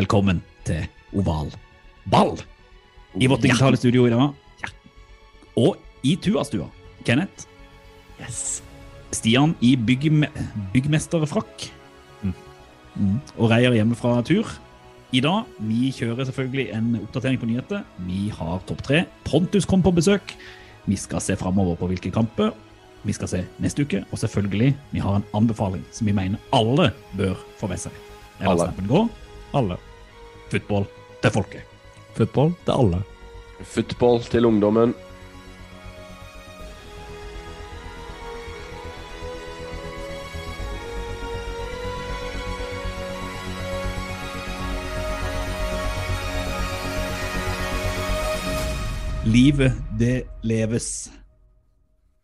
[0.00, 0.86] Velkommen til
[1.18, 1.50] Oval
[2.08, 2.38] ball
[3.20, 4.30] i vårt digitale studio i dag.
[5.60, 5.76] Og
[6.06, 6.68] i Tuastua.
[7.04, 7.44] Kenneth.
[8.20, 8.62] Yes.
[9.12, 10.30] Stian i byggme
[10.72, 11.66] byggmesterfrakk.
[12.22, 13.18] Mm.
[13.36, 14.48] Og Reier hjemme fra tur.
[15.12, 17.84] I dag vi kjører selvfølgelig en oppdatering på nyheter.
[18.06, 19.02] Vi har topp tre.
[19.26, 20.36] Pontus kom på besøk.
[20.86, 22.54] Vi skal se framover på hvilke kamper.
[23.04, 24.04] Vi skal se neste uke.
[24.08, 28.02] Og selvfølgelig, vi har en anbefaling som vi mener alle bør få med seg.
[28.40, 28.70] Alle.
[29.52, 29.80] Alle.
[30.50, 30.88] Football
[31.22, 31.62] til folket.
[32.16, 32.98] Football til alle.
[33.62, 34.94] Football til ungdommen.
[49.30, 51.10] Livet, det leves.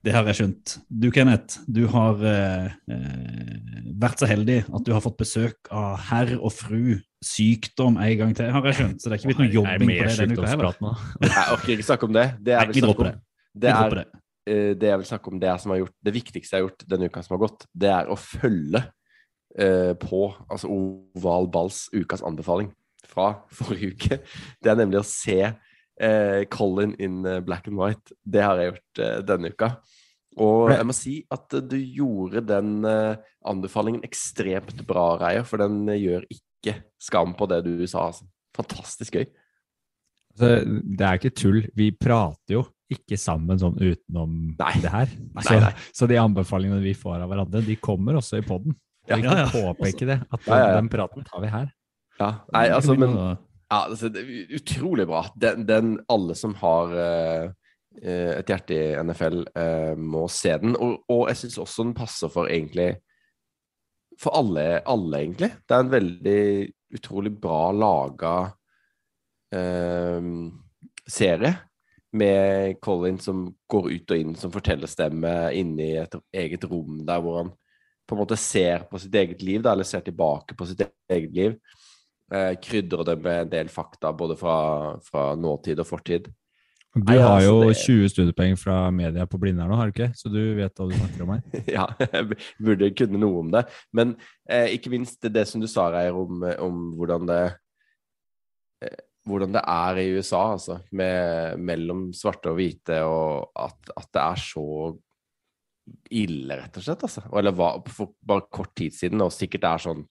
[0.03, 0.79] Det har jeg skjønt.
[0.91, 6.01] Du, Kenneth, du har eh, eh, vært så heldig at du har fått besøk av
[6.09, 9.01] herr og fru sykdom en gang til, har jeg skjønt.
[9.01, 10.79] Så det er ikke blitt noe jobbing på det denne uka heller.
[10.85, 10.93] nå.
[11.27, 12.27] Jeg orker ikke snakke om det.
[12.45, 13.15] Det er vel vi snakk om det.
[13.65, 14.05] det, er, det.
[14.53, 16.87] eh, jeg vil snakke om, det er som har gjort det viktigste jeg har gjort
[16.93, 22.25] denne uka som har gått, det er å følge uh, på altså Oval Balls ukas
[22.27, 22.71] anbefaling
[23.09, 24.21] fra forrige uke.
[24.61, 28.17] Det er nemlig å se uh, Colin in black and white.
[28.23, 29.77] Det har jeg gjort uh, denne uka.
[30.37, 36.27] Og jeg må si at du gjorde den anbefalingen ekstremt bra, Reier, for den gjør
[36.29, 36.46] ikke
[37.03, 38.09] skam på det du sa.
[38.11, 38.27] Altså.
[38.57, 39.27] Fantastisk gøy.
[40.37, 41.63] Altså, det er ikke tull.
[41.77, 44.75] Vi prater jo ikke sammen sånn utenom Nei.
[44.83, 45.15] det her.
[45.43, 45.73] Så, nei.
[45.97, 48.77] så de anbefalingene vi får av hverandre, de kommer også i poden.
[49.07, 49.49] Ja, vi ja, kan ja.
[49.51, 50.77] påpeke det, at Ja, ja, ja.
[50.79, 51.71] den praten tar vi her.
[52.21, 54.11] Ja, nei, altså, men Ja, altså,
[54.55, 55.25] utrolig bra.
[55.35, 57.49] Den, den alle som har eh,
[58.03, 60.77] eh, et hjerte i NFL, uh, må se den.
[60.79, 62.93] Og, og jeg syns også den passer for egentlig
[64.21, 65.51] For alle, alle, egentlig.
[65.67, 66.41] Det er en veldig
[66.97, 68.35] utrolig bra laga
[69.55, 70.31] eh,
[71.09, 71.53] serie.
[72.17, 77.43] Med Colin som går ut og inn som fortellerstemme i et eget rom der hvor
[77.43, 77.51] han
[78.07, 81.33] på en måte ser på sitt eget liv, da, eller ser tilbake på sitt eget
[81.35, 81.57] liv
[82.33, 84.59] eh, krydrer det med en del fakta både fra,
[85.05, 86.29] fra nåtid og fortid.
[86.97, 89.93] Du Nei, har altså, jo det- 20 studiepoeng fra media på Blindern nå, har du
[89.93, 90.15] ikke?
[90.17, 91.43] Så du vet hva du snakker om her.
[91.77, 93.67] ja, jeg burde kunne noe om det.
[93.93, 94.15] Men
[94.49, 97.43] eh, ikke minst det, det som du sa, Reier, om, om hvordan det
[98.87, 104.09] eh, hvordan det er i USA, altså, med, mellom svarte og hvite, og at, at
[104.15, 104.67] det er så
[106.11, 107.03] ille, rett og slett.
[107.07, 107.23] Altså.
[107.39, 110.03] Eller var for bare kort tid siden, og sikkert er sånn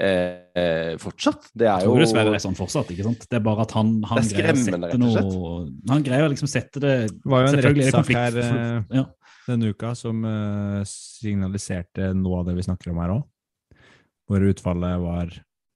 [0.00, 1.50] eh, eh, fortsatt.
[1.54, 2.90] Det er Jeg jo tror dessverre det er sånn fortsatt.
[2.94, 3.26] ikke sant?
[3.30, 6.48] Det er bare at han, han er greier å sette noe Han greier å liksom
[6.50, 9.04] sette det Det var jo en rettssak her eh, ja.
[9.46, 13.24] denne uka som eh, signaliserte noe av det vi snakker om her òg.
[14.30, 15.32] Hvor utfallet var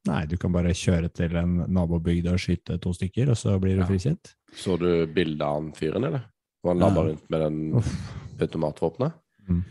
[0.07, 3.75] Nei, du kan bare kjøre til en nabobygd og skyte to stykker, og så blir
[3.75, 3.87] du Ja.
[3.89, 4.37] frikjent.
[4.55, 6.23] Så du bildet av han fyren, eller?
[6.63, 7.03] Og han Ja.
[7.03, 7.83] rundt med den
[8.39, 9.13] automatvåpenet?
[9.49, 9.65] Mm.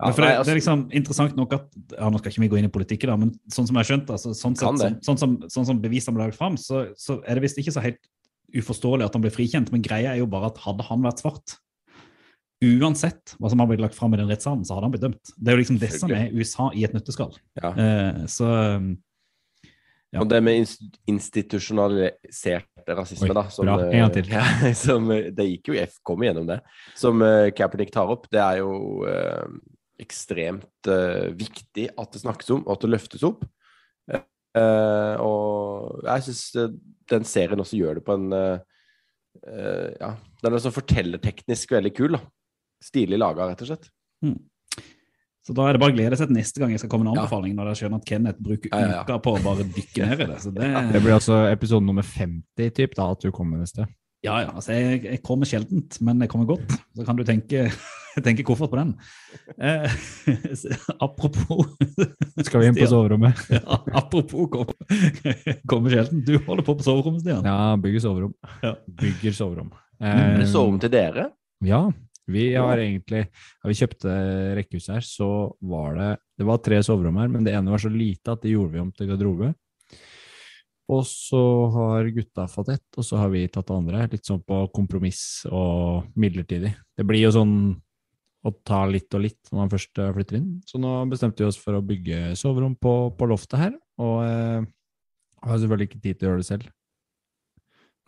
[0.00, 2.40] Ja, for det, nei, altså- det er liksom interessant nok at ja, Nå skal ikke
[2.40, 4.80] vi gå inn i politikk, da, men sånn som jeg har skjønt, altså, sånn, sett,
[4.80, 7.74] sånn, sånn, som, sånn som bevisene ble lagt fram, så, så er det visst ikke
[7.74, 8.00] så helt
[8.56, 9.70] uforståelig at han ble frikjent.
[9.70, 11.58] Men greia er jo bare at hadde han vært svart
[12.60, 15.30] Uansett hva som har blitt lagt fram i den rettssalen, så hadde han blitt dømt.
[15.32, 17.32] Det er jo liksom det som er USA i et nøtteskall.
[17.56, 17.70] Ja.
[17.72, 18.90] Eh, så um,
[20.12, 20.20] ja.
[20.22, 23.76] Og det med inst- institusjonalisert rasisme, Oi, da som, bra.
[23.84, 24.30] eh, En gang til.
[24.34, 26.60] Ja, som, eh, det gikk jo F, kom gjennom det.
[26.98, 29.46] Som uh, Kaepernick tar opp, det er jo eh,
[30.02, 33.44] ekstremt eh, viktig at det snakkes om, og at det løftes opp.
[34.10, 36.40] Eh, og jeg syns
[37.12, 38.56] den serien også gjør det på en eh,
[39.46, 40.08] eh, Ja,
[40.42, 42.24] den er så fortellerteknisk veldig kul, da.
[42.82, 43.86] Stilig laga, rett og slett.
[45.50, 47.10] Så da er det bare å glede seg til neste gang jeg skal komme med
[47.10, 47.22] en Ja.
[47.26, 49.02] anbefaling, når jeg skjønner at Kenneth bruker Ja, ja, ja.
[49.02, 50.36] uka på å bare dykke ned i det.
[50.44, 53.88] Så det, Det blir altså episode nummer 50 typ, da, at du kommer neste.
[54.22, 54.52] Ja, ja.
[54.54, 56.70] Altså, jeg, jeg kommer sjeldent, men jeg kommer godt.
[56.94, 57.66] Så kan du tenke,
[58.22, 58.94] tenke koffert på den.
[59.58, 59.90] Eh,
[61.00, 61.66] apropos
[62.46, 62.92] Skal vi inn på Stian.
[62.92, 63.42] soverommet?
[63.58, 64.70] Ja, apropos kom,
[65.66, 66.22] kommer sjelden.
[66.24, 67.42] Du holder på på soverommet, Stian.
[67.48, 68.34] Ja, bygger soverom.
[68.62, 68.74] Ja.
[68.86, 69.72] Bygger soverom.
[70.00, 71.30] Er Eh, soverom til dere?
[71.64, 71.88] Ja,
[72.32, 74.14] vi har egentlig Da vi kjøpte
[74.58, 75.30] rekkehuset her, så
[75.60, 78.54] var det Det var tre soverom her, men det ene var så lite at det
[78.54, 79.52] gjorde vi om til garderobe.
[80.90, 84.08] Og så har gutta fått ett, og så har vi tatt det andre.
[84.10, 86.72] Litt sånn på kompromiss og midlertidig.
[86.98, 87.54] Det blir jo sånn
[88.40, 90.50] å ta litt og litt når man først eh, flytter inn.
[90.66, 94.68] Så nå bestemte vi oss for å bygge soverom på, på loftet her, og eh,
[95.44, 96.70] har selvfølgelig ikke tid til å gjøre det selv.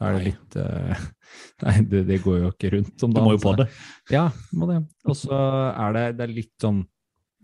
[0.02, 1.02] Da er det litt uh,
[1.64, 3.68] Nei, det, det går jo ikke rundt om Du må jo på det.
[4.10, 4.26] ja,
[4.58, 4.80] må det.
[5.06, 5.36] Og så
[5.70, 6.82] er det, det er litt sånn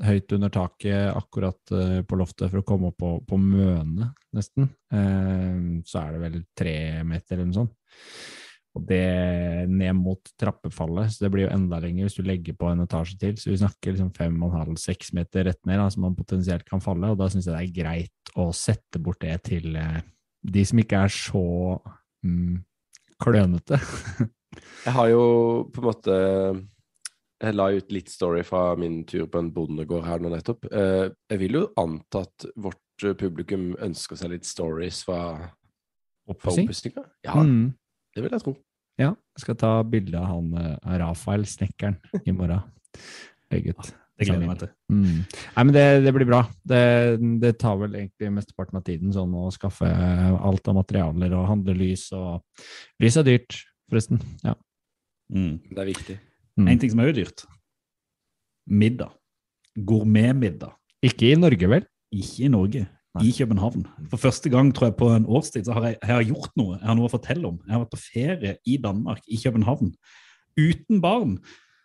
[0.03, 4.69] høyt under taket akkurat uh, på loftet for å komme opp på, på mønet, nesten.
[4.95, 6.77] Uh, så er det vel tre
[7.07, 7.75] meter eller noe sånt.
[8.77, 12.69] Og det ned mot trappefallet, så det blir jo enda lenger hvis du legger på
[12.71, 13.35] en etasje til.
[13.41, 16.19] Så vi snakker liksom fem og en halv, seks meter rett ned, da, som man
[16.19, 17.11] potensielt kan falle.
[17.11, 19.99] Og da syns jeg det er greit å sette bort det til uh,
[20.47, 21.47] de som ikke er så
[22.25, 22.59] mm,
[23.23, 23.79] klønete.
[24.87, 25.23] Jeg har jo
[25.75, 26.15] på en måte
[27.43, 30.65] Jeg la ut litt story fra min tur på en bondegård her nå nettopp.
[30.73, 35.21] Eh, Jeg vil jo anta at vårt eh, publikum ønsker seg litt stories fra,
[36.29, 37.05] oppussinga.
[37.25, 37.75] Ja, Mm.
[38.15, 38.57] det vil jeg tro.
[38.99, 42.65] Ja, jeg skal ta bilde av han eh, Rafael, snekkeren, i morgen.
[43.53, 43.93] Legge ut.
[44.19, 44.71] Det gleder jeg meg til.
[44.91, 45.19] Mm.
[45.55, 46.41] Nei, men det, det blir bra.
[46.67, 46.81] Det,
[47.43, 51.77] det tar vel egentlig mesteparten av tiden sånn å skaffe alt av materialer og handle
[51.79, 52.43] lys, og
[53.03, 54.19] lys er dyrt, forresten.
[54.43, 54.57] Ja.
[55.31, 55.61] Mm.
[55.71, 56.19] Det er viktig.
[56.59, 56.73] Mm.
[56.73, 57.45] En ting som er jo dyrt.
[58.69, 59.15] Middag.
[59.79, 60.75] Gourmetmiddag.
[61.07, 61.87] Ikke i Norge, vel?
[62.11, 62.83] Ikke i Norge,
[63.15, 63.29] Nei.
[63.29, 63.85] i København.
[64.11, 66.81] For første gang tror jeg på en årstid så har jeg, jeg har gjort noe.
[66.81, 67.63] Jeg har noe å fortelle om.
[67.63, 69.95] Jeg har vært på ferie i Danmark, i København.
[70.59, 71.39] Uten barn.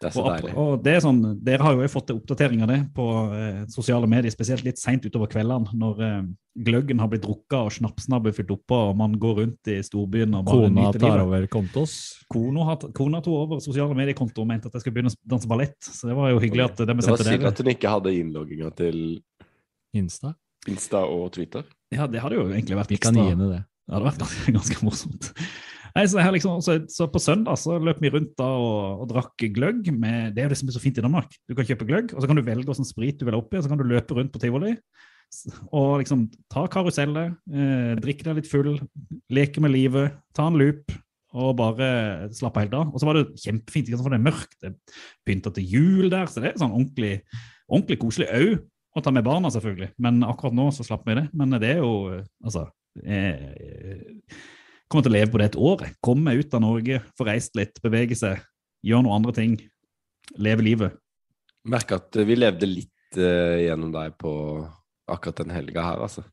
[0.04, 0.54] Det er så Og, deilig.
[0.60, 4.34] og det er sånn, Dere har jo fått oppdatering av det på eh, sosiale medier,
[4.36, 6.22] spesielt litt seint utover kveldene, når eh,
[6.68, 9.80] gløggen har blitt drukka og snapsen har blitt fylt oppå, og man går rundt i
[9.88, 11.26] storbyen og bare Kona nyter tar livet.
[11.26, 11.96] over kontos.
[12.30, 15.50] Kona, har, kona tok over sosiale mediekonto og mente at jeg skulle begynne å danse
[15.50, 15.80] ballett.
[15.82, 18.14] Så det var jo hyggelig at det vi Det var synd at hun ikke hadde
[18.20, 19.00] innlogginga til
[19.98, 20.34] Insta.
[20.70, 21.66] Insta og Twitter.
[21.94, 23.26] Ja, det hadde jo egentlig vært Vi kan ekstra.
[23.26, 23.62] gi henne det.
[23.84, 25.32] Det hadde vært ganske, ganske morsomt.
[25.94, 29.46] Nei, så, liksom, så, så På søndag så løp vi rundt da og, og drakk
[29.54, 29.92] gløgg.
[29.94, 31.36] Med, det er jo det som er så fint i Danmark.
[31.46, 33.60] Du kan kjøpe gløgg, og så kan du velge hvilken sprit du vil ha oppi,
[33.60, 34.74] og så kan du løpe rundt på tivoli
[35.74, 38.76] og liksom ta karusellet, eh, drikke deg litt full,
[39.34, 40.94] leke med livet, ta en loop
[41.34, 42.92] og bare slappe helt av.
[42.94, 45.66] Og så var det kjempefint, ikke sant, for det er mørkt, det er pynta til
[45.66, 47.16] jul der, så det er sånn ordentlig,
[47.66, 48.54] ordentlig koselig òg.
[48.94, 51.24] Å ta med barna, selvfølgelig, men akkurat nå så slapp vi det.
[51.34, 52.68] Men det er jo eh, altså
[53.02, 54.04] eh,
[54.94, 55.86] kommer til å leve på det et år.
[56.06, 58.42] Komme ut av Norge, få reist litt, bevege seg,
[58.86, 59.58] gjøre noen andre ting.
[60.38, 61.00] Leve livet.
[61.70, 64.34] Merk at eh, vi levde litt uh, gjennom deg på
[65.12, 66.24] akkurat den helga her, altså.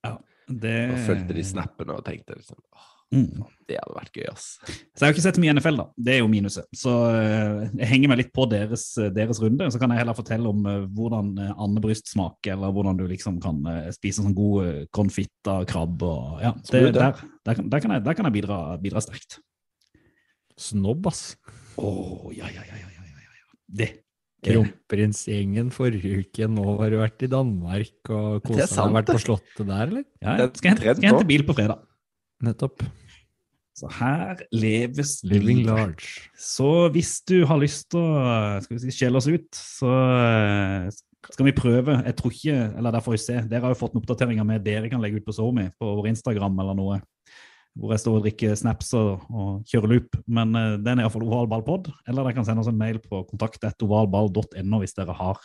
[0.47, 0.77] Det...
[0.93, 3.43] Og fulgte de snappene og tenkte liksom åh, Mm.
[3.67, 4.45] det hadde vært gøy, ass.
[4.63, 5.87] Så jeg har ikke sett mye NFL, da.
[5.99, 6.67] Det er jo minuset.
[6.79, 9.67] Så eh, jeg henger meg litt på deres, eh, deres runde.
[9.75, 13.41] Så kan jeg heller fortelle om eh, hvordan Anne Bryst smaker, eller hvordan du liksom
[13.43, 13.59] kan
[13.95, 18.19] spise sånn god konfitta krabbe og Ja, det, der, der, kan, der kan jeg, der
[18.19, 19.41] kan jeg bidra, bidra sterkt.
[20.61, 21.35] Snobb, ass.
[21.81, 21.91] Å,
[22.37, 23.53] ja, ja, ja, ja, ja, ja, ja.
[23.83, 23.93] Det.
[24.41, 28.95] Kronprinsgjengen forrige uke, nå har du vært i Danmark og kosa deg.
[29.01, 30.05] Vært på slottet der, eller?
[30.23, 30.51] Ja, ja.
[30.55, 31.83] Skal jeg skal jeg hente bil på fredag.
[32.45, 32.83] Nettopp.
[33.81, 36.29] Så her leves Living large.
[36.37, 40.91] Så hvis du har lyst til å skal vi si, skjelle oss ut, så eh,
[41.31, 41.97] skal vi prøve.
[42.05, 43.39] Jeg tror ikke, eller der får vi se.
[43.49, 46.11] Dere har jo fått en oppdatering med dere kan legge ut på SoMe, på vår
[46.13, 47.01] Instagram eller noe.
[47.79, 50.17] Hvor jeg står og drikker snaps og, og kjører loop.
[50.29, 51.93] Men uh, den er iallfall ovalballpod.
[52.11, 55.45] Eller dere kan sende oss en mail på kontakt.ovalball.no hvis dere har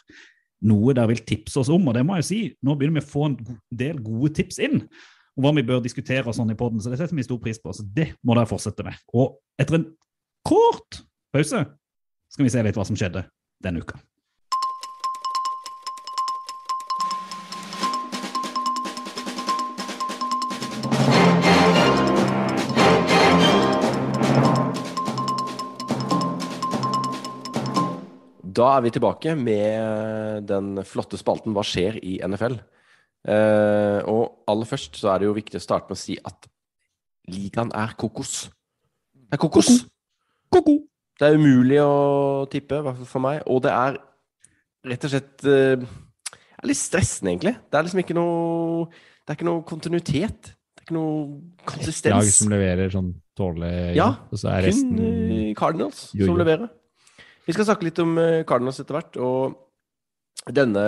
[0.65, 1.85] noe dere vil tipse oss om.
[1.87, 3.37] Og det må jeg jo si, nå begynner vi å få en
[3.69, 4.81] del gode tips inn
[5.35, 7.59] om hva vi bør diskutere og sånn i podden, så det setter vi stor pris
[7.59, 7.73] på.
[7.75, 8.99] Så det må dere fortsette med.
[9.15, 9.87] Og etter en
[10.47, 11.03] kort
[11.35, 11.65] pause
[12.31, 13.25] skal vi se litt hva som skjedde
[13.63, 13.99] denne uka.
[28.55, 32.55] Da er vi tilbake med den flotte spalten Hva skjer i NFL?
[33.27, 36.49] Eh, og aller først så er det jo viktig å starte med å si at
[37.31, 38.47] ligaen er kokos.
[39.13, 39.71] Det er kokos!
[40.53, 40.79] Koko!
[41.15, 43.39] Det er umulig å tippe, i hvert fall for meg.
[43.51, 43.97] Og det er
[44.85, 45.85] rett og slett eh,
[46.55, 47.55] det er litt stressende, egentlig.
[47.69, 50.49] Det er liksom ikke noe Det er ikke noe kontinuitet.
[50.55, 52.31] Det er ikke noe Lag konsistens.
[52.39, 56.71] som leverer sånn tålelig Ja, og så er Kun resten eh, Cardinals Jo, som leverer.
[57.45, 59.19] Vi skal snakke litt om eh, Cardinals etter hvert.
[59.21, 60.85] Og denne,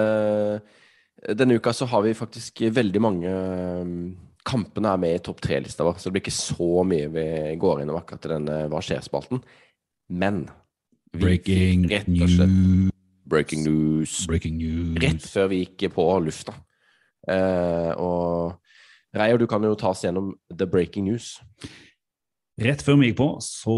[1.38, 3.94] denne uka så har vi faktisk veldig mange eh,
[4.48, 7.24] Kampene er med i topp tre-lista vår, så det blir ikke så mye vi
[7.60, 9.42] går innom akkurat i denne Hva skjer-spalten.
[10.08, 10.46] Men
[11.18, 12.94] Breaking rett og slett news.
[13.28, 14.94] breaking news Breaking news.
[15.04, 16.56] rett før vi gikk på lufta.
[17.28, 18.56] Eh, og
[19.18, 21.42] Reier, du kan jo ta oss gjennom the breaking news.
[22.62, 23.78] Rett før vi gikk på, så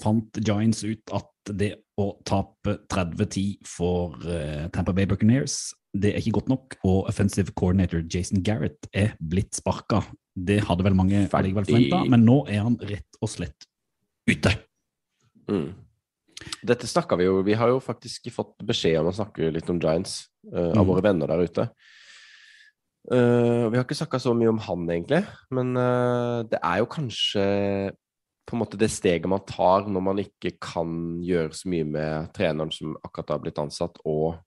[0.00, 6.22] fant Giants ut at det å tape 30-10 for eh, Tampa Bay Buccaneers, det er
[6.22, 6.76] ikke godt nok.
[6.86, 10.02] Og offensive coordinator Jason Garrett er blitt sparka.
[10.34, 13.66] Det hadde vel mange likevel forventa, men nå er han rett og slett
[14.30, 14.52] ute.
[15.50, 15.72] Mm.
[16.64, 19.80] Dette snakka vi jo Vi har jo faktisk fått beskjed om å snakke litt om
[19.82, 20.86] Giants uh, av Mm.
[20.88, 21.66] våre venner der ute.
[23.10, 26.86] Uh, vi har ikke snakka så mye om han, egentlig, men uh, det er jo
[26.86, 27.44] kanskje
[28.46, 32.30] på en måte det steget man tar når man ikke kan gjøre så mye med
[32.36, 34.40] treneren som akkurat har blitt ansatt, og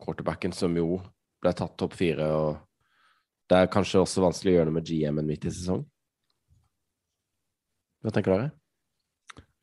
[0.00, 1.00] quarterbacken, som jo
[1.42, 2.28] ble tatt topp fire.
[2.32, 5.84] og Det er kanskje også vanskelig å gjøre noe med GM-en midt i sesong.
[8.04, 8.50] Hva tenker dere?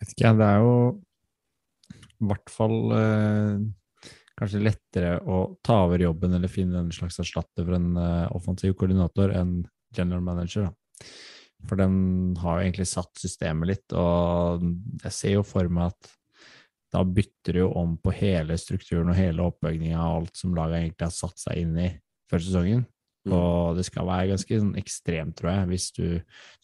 [0.01, 0.75] Vet ikke det er jo
[2.23, 3.61] i hvert fall eh,
[4.39, 8.75] kanskje lettere å ta over jobben eller finne en slags erstatter for en eh, offensiv
[8.79, 9.61] koordinator enn
[9.95, 10.69] general manager.
[10.69, 11.07] Da.
[11.69, 14.63] For den har jo egentlig satt systemet litt, og
[15.05, 16.11] jeg ser jo for meg at
[16.93, 20.83] da bytter du jo om på hele strukturen og hele oppbygninga av alt som laget
[20.83, 21.89] egentlig har satt seg inn i
[22.29, 22.83] før sesongen.
[23.23, 23.33] Mm.
[23.37, 26.07] Og det skal være ganske sånn ekstremt, tror jeg, hvis du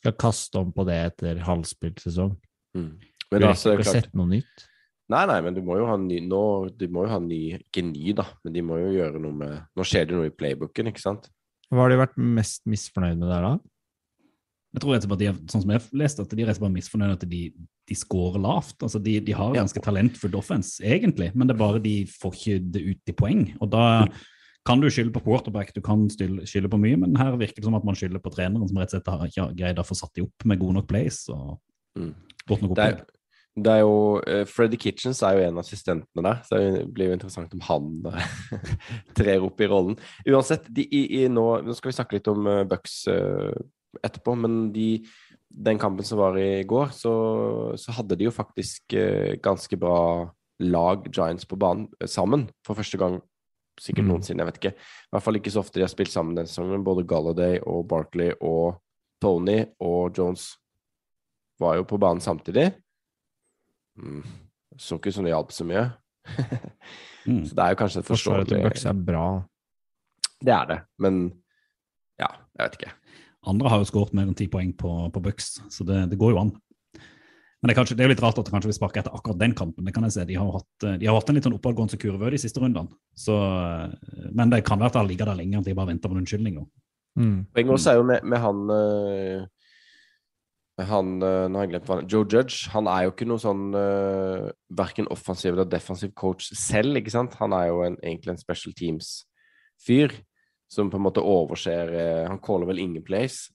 [0.02, 2.36] skal kaste om på det etter halvspilt sesong.
[2.78, 2.92] Mm.
[3.30, 4.66] Men du er rekker ikke å sette noe nytt.
[5.10, 6.44] Nei, nei, men du må jo ha ny nå,
[6.78, 9.56] De må jo ha ny Ikke ny, da, men de må jo gjøre noe med
[9.74, 11.26] Nå skjer det noe i playbooken, ikke sant?
[11.74, 13.56] Hva har de vært mest misfornøyd med der, da?
[14.76, 16.50] Jeg tror rett og slett at de sånn som jeg har lest, at de er
[16.50, 17.42] rett og slett bare misfornøyd at de,
[17.89, 18.77] de scorer lavt.
[18.86, 22.60] Altså de, de har ganske talentfull offense, egentlig, men det er bare de får ikke
[22.75, 23.48] det ut i poeng.
[23.60, 23.86] Og da
[24.67, 27.77] kan du skylde på quarterback, du kan skylde på mye, men her virker det som
[27.79, 30.13] at man skylder på treneren, som rett og slett har ikke greid å få satt
[30.19, 31.58] de opp med gode nok plays og
[31.98, 32.13] Mm.
[32.48, 33.00] godt nok opplegg.
[33.60, 37.10] det er jo uh, Freddy Kitchens er jo en av assistentene der, så det blir
[37.10, 38.29] jo interessant om han eh,
[39.17, 39.98] trer opp i rollen.
[40.29, 43.51] Uansett, de, i, i nå, nå skal vi snakke litt om uh, Bucks uh,
[44.05, 45.01] etterpå, men de,
[45.50, 47.13] den kampen som var i går, så,
[47.79, 50.29] så hadde de jo faktisk eh, ganske bra
[50.60, 53.20] lag Giants på banen eh, sammen for første gang
[53.79, 54.12] sikkert Mm.
[54.12, 54.44] noensinne.
[54.44, 54.74] Jeg vet ikke.
[54.75, 56.84] I hvert fall ikke så ofte de har spilt sammen denne sesongen.
[56.84, 58.82] Både Galladay og Barkley og
[59.24, 60.50] Tony og Jones
[61.60, 62.74] var jo på banen samtidig.
[64.00, 64.24] Mm.
[64.79, 65.88] Så ikke som det hjalp så mye.
[67.27, 67.44] Mm.
[67.46, 69.24] så det er jo kanskje et Forsvaret til Bucks forståelig er bra.
[70.39, 71.18] Det er det, men
[72.18, 72.91] ja, jeg vet ikke.
[73.48, 76.34] Andre har jo skåret mer enn ti poeng på, på Bucks, så det, det går
[76.34, 76.51] jo an.
[77.60, 79.15] Men det er, kanskje, det er jo litt rart at det kanskje vil sparke etter
[79.15, 79.84] akkurat den kampen.
[79.84, 80.25] det kan jeg se.
[80.27, 82.96] De har hatt, de har hatt en litt sånn oppadgående kurve de siste rundene.
[83.19, 83.36] Så,
[84.31, 86.22] men det kan være at de ligger der lenge, at de bare venter på en
[86.22, 86.62] unnskyldning.
[87.19, 87.39] Mm.
[87.51, 89.41] Poenget også er jo med, med han øh,
[90.79, 92.69] med han, Nå har jeg glemt hva han Joe Judge.
[92.72, 94.48] Han er jo ikke noe sånn uh,
[94.79, 97.36] verken offensiv eller defensiv coach selv, ikke sant?
[97.41, 100.15] Han er jo en, egentlig en special teams-fyr
[100.70, 103.50] som på en måte overser eh, Han caller vel ingen place.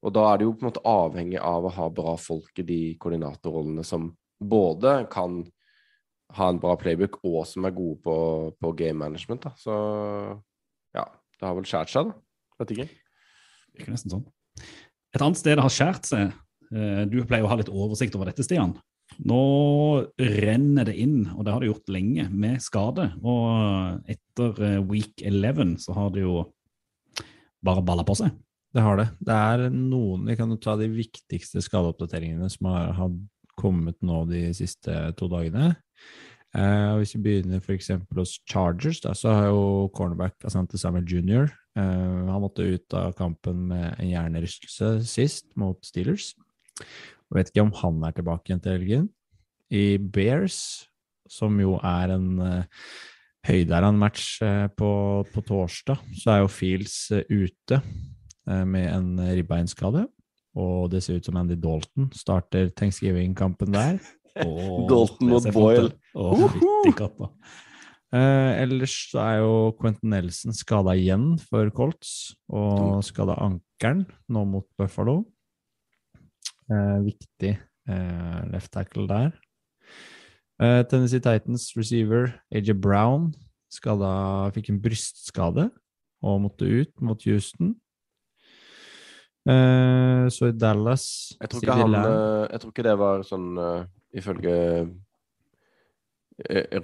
[0.00, 2.66] Og da er det jo på en måte avhengig av å ha bra folk i
[2.66, 4.08] de koordinatorrollene som
[4.40, 5.42] både kan
[6.38, 8.16] ha en bra playbook, og som er gode på,
[8.56, 9.44] på game management.
[9.44, 9.52] Da.
[9.58, 9.74] Så
[10.96, 11.04] ja,
[11.36, 12.60] det har vel skjært seg, da.
[12.62, 12.86] Vet ikke.
[13.74, 14.28] Virker nesten sånn.
[15.10, 16.32] Et annet sted det har skjært seg,
[16.70, 18.76] eh, du pleier å ha litt oversikt over dette, Stian.
[19.26, 19.40] Nå
[20.16, 23.10] renner det inn, og det har det gjort lenge, med skade.
[23.26, 26.44] Og etter eh, week 11 så har det jo
[27.64, 28.32] bare balla på seg.
[28.70, 29.08] Det har det.
[29.18, 33.14] Det er noen Vi kan ta de viktigste skadeoppdateringene som har, har
[33.58, 35.72] kommet nå de siste to dagene.
[36.56, 37.92] Eh, hvis vi begynner f.eks.
[38.16, 41.50] hos Chargers, da, så har jo cornerback Asante Samuel jr.
[41.78, 46.32] Eh, han måtte ut av kampen med en hjernerystelse sist, mot Steelers.
[46.80, 49.08] Jeg vet ikke om han er tilbake igjen til helgen.
[49.70, 50.88] I Bears,
[51.30, 52.86] som jo er en uh,
[53.46, 54.92] høydere-match eh, på,
[55.32, 60.06] på torsdag, så er jo Fields eh, ute eh, med en ribbeinskade.
[60.60, 64.00] Og det ser ut som Andy Dalton starter thanksgiving-kampen der.
[64.40, 65.46] Oh, Dalton mot.
[65.52, 65.90] Boyle.
[66.14, 66.92] Oh, fytti.
[68.14, 74.44] Eh, ellers så er jo Quentin Nelson skada igjen for Colts, og skada ankelen nå
[74.50, 75.20] mot Buffalo.
[76.70, 79.34] Eh, viktig eh, left tackle der.
[80.60, 83.30] Eh, Tennessee Titans receiver AJ Brown
[83.70, 85.68] skada, fikk en brystskade
[86.26, 87.76] og måtte ut mot Houston.
[89.48, 93.86] Uh, så i Dallas Jeg tror han, øh, jeg tror ikke det var sånn uh,
[94.12, 94.52] Ifølge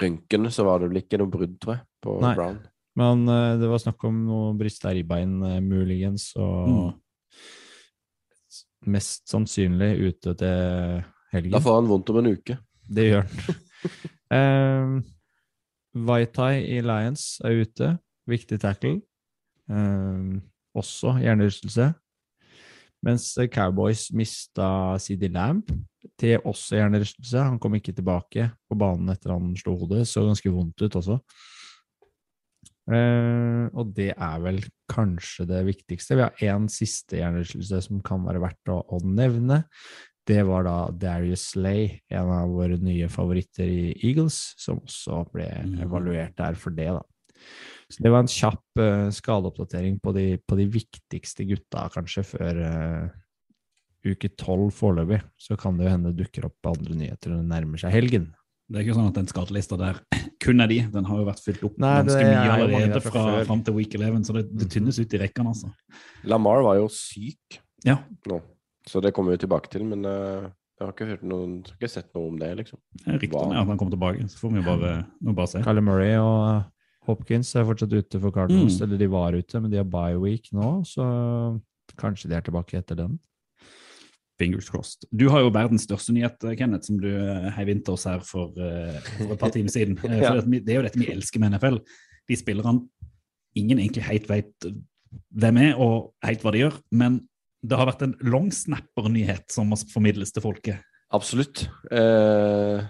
[0.01, 2.33] røntgen så var det vel ikke noe brudd, tror jeg, på Nei.
[2.39, 2.59] Brown.
[2.97, 6.95] Men eh, det var snakk om noe brista ribbein, eh, muligens, og Mm.
[8.87, 11.53] mest sannsynlig ute til helgen.
[11.53, 12.59] Da får han vondt om en uke.
[12.89, 13.55] det gjør han.
[14.39, 14.99] um,
[16.07, 17.93] Vaitai i Lions er ute.
[18.27, 19.01] Viktig tackle.
[19.71, 20.43] Um,
[20.77, 21.93] også hjernerystelse.
[23.07, 25.69] Mens Cowboys mista CD Lamb
[26.19, 27.45] til også hjernerystelse.
[27.51, 30.07] Han kom ikke tilbake på banen etter han slo hodet.
[30.09, 31.21] Så ganske vondt ut også.
[32.87, 36.15] Uh, og det er vel kanskje det viktigste.
[36.15, 39.65] Vi har én siste hjernerystelse som kan være verdt å, å, nevne.
[40.27, 45.47] Det var da Darius Slay, en av våre nye favoritter i Eagles, som også ble
[45.63, 45.77] Mm.
[45.87, 47.03] evaluert der for det, da.
[47.89, 52.59] Så det var en kjapp uh, skadeoppdatering på de, på de viktigste gutta, kanskje, før
[52.59, 53.09] uh,
[54.07, 55.21] uke tolv foreløpig.
[55.39, 58.27] Så kan det jo hende dukker opp andre nyheter når det nærmer seg helgen.
[58.67, 60.01] Det er ikke sånn at den skadelista der
[60.43, 60.81] kun er de.
[60.91, 63.95] Den har jo vært fylt opp Nei, ganske mye allerede fra fra, fram til week
[63.95, 65.71] 11, så det, det tynnes ut i rekkene, altså.
[66.27, 68.41] Lamar var jo syk Ja, nå,
[68.89, 69.85] så det kommer vi tilbake til.
[69.89, 70.47] Men uh,
[70.79, 72.79] jeg har ikke hørt noen, jeg har ikke sett noe om det, liksom.
[73.07, 74.27] ryktene er at han kommer tilbake.
[74.33, 74.95] Så får vi bare,
[75.33, 75.63] bare se.
[75.67, 76.65] Kyler Murray og uh,
[77.07, 78.85] Hopkins er fortsatt ute for Cardinals, Mm.
[78.89, 81.05] eller de var ute, men de har bye week nå, så
[81.99, 83.15] kanskje de er tilbake etter den.
[84.39, 85.07] Fingers crossed.
[85.17, 88.21] Du har jo verdens største nyhet, Kenneth, som du eh, heiv inn til oss her
[88.27, 89.95] for, eh, for et par timer siden.
[90.05, 90.35] Eh, Ja.
[90.35, 91.79] For det, det er jo dette vi elsker med NFL.
[92.29, 92.83] De spillerne
[93.57, 94.67] ingen egentlig helt vet
[95.33, 96.77] hvem er, og helt hva de gjør.
[96.93, 97.23] Men
[97.67, 100.83] det har vært en longsnapper-nyhet som må formidles til folket.
[101.15, 101.65] Absolutt.
[101.91, 102.85] Uh,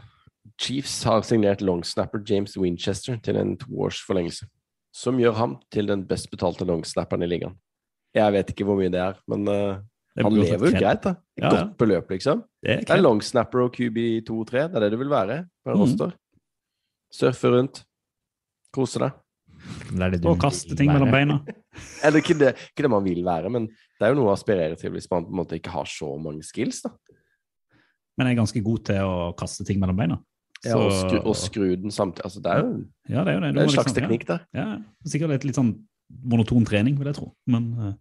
[0.61, 4.47] Chiefs har signert longsnapper James Winchester til en toårs forlengelse,
[4.97, 7.57] som gjør ham til den best betalte longsnapperen i ligaen.
[8.17, 9.83] Jeg vet ikke hvor mye det er, men uh,
[10.17, 11.17] Det han lever jo greit, da.
[11.37, 11.51] Et Ja.
[11.53, 12.45] Godt beløp, liksom.
[12.65, 15.77] Det er Det er longsnapper og QB2-3, det er det du vil være på en
[15.77, 15.83] Mhm.
[15.85, 16.15] roster.
[17.13, 17.85] Surfe rundt,
[18.73, 19.13] kose deg.
[19.91, 21.41] Det er det du Og kaste ting mellom beina.
[22.05, 24.79] Eller ikke det, ikke det man vil være, men det er jo noe å aspirere
[24.79, 26.95] til hvis man på en måte ikke har så mange skills, da.
[28.17, 30.17] Men jeg er ganske god til å kaste ting mellom beina.
[30.65, 32.25] Ja, og, skru, og skru den samtidig.
[32.25, 32.71] Altså, det er jo
[33.13, 33.51] Ja, det er jo det.
[33.55, 34.47] det er en slags liksom- teknikk der.
[34.57, 35.75] Ja, sikkert litt, litt sånn
[36.25, 37.35] monoton trening, vil jeg tro.
[37.47, 37.93] Men, eh,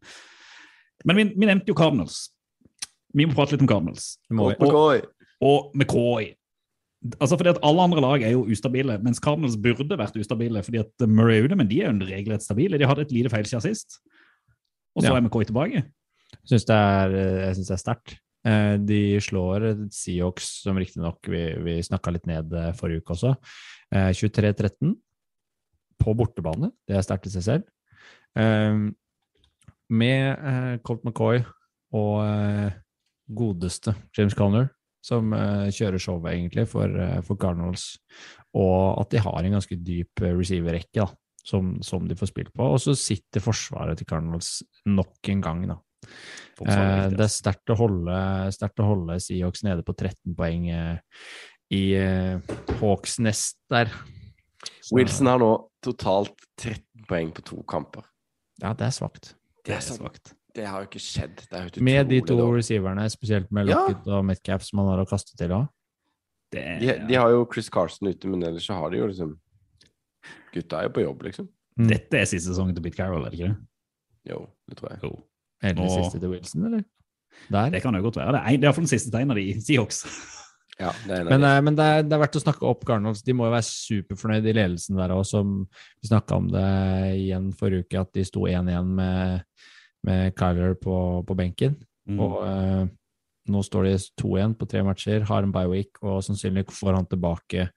[1.06, 2.30] men vi, vi nevnte jo Cardinals.
[3.13, 4.17] Vi må prate litt om Cardinals.
[4.32, 5.01] Og, og, McCoy.
[5.41, 6.34] og McCoy.
[7.22, 10.63] Altså fordi at Alle andre lag er jo ustabile, mens Cardinals burde vært ustabile.
[10.63, 12.80] fordi at Murray ute, men de er jo regelrett stabile.
[12.80, 14.00] De hadde et lite feilskjær sist.
[14.96, 15.15] Og så Ja.
[15.18, 15.84] er McCoy tilbake.
[15.84, 17.10] Jeg syns det er,
[17.46, 18.18] jeg synes det er sterkt.
[18.46, 23.36] Eh, De slår Seahawks, som riktignok vi, vi snakka litt ned eh, forrige uke også,
[23.91, 24.96] eh, 23-13
[26.00, 26.72] på bortebane.
[26.88, 27.63] Det er sterkt i seg selv.
[28.36, 28.91] Eh,
[29.89, 31.44] Med eh, Colt McCoy
[31.94, 32.72] og eh,
[33.32, 34.70] godeste James Conner,
[35.06, 37.91] som eh, kjører showet egentlig for, eh, for Cardinals,
[38.58, 41.06] og at de har en ganske dyp eh, receiver-rekke
[41.46, 42.65] som, som de får spilt på.
[42.74, 44.58] Og så sitter forsvaret til Cardinals
[44.89, 45.78] nok en gang, da.
[46.65, 48.18] Eh, det er sterkt å holde,
[48.56, 51.22] sterkt å holde Seahawks nede på 13 poeng eh,
[51.76, 53.91] i eh, Hawks nest der.
[54.82, 55.52] Så- Wilson har nå
[55.86, 58.06] totalt 13 poeng på to kamper.
[58.62, 59.34] Ja, det er svakt.
[59.65, 60.34] Det er svakt.
[60.56, 61.41] Det har jo ikke skjedd.
[61.52, 62.62] Er Med de to dårlig.
[62.63, 63.82] receiverne, spesielt med Ja.
[64.08, 65.68] Og Metcalf, som han har å kaste til òg.
[66.56, 66.62] De,
[67.10, 69.34] de har jo Chris Carson ute, men ellers så har de jo liksom
[70.54, 71.50] Gutta er jo på jobb, liksom.
[71.76, 73.58] Dette er siste sesong til Pete Carroll, er det ikke det?
[74.32, 74.38] Jo,
[74.70, 75.00] det tror jeg.
[75.04, 75.12] Jo.
[75.62, 76.84] Eller Og- siste til Wilson, eller?
[77.52, 77.70] Der.
[77.70, 78.32] Det kan jo godt være.
[78.32, 80.06] Det er, det er iallfall den siste tegna i Seahawks.
[80.78, 81.48] Ja, det er Men, de.
[81.48, 83.22] eh, men det, er, det er verdt å snakke opp Garnholz.
[83.24, 85.54] De må jo være superfornøyd i ledelsen der òg, som
[86.04, 86.63] vi snakka om det
[87.15, 89.46] igjen forrige uke, at de sto 1-1 med,
[90.06, 90.96] med Kyler på,
[91.28, 91.76] på benken.
[92.10, 92.22] Mm.
[92.22, 92.86] Og eh,
[93.52, 97.10] nå står de 2-1 på tre matcher, har en bye week, og sannsynlig får han
[97.10, 97.70] tilbake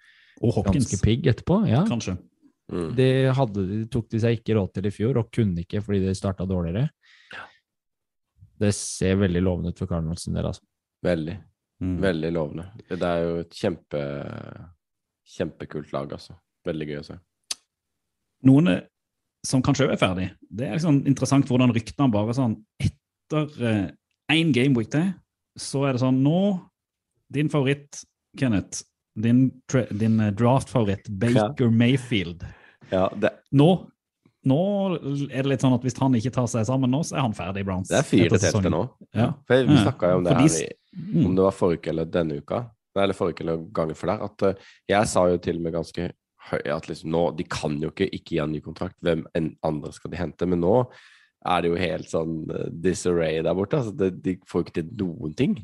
[0.44, 1.62] Og ganske pigg etterpå.
[1.68, 1.84] Ja.
[1.88, 2.16] kanskje.
[2.68, 2.88] Mm.
[2.96, 6.02] Det hadde, de tok de seg ikke råd til i fjor, og kunne ikke fordi
[6.04, 6.88] de starta dårligere.
[8.58, 10.64] Det ser veldig lovende ut for Cardinals sin del, altså.
[11.06, 11.36] Veldig.
[11.80, 11.96] Mm.
[12.02, 12.66] Veldig lovende.
[12.90, 14.02] Det er jo et kjempe
[15.28, 16.36] kjempekult lag, altså.
[16.66, 17.18] Veldig gøy å se.
[18.48, 18.72] Noen
[19.46, 20.28] som kanskje også er ferdig.
[20.50, 23.92] Det er liksom interessant hvordan ryktene bare sånn Etter
[24.32, 25.12] én gameweek til,
[25.58, 26.60] så er det sånn Nå,
[27.32, 28.02] din favoritt,
[28.38, 28.82] Kenneth,
[29.18, 29.50] din,
[29.98, 32.44] din eh, draft-favoritt, Baker Mayfield
[32.92, 33.66] Ja, det, nå,
[34.48, 34.58] nå
[35.28, 37.34] er det litt sånn at hvis han ikke tar seg sammen nå, så er han
[37.36, 37.88] ferdig i Browns.
[37.92, 38.84] det er fire til nå.
[39.12, 39.32] Ja.
[39.46, 39.82] For vi Ja.
[39.84, 41.26] snakka jo om det her, i, Mm.
[41.26, 42.70] om det var forrige uke eller denne uka.
[42.96, 44.22] Eller forrige uke eller gangen før der.
[44.24, 44.54] At eh,
[44.88, 46.06] jeg sa jo til og med ganske
[46.48, 48.96] at liksom nå De kan jo ikke ikke gi han ny kontrakt.
[49.04, 49.26] Hvem
[49.66, 50.46] andre skal de hente?
[50.48, 50.74] Men nå
[51.46, 53.80] er det jo helt sånn eh, disarray der borte.
[53.80, 55.58] Altså, det, de får jo ikke til noen ting.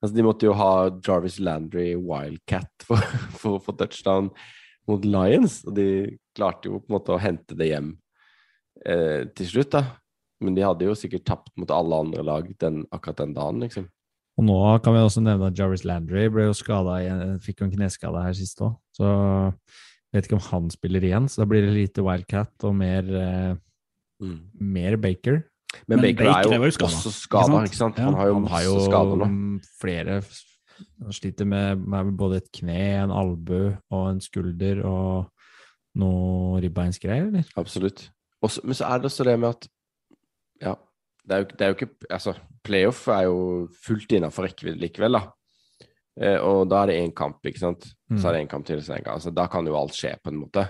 [0.00, 4.32] Altså, de måtte jo ha Jarvis Landry Wildcat for, å få touchdown
[4.90, 5.88] mot Lions, og de
[6.34, 7.92] klarte jo på en måte å hente det hjem
[8.82, 9.84] eh, til slutt, da.
[10.42, 13.86] Men de hadde jo sikkert tapt mot alle andre lag den, akkurat den dagen, liksom.
[14.40, 17.74] Og nå kan vi også nevne at Jarvis Landry ble jo igjen- fikk jo en
[17.76, 18.74] kneskade her sist òg.
[18.96, 19.06] Så
[20.12, 23.54] vet ikke om han spiller igjen, så da blir det lite Wildcat og mer, uh,
[24.22, 24.38] Mm.
[24.60, 25.40] mer Baker.
[25.88, 27.66] Men, Men Baker, er jo skadet, også ikke skada, sant?
[27.66, 27.96] ikke sant?
[27.98, 29.28] Ja, Han har jo Han har masse jo skader nå.
[29.80, 30.18] flere
[31.02, 35.26] Han sliter med, med både et kne, en albue og en skulder og
[35.96, 37.44] noe ribbeinsgreier, eller?
[37.56, 38.10] Absolutt.
[38.42, 39.68] Også, men så er det også det med at
[40.62, 40.74] Ja,
[41.26, 45.18] det er jo, det er jo ikke Altså, playoff er jo fullt innafor rekkevidde likevel,
[45.18, 45.24] da.
[46.20, 47.86] Eh, og da er det én kamp, ikke sant.
[48.12, 49.06] Så er det én kamp til gang.
[49.14, 50.66] Altså, da kan jo alt skje, på en måte.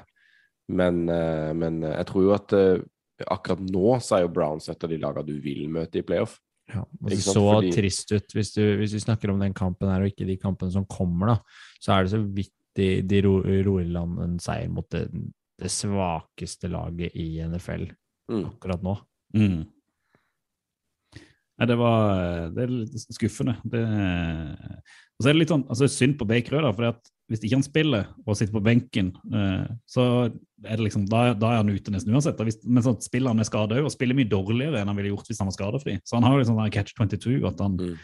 [0.68, 2.78] Men, eh, men jeg tror jo at eh,
[3.26, 6.38] akkurat nå så er jo Browns et av de lagene du vil møte i playoff.
[6.72, 10.00] Ja, det så fordi- trist ut hvis, du, hvis vi snakker om den kampen her,
[10.00, 11.36] og ikke de kampene som kommer, da.
[11.82, 15.10] Så er det så vidt de, de ro, roer land en seier mot det,
[15.58, 17.90] det svakeste laget i NFL
[18.30, 18.44] Mm.
[18.46, 18.94] akkurat nå.
[19.34, 19.66] Mm.
[21.62, 23.54] Nei, det var Det er litt skuffende.
[23.70, 23.80] Det,
[25.14, 26.96] og så er det litt sånn altså synd på Baker òg, for
[27.30, 31.52] hvis ikke han spiller og sitter på benken, eh, så er det liksom, da, da
[31.52, 32.34] er han ute nesten uansett.
[32.36, 32.44] Da.
[32.48, 35.12] Hvis, men så spiller han med skade òg, og spiller mye dårligere enn han ville
[35.14, 35.94] gjort hvis han var skadefri.
[36.02, 37.94] Så han har jo liksom catch 22, at han, Mm.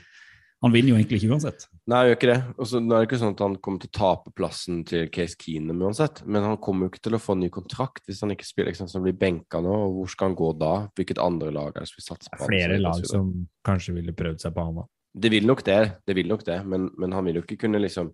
[0.58, 1.66] Han vinner jo egentlig ikke uansett.
[1.86, 2.38] Nei, han gjør ikke det.
[2.58, 5.06] Og så nå er det ikke sånn at han kommer til å tape plassen til
[5.14, 8.34] Case Keenum uansett, men han kommer jo ikke til å få ny kontrakt hvis han
[8.34, 8.72] ikke spiller.
[8.72, 8.90] Ikke sant?
[8.90, 10.72] Så han blir benka nå, og hvor skal han gå da?
[10.98, 12.50] Hvilket andre lag er det som vil satse på ham?
[12.50, 13.30] Flere lag som
[13.68, 14.88] kanskje ville prøvd seg på han da.
[15.18, 17.80] Det vil nok det, det vil nok det, men, men han vil jo ikke kunne
[17.82, 18.10] liksom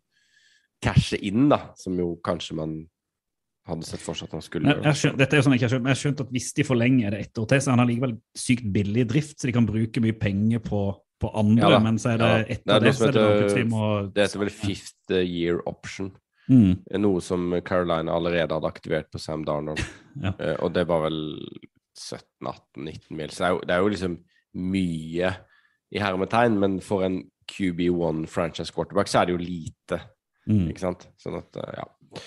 [0.84, 2.76] cashe inn, da, som jo kanskje man
[3.68, 4.84] hadde sett for seg at han skulle gjøre.
[4.90, 6.32] jeg skjønt, dette er jo sånn jeg ikke har skjønt, men jeg har skjønt at
[6.36, 9.36] hvis de forlenger det ett år til, så er han allikevel sykt billig i drift,
[9.38, 10.80] så de kan bruke mye penger på,
[11.24, 13.88] på andre, Ja men så er det Ja etter Det så er det plutselig må
[14.14, 16.12] Det heter vel fifth year option.
[16.48, 16.74] Mm.
[17.00, 19.82] Noe som Carolina allerede hadde aktivert på Sam Darnold.
[20.22, 20.30] Ja.
[20.38, 21.16] Eh, og det var vel
[21.98, 23.30] 17-18-19 mil.
[23.34, 24.16] Så det er, jo, det er jo liksom
[24.54, 25.30] mye
[25.94, 30.00] i hermetegn, men for en QB1 franchise quarterback så er det jo lite,
[30.44, 30.66] Mm.
[30.68, 31.06] ikke sant?
[31.16, 32.20] Sånn at, eh, ja.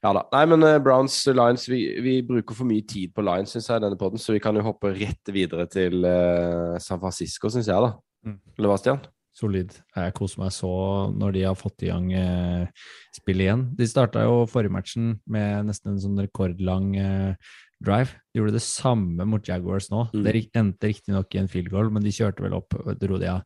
[0.00, 0.22] Ja da.
[0.32, 3.82] Nei, men uh, Browns Lions Vi, vi bruker for mye tid på Lions, syns jeg,
[3.84, 7.76] denne poden, så vi kan jo hoppe rett videre til uh, San Francisco, syns jeg,
[7.84, 7.92] da.
[8.26, 8.36] Mm.
[8.58, 9.00] Eller hva, Stian?
[9.36, 9.72] Solid.
[9.94, 10.70] Jeg koser meg så
[11.14, 13.64] når de har fått i gang eh, spillet igjen.
[13.78, 18.18] De starta jo forrige matchen med nesten en sånn rekordlang eh, drive.
[18.30, 20.08] De gjorde det samme mot Jaguars nå.
[20.12, 20.24] Mm.
[20.26, 23.44] Det endte riktignok i en field goal, men de kjørte vel opp dro de av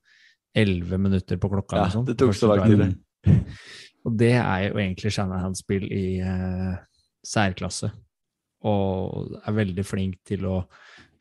[0.54, 1.82] elleve minutter på klokka.
[1.82, 3.36] Ja, sånt, det tok så lang tid, det.
[4.04, 6.72] Og det er jo egentlig Shanahan-spill i eh,
[7.24, 7.88] særklasse.
[8.68, 10.58] Og er veldig flink til å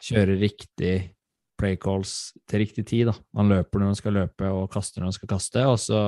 [0.04, 0.96] kjøre riktig
[1.60, 3.10] play calls til riktig tid.
[3.12, 3.16] Da.
[3.39, 5.66] Han løper når han skal løpe, og kaster når han skal kaste.
[5.70, 6.00] Og så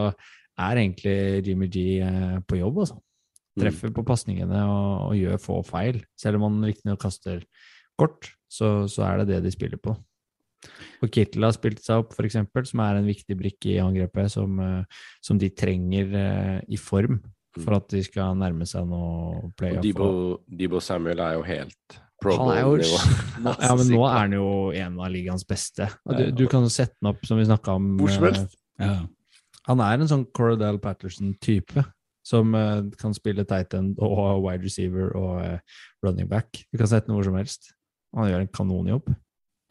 [0.56, 3.00] er egentlig Jimmy G eh, på jobb, altså.
[3.56, 6.02] Treffer på pasningene og, og gjør få feil.
[6.20, 7.46] Selv om han riktignok kaster
[7.96, 9.96] kort, så, så er det det de spiller på.
[11.04, 14.60] Og Kittel har spilt seg opp, eksempel, som er en viktig brikke i angrepet, som,
[14.60, 17.22] eh, som de trenger eh, i form
[17.56, 19.84] for at de skal nærme seg noe Og.
[19.84, 20.10] Debo,
[20.44, 22.78] Debo Samuel er jo helt pro Han er jo
[23.62, 25.90] ja, men nå er han jo en av ligaens beste.
[26.06, 28.58] Du, du kan jo sette han opp, som vi snakka om Hvor som eh, helst.
[28.82, 28.96] Ja.
[29.66, 31.84] Han er en sånn Corodell Patterson-type,
[32.26, 36.64] som uh, kan spille tight end og wide receiver og uh, running back.
[36.70, 37.72] Du kan sette han hvor som helst.
[38.16, 39.10] Han gjør en kanonjobb.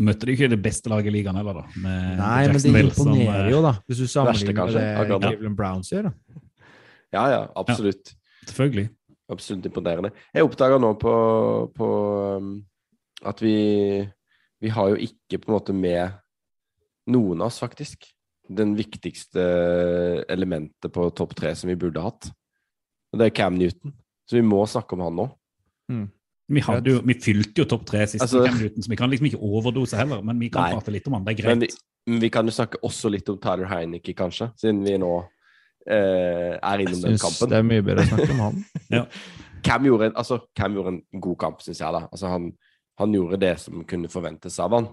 [0.03, 1.79] Møtte du ikke det beste laget i ligaen heller, da?
[1.79, 5.19] Med Nei, men det imponerer jo, da, hvis du sammenligner med det.
[5.23, 6.11] Cleveland Browns gjør.
[6.11, 6.41] da.
[7.15, 8.11] Ja, ja, absolutt.
[8.49, 8.89] Selvfølgelig.
[9.33, 10.11] Absolutt imponerende.
[10.35, 11.13] Jeg oppdaga nå på,
[11.77, 11.89] på
[12.37, 12.51] um,
[13.25, 13.55] at vi
[14.61, 16.13] Vi har jo ikke på en måte med
[17.13, 18.07] noen av oss, faktisk.
[18.49, 19.43] Den viktigste
[20.33, 22.31] elementet på topp tre som vi burde hatt.
[23.13, 23.93] Og det er Cam Newton.
[24.25, 25.27] Så vi må snakke om han nå.
[26.49, 29.13] Vi, hadde jo, vi fylte jo topp tre sist, Altså- Cam Newton, så vi kan
[29.13, 30.23] liksom ikke overdose heller.
[30.25, 30.79] Men vi kan Nei.
[30.79, 31.77] prate litt om han, det er Men greit.
[31.77, 35.13] vi, men vi kan jo snakke også litt om Tyler Heineke, kanskje, siden vi nå
[35.87, 37.51] er Jeg innom den kampen.
[37.51, 39.07] det er mye bedre å snakke om han.
[39.65, 41.93] Cam gjorde, en- altså, Cam gjorde en god kamp, syns jeg.
[41.93, 42.03] da.
[42.13, 42.51] Altså, han,
[43.01, 44.89] han gjorde det som kunne forventes av han.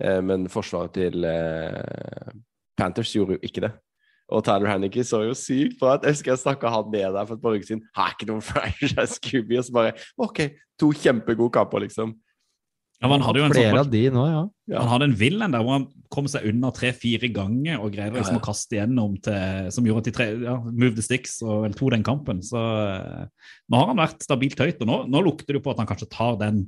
[0.00, 2.32] Eh, men forsvaret til eh,
[2.76, 3.72] Panthers gjorde jo ikke det.
[4.32, 6.04] Og Tyler Hannicky så jo sykt bra ut.
[6.08, 7.82] Jeg husker jeg snakka han ned der for et par uker siden.
[7.96, 9.50] Har ikke noen franchise QB.
[9.60, 9.92] Og så bare
[10.24, 10.44] OK,
[10.80, 12.14] to kjempegode kamper, liksom.
[13.02, 14.42] Ja, men han hadde jo en Flere sånn, av de nå, ja.
[14.70, 14.82] Ja.
[14.84, 18.14] han hadde en vill en der hvor han kom seg unna tre-fire ganger og greide
[18.14, 18.42] liksom Ja, ja.
[18.42, 21.74] å kaste igjennom til, som gjorde at de tre, ja, move the sticks og vel
[21.74, 22.44] to den kampen.
[22.46, 23.24] Så eh,
[23.72, 25.90] nå har han vært stabilt høyt, og nå, nå lukter det jo på at han
[25.90, 26.62] kanskje tar den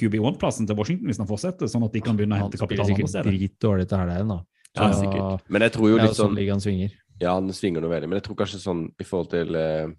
[0.00, 2.86] QB1-plassen til Washington hvis han fortsetter, sånn at de kan begynne å hente spiller kapital
[2.86, 3.30] andre sikkert steder.
[3.36, 4.40] dritdårlig til helgen, da.
[4.78, 5.48] Ja, Så- sikkert.
[5.50, 6.92] Men jeg tror jo litt sånn sånn svinger.
[7.20, 8.08] Ja, han svinger noe veldig.
[8.08, 9.92] Men jeg tror kanskje sånn i forhold til uh,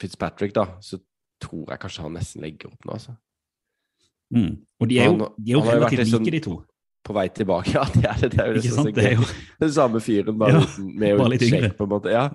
[0.00, 0.98] Fitzpatrick, da, så
[1.38, 3.16] tror jeg kanskje han nesten legger opp nå, altså.
[4.34, 4.58] Mm.
[4.80, 6.40] Og de er jo, Han- de er jo han har relativt litt sånn- like, de
[6.40, 6.64] to.
[7.04, 7.72] på vei tilbake.
[7.74, 8.30] Ja, det er det.
[8.32, 8.94] Det er jo det Ikke som så sant?
[8.94, 9.24] Det er jo
[9.60, 11.70] Den samme fyren, bare Ja, uten, med bare litt yngre.
[11.78, 12.10] på en måte.
[12.12, 12.28] Ja,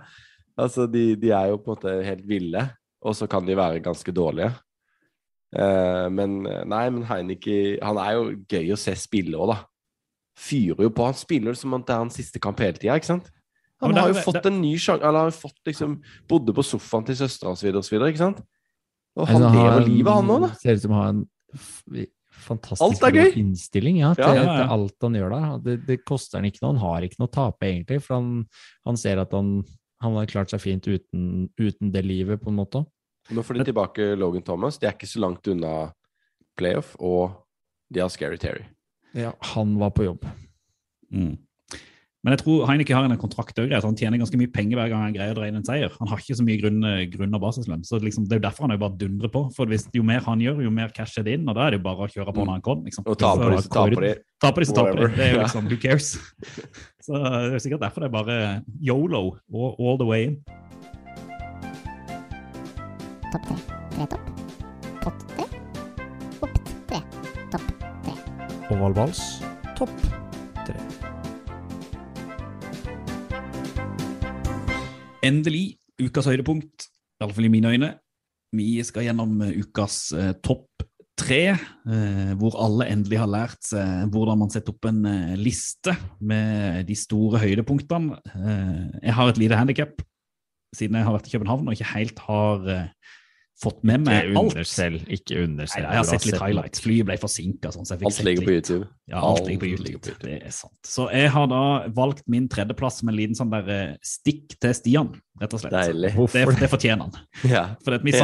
[0.58, 2.70] altså de, de er jo på en måte helt ville,
[3.04, 4.54] og så kan de være ganske dårlige.
[5.54, 9.60] Uh, men nei, men Heineke Han er jo gøy å se spille òg, da.
[10.40, 11.06] Fyrer jo på.
[11.06, 13.30] Han spiller som om det er hans siste kamp hele tida, ikke sant?
[13.84, 16.54] Han har det- jo fått det- en ny sjanse Eller har jo fått liksom Bodde
[16.56, 18.40] på sofaen til søstera osv., osv., ikke sant?
[19.18, 20.48] Og Altså, han lever en- livet, han òg, da.
[20.56, 21.28] Ser ut som å ha en
[22.44, 23.36] fantastisk Alt er gøy.
[23.44, 24.56] innstilling ja, til, Ja, ja, ja.
[24.58, 25.48] til alt han gjør der.
[25.64, 26.74] Det, det koster han ikke noe.
[26.74, 28.30] Han har ikke noe å tape, egentlig, for han,
[28.90, 29.54] han ser at han,
[30.04, 32.84] han har klart seg fint uten, uten det livet, på en måte.
[33.32, 34.80] Nå får de tilbake Logan Thomas.
[34.82, 35.92] De er ikke så langt unna
[36.60, 37.38] playoff, og
[37.94, 38.66] de har Scary Terry.
[39.14, 40.26] Ja, han var på jobb.
[41.14, 41.38] Mm.
[42.24, 43.74] Men jeg tror Heineke har en kontrakt òg.
[43.84, 45.92] Han tjener ganske mye penger hver gang han greier å dreie inn en seier.
[46.00, 47.84] Han har ikke så mye grunn, grunn av basislønn.
[47.84, 49.42] så liksom, Det er jo derfor han er bare dundrer på.
[49.58, 51.76] For hvis, Jo mer han gjør, jo mer cash er det inn, og da er
[51.76, 52.88] det jo bare å kjøre på når han kommer.
[52.88, 53.04] Liksom.
[53.12, 54.14] Og taper de, så taper de.
[54.40, 55.12] Taper de, så taper de.
[55.18, 56.16] Det er jo liksom, who cares?
[57.04, 58.36] Så det er sikkert derfor det er bare
[58.80, 60.40] yolo all, all the way in.
[63.34, 63.60] Topp tre.
[63.98, 64.34] Tre topp.
[65.04, 65.48] Pott tre.
[66.40, 67.04] Opp tre.
[67.52, 67.72] Topp
[68.08, 68.20] tre.
[68.72, 69.26] Ovalvals,
[69.76, 70.23] topp
[75.24, 76.90] Endelig ukas høydepunkt,
[77.22, 77.94] iallfall i mine øyne.
[78.54, 80.84] Vi skal gjennom eh, ukas eh, topp
[81.20, 85.96] tre, eh, hvor alle endelig har lært seg hvordan man setter opp en eh, liste
[86.20, 88.20] med de store høydepunktene.
[88.34, 90.04] Eh, jeg har et lite handikap,
[90.76, 93.14] siden jeg har vært i København og ikke helt har eh,
[93.62, 94.54] fått med meg Ikke alt.
[94.54, 96.82] Undersell, ikke Nei, jeg har sett litt highlights.
[96.84, 97.72] Flyet ble forsinka.
[97.74, 98.56] Sånn, så Alt ligger på.
[98.58, 98.88] YouTube.
[99.10, 100.02] Ja, alt Alt ligger på ligger YouTube.
[100.04, 100.32] på YouTube.
[100.32, 100.80] Det er sant.
[100.88, 101.62] Så jeg har da
[101.96, 105.12] valgt min tredjeplass med en liten sånn der eh, stikk til Stian,
[105.42, 105.76] rett og slett.
[105.76, 106.14] Deilig.
[106.34, 107.20] Det, det fortjener han.
[107.52, 107.64] Ja.
[107.86, 108.16] For vi,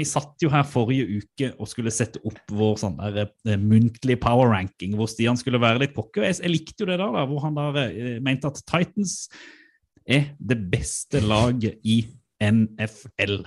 [0.00, 4.20] vi satt jo her forrige uke og skulle sette opp vår sånn der eh, muntlige
[4.24, 6.26] power ranking, hvor Stian skulle være litt pokker.
[6.28, 9.22] Jeg, jeg likte jo det da, da, hvor han da eh, mente at Titans
[10.04, 12.02] er det beste laget i
[12.42, 13.44] NFL.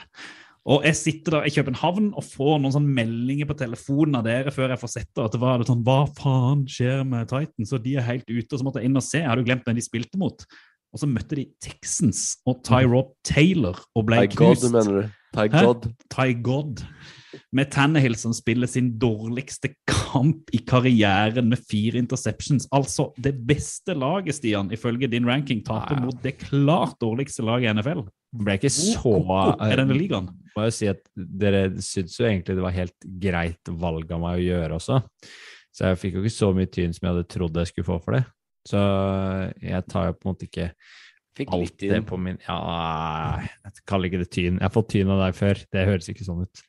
[0.68, 4.52] Og jeg sitter der i København og får noen sånne meldinger på telefonen av dere
[4.52, 5.24] før jeg får sett det.
[5.24, 7.72] At det var sånn Hva faen skjer med Titans?
[7.72, 8.50] Og de er helt ute.
[8.52, 9.22] Og så måtte jeg inn og se.
[9.22, 10.44] Jeg hadde jo glemt hvem de spilte mot.
[10.92, 14.74] Og så møtte de Texans og Tyrod Taylor og ble Ty God, knust.
[14.76, 15.16] mener du?
[15.38, 15.48] Ty?
[15.54, 15.88] God.
[16.12, 16.84] Ty God.
[17.56, 22.68] Med Tannehill som spiller sin dårligste kamp i karrieren med fire interceptions.
[22.76, 26.06] Altså det beste laget, Stian, ifølge din ranking, taper Ja.
[26.06, 28.08] mot det klart dårligste laget i NFL.
[28.38, 29.14] ble ikke så
[29.62, 30.28] er denne ligaen?
[30.56, 34.40] Må jo si at dere syns jo egentlig det var helt greit valg av meg
[34.40, 35.02] å gjøre også.
[35.74, 38.00] Så jeg fikk jo ikke så mye tyn som jeg hadde trodd jeg skulle få
[38.04, 38.26] for det.
[38.68, 38.82] Så
[39.64, 40.72] jeg tar jo på en måte ikke
[41.38, 44.58] Fikk alt litt det på min Ja, jeg kaller ikke det tyn.
[44.58, 45.60] Jeg har fått tyn av deg før.
[45.72, 46.64] Det høres ikke sånn ut.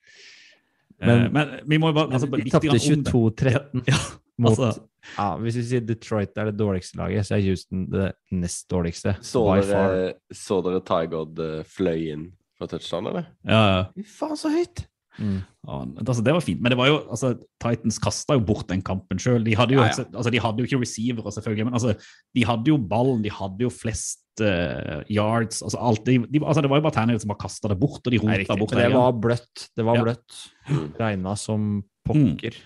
[1.00, 2.82] Men, Men- men vi må jo bare altså, litt tapte det.
[2.82, 3.98] 22-13 Ja,
[4.38, 4.82] mot altså,
[5.16, 9.16] ja, Hvis vi sier Detroit er det dårligste laget, så er Houston det nest dårligste.
[9.24, 12.26] Så by dere, så dere Tygod eh, fløy inn
[12.58, 13.26] fra touchdown, eller?
[13.46, 13.82] ja, ja.
[13.94, 14.84] Fy faen, så høyt!
[15.18, 15.38] Mm.
[15.66, 17.32] Ja, altså, det var fint, men det var jo, altså,
[17.62, 19.42] Titans kasta jo bort den kampen sjøl.
[19.46, 19.86] De, Ja, ja.
[20.14, 21.94] altså, de hadde jo ikke receivere, selvfølgelig, men altså,
[22.34, 25.62] de hadde jo ballen, de hadde jo flest eh, yards.
[25.62, 28.00] altså alt, de, de, altså, Det var jo bare Tannehill som bare kasta det bort,
[28.06, 29.68] og de rota bort det var bløtt.
[29.76, 30.02] Det var Ja.
[30.08, 30.40] bløtt.
[30.68, 30.88] Mm.
[30.98, 31.70] Regna som
[32.06, 32.58] pokker.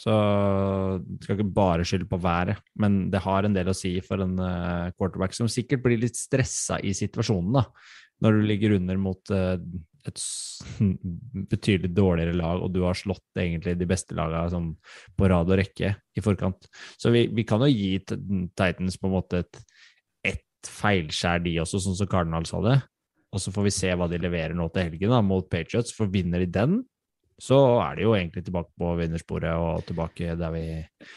[0.00, 0.12] Så
[1.04, 4.22] du skal ikke bare skylde på været, men det har en del å si for
[4.24, 7.66] en eh, quarterback som sikkert blir litt stressa i situasjonen, da.
[8.24, 9.58] Når du ligger under mot eh,
[10.08, 10.22] et
[11.52, 14.70] betydelig dårligere lag, og du har slått egentlig de beste lagene sånn,
[15.16, 16.64] på rad og rekke i forkant.
[17.00, 19.60] Så vi, vi kan jo gi Titans på en måte et,
[20.68, 22.80] feilskjær, de også, sånn som Cardinals hadde.
[23.30, 25.94] Og så får vi se hva de leverer nå til helgen da, mot Patriots.
[25.94, 26.80] For vinner de den,
[27.40, 30.64] så er de jo egentlig tilbake på vinnersporet og tilbake der vi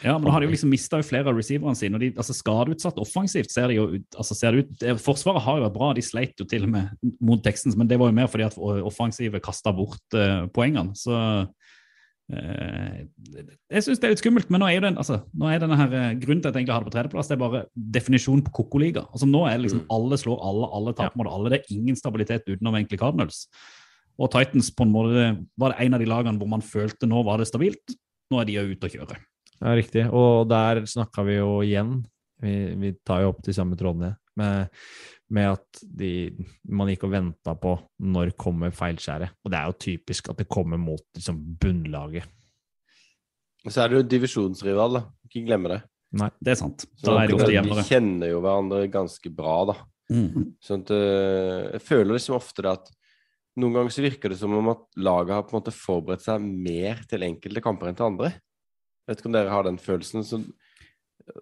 [0.00, 1.98] Ja, men nå har de jo liksom mista flere av receiverne sine.
[1.98, 5.58] og de, altså Skadeutsatt offensivt ser de jo ut, altså ser det ut Forsvaret har
[5.58, 8.16] jo vært bra, de sleit jo til og med mot Texans, men det var jo
[8.16, 8.56] mer fordi at
[8.88, 10.96] offensivet kasta bort uh, poengene.
[10.96, 11.12] Så
[12.32, 15.92] jeg syns det er litt skummelt, men nå er den, altså, nå er denne her,
[15.92, 18.54] eh, grunnen til at jeg egentlig har det på tredjeplass, det er bare definisjonen på
[18.60, 19.04] koko-liga.
[19.12, 19.90] Altså, nå er det liksom Mm.
[19.90, 21.50] alle slår alle, alle taper mot alle.
[21.50, 23.46] Det er ingen stabilitet utenom egentlig Cardinals.
[24.18, 27.24] Og Titans på en måte var det en av de lagene hvor man følte nå
[27.24, 27.96] var det stabilt.
[28.30, 29.16] Nå er de jo ute å kjøre.
[29.60, 30.12] Ja, riktig.
[30.12, 32.04] Og der snakka vi jo igjen,
[32.40, 34.68] vi, vi tar jo opp de samme trådene, med,
[35.32, 36.12] med at de,
[36.68, 39.36] man gikk og venta på når kommer feilskjæret.
[39.44, 42.28] Og det er jo typisk at det kommer mot liksom, bunnlaget.
[43.64, 45.04] Så er det jo divisjonsrival, da.
[45.24, 45.80] Ikke glemme det.
[46.14, 46.84] Det er sant.
[47.02, 49.78] Da er de ofte de kjenner jo hverandre ganske bra, da.
[50.12, 50.50] Mm.
[50.60, 52.90] Sånn at eh, Jeg føler liksom ofte det at
[53.56, 56.42] noen ganger så virker det som om at laget har på en måte forberedt seg
[56.42, 58.34] mer til enkelte kamper enn til andre.
[58.34, 60.26] Jeg vet ikke om dere har den følelsen.
[60.26, 60.42] Så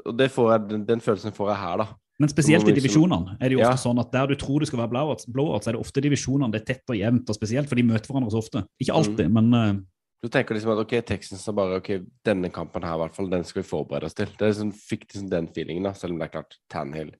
[0.04, 1.88] Og det får jeg, den, den følelsen får jeg her, da.
[2.22, 3.70] Men spesielt i liksom- divisjonene er det jo Ja.
[3.72, 6.52] ofte sånn at der du tror det skal være blowouts, blowouts er det ofte divisjonene
[6.52, 8.62] det er tett og jevnt, og spesielt for de møter hverandre så ofte.
[8.80, 9.32] Ikke alltid, Mm.
[9.32, 9.80] men uh,
[10.22, 13.26] Du tenker liksom at ok, Texans er bare ok, denne kampen her i hvert fall,
[13.28, 14.26] den skal vi forberede oss til.
[14.26, 17.10] Det er sånn, fikk liksom den feelingen, da, selv om det er klart Tanhill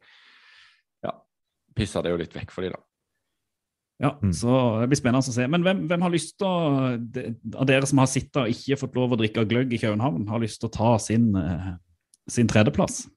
[1.02, 1.10] Ja,
[1.74, 2.76] pissa det jo litt vekk for de da.
[4.00, 4.30] ja, Mm.
[4.32, 5.46] så det blir spennende å se.
[5.48, 8.78] Men hvem, hvem har lyst til å, de- av dere som har sittet og ikke
[8.78, 11.74] fått lov å drikke gløgg i København, har lyst til å ta sin, eh,
[12.28, 13.08] sin tredjeplass?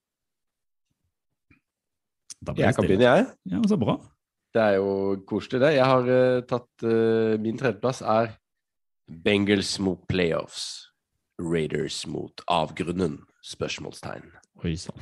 [2.57, 3.27] Jeg kan begynne, jeg.
[3.51, 3.97] Ja, så bra.
[4.55, 4.89] Det er jo
[5.27, 5.73] koselig, det.
[5.75, 8.35] Jeg har uh, tatt uh, Min tredjeplass er
[9.25, 10.87] Bengals mot playoffs.
[11.41, 13.19] Raiders mot avgrunnen?
[13.45, 14.29] Spørsmålstegn.
[14.63, 14.95] Oi sann.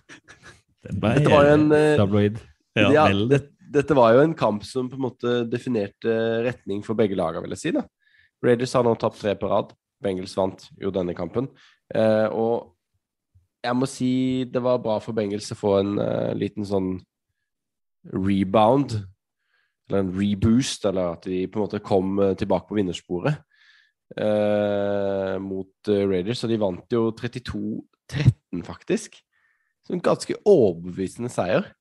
[0.86, 2.40] Dette var jo en uh, Tabloid.
[2.76, 3.40] ja, ja, det,
[3.72, 6.12] Dette var jo en kamp som på en måte definerte
[6.46, 7.74] retning for begge lagene, vil jeg si.
[7.76, 7.86] da.
[8.44, 9.72] Raiders har nå tapt tre på rad.
[10.02, 11.48] Bengals vant jo denne kampen.
[12.36, 12.75] Og
[13.66, 14.10] jeg må si
[14.50, 16.94] det var bra for Bengels å få en uh, liten sånn
[18.14, 18.96] rebound,
[19.88, 23.38] eller en reboost, eller at de på en måte kom uh, tilbake på vinnersporet
[24.18, 26.44] uh, mot uh, Raiders.
[26.46, 29.20] Og de vant jo 32-13, faktisk.
[29.86, 31.72] Så en ganske overbevisende seier.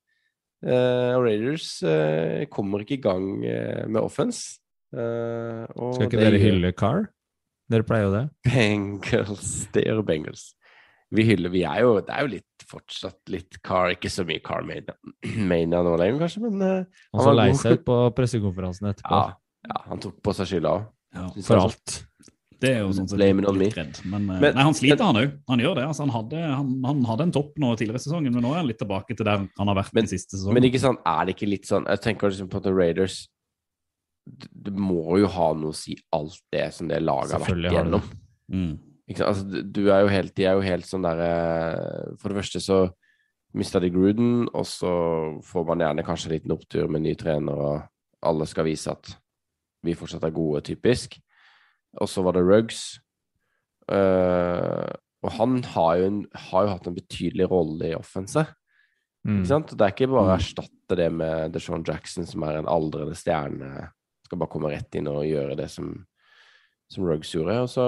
[0.65, 1.67] Og Raiders
[2.49, 4.55] kommer ikke i gang med offense.
[4.89, 7.03] Skal ikke dere hylle Carr?
[7.69, 8.23] Dere pleier jo det.
[8.47, 9.51] Bengals.
[9.73, 10.47] Det gjør Bengals.
[11.13, 14.41] Vi hyller Vi er jo Det er jo litt fortsatt litt car, ikke så mye
[14.41, 14.95] car mania,
[15.51, 19.19] mania nå lenger, kanskje, men uh, Han var lei seg på pressekonferansen etterpå.
[19.21, 19.35] ja,
[19.69, 20.87] ja, han tok på seg skylda òg.
[21.15, 21.93] Ja, For alt.
[22.59, 23.83] det er jo sånn sett Blame it on litt me.
[23.83, 23.99] redd.
[24.09, 25.35] Men, eh, Men- nei, han sliter, han òg.
[25.47, 25.85] Han gjør det.
[25.91, 28.59] Altså, han, hadde, han, han hadde en topp nå tidligere i sesongen, men nå er
[28.63, 30.57] han litt tilbake til der han har vært Men- den siste sesongen.
[30.57, 33.19] Men ikke sånn, er det ikke litt sånn Jeg tenker liksom på at Raiders
[34.25, 37.69] det, må jo ha noe å si, alt det som det laget har vært Selvfølgelig
[37.69, 38.11] har det igjennom.
[38.51, 38.79] Mm.
[39.13, 42.77] Altså, du- er jo helt, de er jo helt sånn derre For det første så
[43.53, 44.89] mista de Gruden, og så
[45.45, 47.83] får man gjerne kanskje en liten opptur med ny trener, og
[48.21, 49.15] alle skal vise at
[49.85, 51.15] vi fortsatt er gode, typisk.
[52.01, 52.99] Og så var det Ruggs.
[53.87, 54.89] Uh,
[55.23, 58.49] og han har jo, en, har jo hatt en betydelig rolle i offenset.
[59.25, 59.39] Mm.
[59.39, 59.71] Ikke sant?
[59.73, 60.39] Det er ikke bare å Mm.
[60.39, 63.89] erstatte det med DeShaun Jackson, som er en aldrende stjerne.
[64.25, 66.05] Skal bare komme rett inn og gjøre det som,
[66.91, 67.57] som Ruggs gjorde.
[67.63, 67.85] Og så,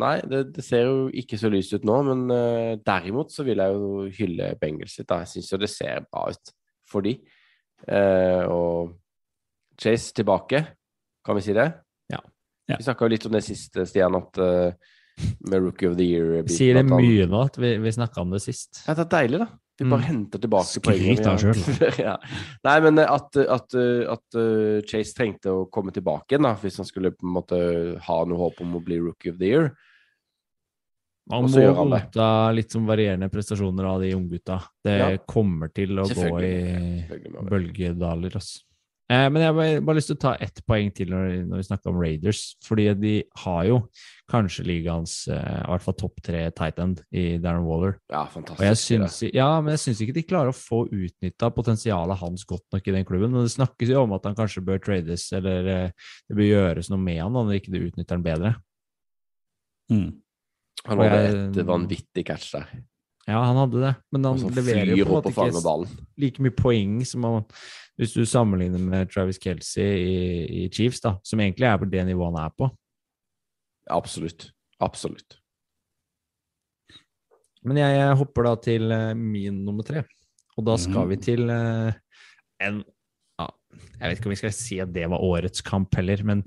[0.00, 3.62] nei, det, det ser jo ikke så lyst ut nå, men uh, derimot så vil
[3.62, 5.08] jeg jo hylle Bengals sitt.
[5.10, 5.22] da.
[5.24, 6.54] Jeg syns jo det ser bra ut
[6.88, 7.16] for de.
[7.86, 8.94] Uh, og
[9.78, 10.64] Chase tilbake,
[11.26, 11.68] kan vi si det?
[12.10, 12.22] Ja.
[12.68, 12.78] Ja.
[12.78, 14.94] Vi snakka jo litt om det siste, Stian, at uh,
[15.50, 18.42] med Rookie of the Year Sier det mye nå at vi, vi snakka om det
[18.44, 18.84] sist?
[18.86, 19.48] ja, det er deilig, da.
[19.78, 20.06] Vi bare Mm.
[20.08, 22.16] henter tilbake Skryt av deg sjøl.
[22.66, 26.54] Nei, men eh, at, at, eh, at eh, Chase trengte å komme tilbake igjen, da,
[26.58, 27.60] hvis han skulle på en måte
[28.02, 29.70] ha noe håp om å bli rookie of the year.
[31.30, 34.62] Man må godta litt som varierende prestasjoner av de unggutta.
[34.82, 35.08] Det Ja.
[35.28, 37.04] kommer til å gå i
[37.44, 38.32] bølgedaler.
[38.34, 38.64] Altså.
[39.10, 41.62] Eh, men jeg har bare, bare lyst til å ta ett poeng til når, når
[41.62, 42.40] vi snakker om Raiders.
[42.66, 43.78] Fordi de har jo
[44.28, 47.96] kanskje ligaens eh, i hvert fall topp tre tight end i Darren Waller.
[48.12, 48.66] Ja, Og fantastisk.
[48.66, 52.66] jeg syns, ja, men jeg syns ikke de klarer å få utnytta potensialet hans godt
[52.76, 53.32] nok i den klubben.
[53.32, 56.92] Men det snakkes jo om at han kanskje bør trades, eller eh, det bør gjøres
[56.92, 58.54] noe med han når ikke du utnytter han bedre.
[59.88, 60.08] Mm.
[60.84, 62.68] Han hadde jeg- et vanvittig catch der.
[63.28, 67.04] Ja, han hadde det, men han leverer jo på en måte ikke like mye poeng
[67.04, 67.44] som han
[67.98, 70.18] Hvis du sammenligner med Travis Kelsey i,
[70.62, 72.68] i Chiefs, da, som egentlig er på det nivået han er på.
[73.90, 74.52] Absolutt.
[74.78, 75.38] Absolutt.
[77.66, 80.04] Men jeg, jeg hopper da til eh, min nummer tre,
[80.56, 81.90] og da skal vi til eh,
[82.62, 82.78] en
[83.38, 83.48] ja,
[83.98, 86.44] Jeg vet ikke om vi skal si at det var årets kamp heller, men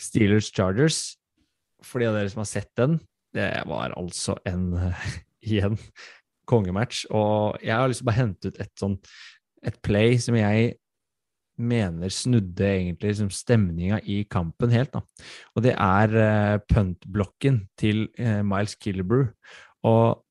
[0.00, 1.16] Steelers Chargers
[1.82, 3.00] For de av dere som har sett den,
[3.34, 4.70] det var altså en
[5.42, 5.74] igjen
[6.46, 7.04] kongematch.
[7.10, 8.96] Og jeg har lyst til å bare hente ut et sånn
[9.66, 10.74] et play som jeg
[11.60, 14.92] mener snudde egentlig liksom stemninga i kampen helt.
[14.94, 15.02] da.
[15.56, 19.28] Og det er uh, punt-blokken til uh, Miles Killebrew.
[19.88, 20.22] Og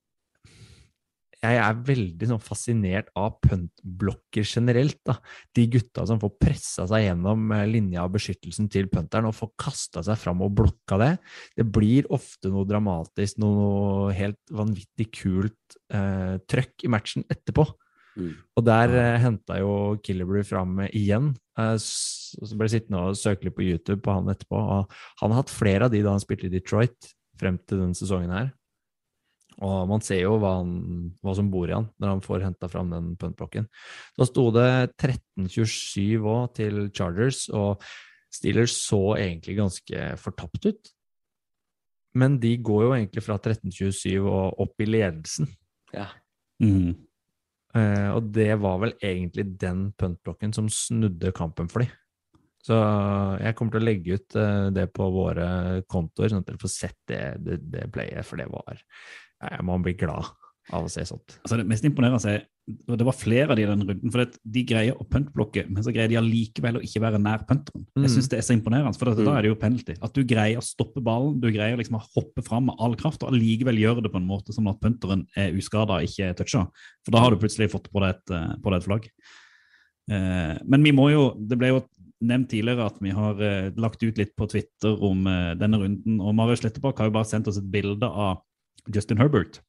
[1.42, 5.00] jeg er veldig sånn, fascinert av puntblokker generelt.
[5.08, 5.16] Da.
[5.58, 9.50] De gutta som får pressa seg gjennom eh, linja av beskyttelsen til punteren og får
[9.64, 11.12] kasta seg fram og blokka det.
[11.58, 17.66] Det blir ofte noe dramatisk, noe helt vanvittig kult eh, trøkk i matchen etterpå.
[18.18, 18.32] Mm.
[18.60, 21.32] Og der eh, henta jo Killerbrew fram igjen.
[21.60, 24.60] Eh, så ble jeg sittende og søke litt på YouTube på han etterpå.
[24.60, 27.98] Og han har hatt flere av de da han spilte i Detroit frem til denne
[27.98, 28.52] sesongen her.
[29.62, 32.70] Og man ser jo hva, han, hva som bor i han når han får henta
[32.72, 33.68] fram den puntblokken.
[34.18, 37.84] Da sto det 13-27 òg til Chargers, og
[38.32, 40.92] Steelers så egentlig ganske fortapt ut.
[42.18, 45.52] Men de går jo egentlig fra 13-27 og opp i ledelsen.
[45.96, 46.10] Ja.
[46.64, 46.96] Mhm.
[47.78, 51.98] Eh, og det var vel egentlig den puntblokken som snudde kampen for dem.
[52.62, 52.78] Så
[53.42, 55.46] jeg kommer til å legge ut uh, det på våre
[55.90, 59.80] kontoer, sånn at dere får sett det, det, det playet, for det var Jeg må
[59.82, 60.30] bli glad
[60.70, 61.40] av å se sånt.
[61.42, 62.44] Altså det mest imponerende er
[62.88, 65.84] og det var flere av de i den runden, for de greier å puntblokke, men
[65.84, 67.84] så greier de allikevel å ikke være nær punteren.
[67.98, 68.06] Mm.
[68.06, 69.26] Jeg synes det er så imponerende, for Mm.
[69.26, 69.96] da er det jo penalty.
[70.02, 73.24] At du greier å stoppe ballen, du greier liksom å hoppe fram med all kraft,
[73.24, 76.70] og allikevel gjøre det på en måte som at punteren er uskada og ikke toucha.
[77.04, 79.10] For da har du plutselig fått på deg et, eh, på deg et flagg.
[80.10, 81.88] Eh, men vi må jo Det ble jo
[82.22, 86.22] nevnt tidligere at vi har eh, lagt ut litt på Twitter om eh, denne runden,
[86.22, 88.42] og Marius Slettebakk har jo bare sendt oss et bilde av
[88.94, 89.62] Justin Herbert.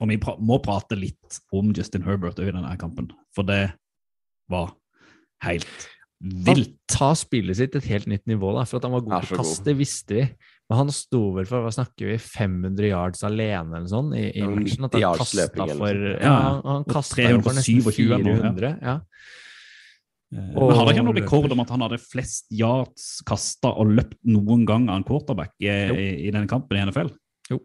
[0.00, 3.68] Og vi pra må prate litt om Justin Herbert i denne kampen, for det
[4.50, 4.72] var
[5.44, 5.66] helt
[6.20, 6.48] vilt.
[6.48, 9.34] Han tar spillet sitt et helt nytt nivå, da, for at han var god til
[9.34, 9.42] å god.
[9.44, 10.26] kaste, visste vi.
[10.66, 14.40] Men han sto vel for hva snakker vi, 500 yards alene eller sånn i, i
[14.42, 14.86] Ja, matchen.
[14.88, 16.00] At han yards kasta for.
[16.16, 18.40] Ja, han, han kasta for nesten 327 eller noe, ja.
[18.40, 18.72] 400.
[18.80, 18.96] Ja.
[20.34, 23.70] Eh, Og Men hadde ikke han noen rekord om at han hadde flest yards kasta
[23.78, 27.12] og løpt noen gang av en quarterback i, i, i denne kampen i NFL?
[27.52, 27.60] Jo.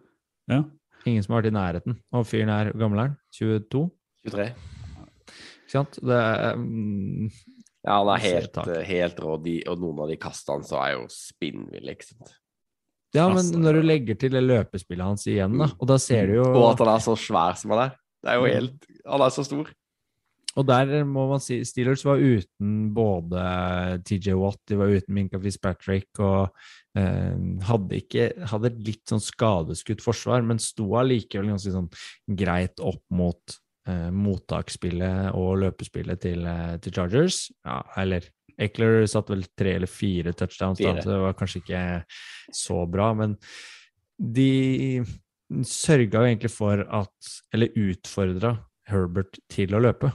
[0.51, 0.62] Ja.
[1.08, 1.97] Ingen som har vært i nærheten.
[2.14, 3.88] Og fyren er gammel er 22?
[4.28, 4.45] 23.
[4.52, 5.97] Ikke sant?
[6.04, 7.32] Det er, um,
[7.82, 11.08] Ja, han er helt, eh, helt rå, og noen av de kastene så er jo
[11.10, 12.36] spinnville, ikke sant.
[13.16, 16.36] ja, men når du legger til det løpespillet hans igjen, da, og da ser du
[16.38, 17.95] jo Og at han er så svær som han er.
[18.22, 19.72] Det er jo helt Han er så stor.
[20.60, 23.41] Og der må man si Steelers var uten både
[24.08, 26.49] TJ Watt, de var uten Minka Fitzpatrick og
[26.99, 27.38] eh,
[27.70, 31.88] hadde ikke hadde et litt sånn skadeskutt forsvar, men sto allikevel ganske sånn
[32.41, 33.56] greit opp mot
[33.88, 37.45] eh, mottaksspillet og løpespillet til, eh, til Chargers.
[37.64, 38.28] Ja, eller
[38.62, 41.84] Eckler satt vel tre eller fire touchdowns, da, så det var kanskje ikke
[42.54, 43.38] så bra, men
[44.22, 45.02] de
[45.68, 48.54] sørga jo egentlig for at Eller utfordra
[48.88, 50.12] Herbert til å løpe.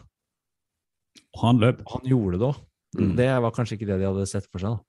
[1.42, 1.82] Han løp.
[1.92, 2.60] Han gjorde det òg.
[2.96, 3.16] Mm.
[3.18, 4.76] Det var kanskje ikke det de hadde sett for seg.
[4.76, 4.82] da.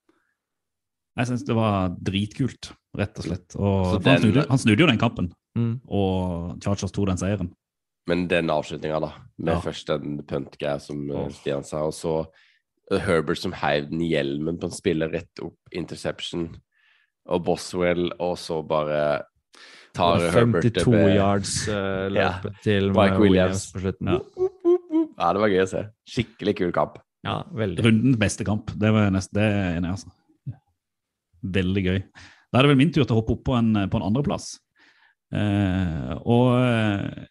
[1.18, 3.56] Jeg syns det var dritkult, rett og slett.
[3.58, 5.80] Og, den, han, snudde, han snudde jo den kampen, Mm.
[5.90, 7.48] og Chargers tok den seieren.
[8.06, 9.60] Men den avslutninga, da, med Ja.
[9.60, 11.28] først den punt-greia som oh.
[11.34, 12.12] Stian sa, og så
[12.92, 16.54] eh, Herbert som heiv den hjelmen på en spiller rett opp interception,
[17.28, 19.24] og Boswell, og så bare
[19.94, 22.30] tar Herbert det 52 med- yards uh, Ja.
[22.62, 23.20] til Mike Williams.
[23.20, 23.72] Williams.
[23.72, 24.06] på slutten.
[24.14, 24.48] Ja.
[25.18, 25.84] Ja, det var gøy å se.
[26.08, 26.98] Skikkelig kul kamp.
[27.26, 27.82] Ja, veldig.
[27.84, 28.70] Rundens beste kamp.
[28.78, 30.58] Det var nest, det er jeg enig i, altså.
[31.58, 31.98] Veldig gøy.
[32.48, 34.52] Da er det vel min tur til å hoppe opp på en, på en andreplass.
[35.34, 37.26] Eh, og eh,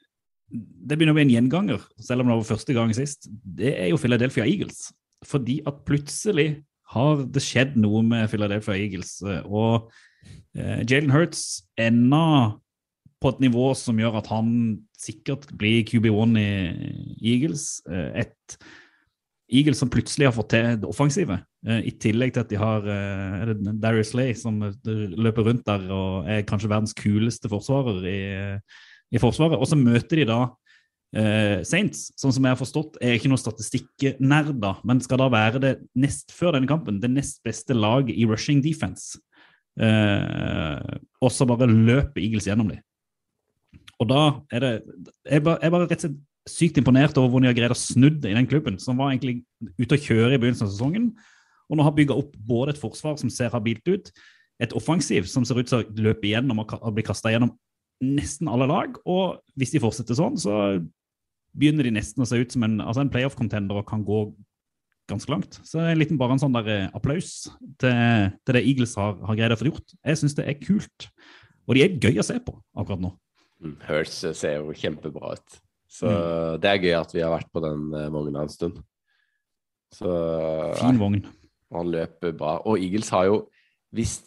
[0.51, 3.27] det begynner å bli en gjenganger, selv om det var første gang sist.
[3.31, 4.89] Det er jo Philadelphia Eagles.
[5.25, 6.49] Fordi at plutselig
[6.93, 9.17] har det skjedd noe med Philadelphia Eagles.
[9.25, 9.89] eh, Og
[10.55, 12.21] eh, Jalen Hurts enda
[13.21, 14.49] på et nivå som gjør at han
[14.97, 16.49] sikkert blir QB1 i
[17.33, 17.81] Eagles.
[17.89, 18.57] Eh, Et
[19.47, 22.87] Eagles som plutselig har fått til det offensive, eh, i tillegg til at de har
[22.91, 28.21] eh, Darius Slay som løper rundt der og er kanskje verdens kuleste forsvarer i,
[29.15, 29.57] i Forsvaret.
[29.57, 30.41] Og så møter de da
[31.15, 35.61] Uh, Saints, sånn som jeg har forstått, er ikke noe statistikknerder, men skal da være
[35.63, 39.15] det nest før denne kampen, det nest beste laget i rushing defense.
[39.79, 42.83] Uh, og så bare løper Eagles gjennom dem.
[43.97, 44.23] Og da
[44.53, 44.71] er det
[45.25, 47.77] Jeg bare, jeg bare rett og slett sykt imponert over hvordan de har greid å
[47.77, 49.41] snu i den klubben, som var egentlig
[49.75, 51.09] ute å kjøre i begynnelsen av sesongen,
[51.67, 54.11] og nå har bygga opp både et forsvar som ser habilt ut,
[54.63, 57.51] et offensiv som ser ut til å løpe igjennom og bli kasta gjennom
[57.99, 60.79] nesten alle lag, og hvis de fortsetter sånn, så
[61.57, 64.23] begynner de nesten å se ut som en, altså en playoff-contender og kan gå
[65.09, 65.59] ganske langt.
[65.65, 67.47] Så en liten bare en sånn der eh, applaus
[67.81, 67.93] til,
[68.43, 69.95] til det Eagles har, har greid å få gjort.
[70.03, 71.07] Jeg syns det er kult.
[71.67, 73.13] Og de er gøy å se på akkurat nå.
[73.63, 75.59] Mm, Hurts eh, ser jo kjempebra ut.
[75.89, 76.59] Så Mm.
[76.61, 78.81] det er gøy at vi har vært på den eh, vogna en stund.
[79.95, 80.09] Så
[80.77, 81.21] Fin nei, vogn.
[81.73, 82.57] han løper bra.
[82.67, 83.37] Og Eagles har jo
[83.95, 84.17] Hvis,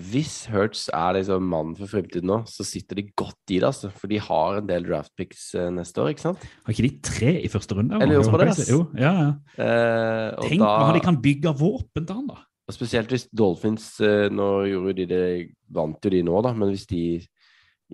[0.00, 3.90] hvis Hurts er liksom mannen for fremtiden nå, så sitter de godt i det, altså.
[3.92, 6.46] For de har en del draft picks eh, neste år, ikke sant?
[6.64, 7.98] Har ikke de tre i første runde?
[8.00, 8.68] Jeg lurer Jo, på det.
[8.70, 9.28] Jo, ja, ja.
[9.60, 12.38] Eh, og Tenk da- hva de kan bygge våpen til han, da.
[12.66, 15.22] Og spesielt hvis Dolphins eh, Nå gjorde de det
[15.70, 17.02] Vant jo de nå, da, men hvis de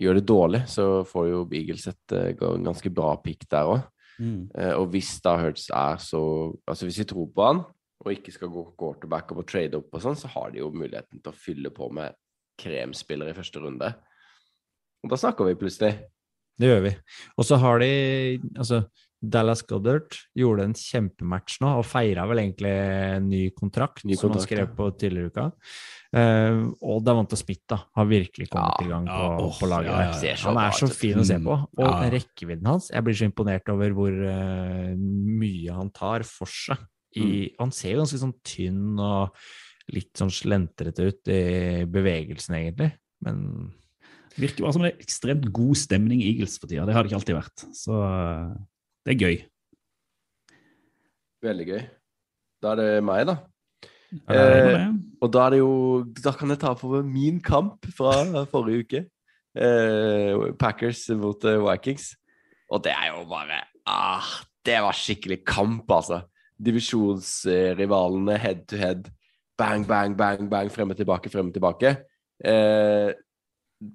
[0.01, 3.87] gjør det dårlig, så får jo Beagles et eh, ganske bra pick der òg.
[4.81, 6.21] og hvis da Hurts er så
[6.65, 7.59] Altså hvis vi tror på han,
[8.01, 11.21] og ikke skal gå quarterback og trade opp og sånn, så har de jo muligheten
[11.21, 12.17] til å fylle på med
[12.61, 13.91] kremspillere i første runde.
[15.05, 15.93] Og da snakker vi plutselig.
[16.57, 16.93] Det gjør vi.
[17.37, 17.91] Og så har de
[18.57, 18.85] Altså,
[19.33, 24.35] Dallas Goddard gjorde en kjempematch nå, og feira vel egentlig en ny kontrakt, Ny som
[24.35, 25.47] han skrev på tidligere i uka.
[26.17, 29.69] Uh, og Davante Smith da, har virkelig kommet Ja, i gang på, ja, oh, på
[29.69, 29.91] laget.
[29.91, 30.43] ja, ja, der.
[30.47, 32.11] han er så fin å se på, og Ja.
[32.15, 36.79] rekkevidden hans Jeg blir så imponert over hvor uh, mye han tar for seg.
[37.17, 39.35] I, Han ser jo ganske sånn tynn og
[39.95, 42.91] litt sånn slentrete ut i bevegelsen, egentlig.
[43.25, 43.73] Men
[44.37, 46.85] Virker bare som det er ekstremt god stemning i Eagles for tida.
[46.85, 47.63] Det har det ikke alltid vært.
[47.77, 48.51] Så eh,
[49.07, 49.37] det er gøy.
[51.47, 51.83] Veldig gøy.
[52.63, 53.37] Da er det meg, da.
[53.37, 53.53] Ja,
[54.27, 54.87] Eh.
[55.21, 58.13] Og da er det jo Da kan jeg ta for min kamp fra
[58.53, 59.01] forrige uke.
[59.57, 62.15] Eh, Packers mot eh, Vikings.
[62.71, 64.25] Og det er jo bare ah,
[64.65, 66.23] Det var skikkelig kamp, altså.
[66.59, 69.11] Divisjonsrivalene head to head.
[69.59, 71.97] Bang, bang, bang, bang, frem og tilbake, frem og tilbake.
[72.45, 73.13] Eh,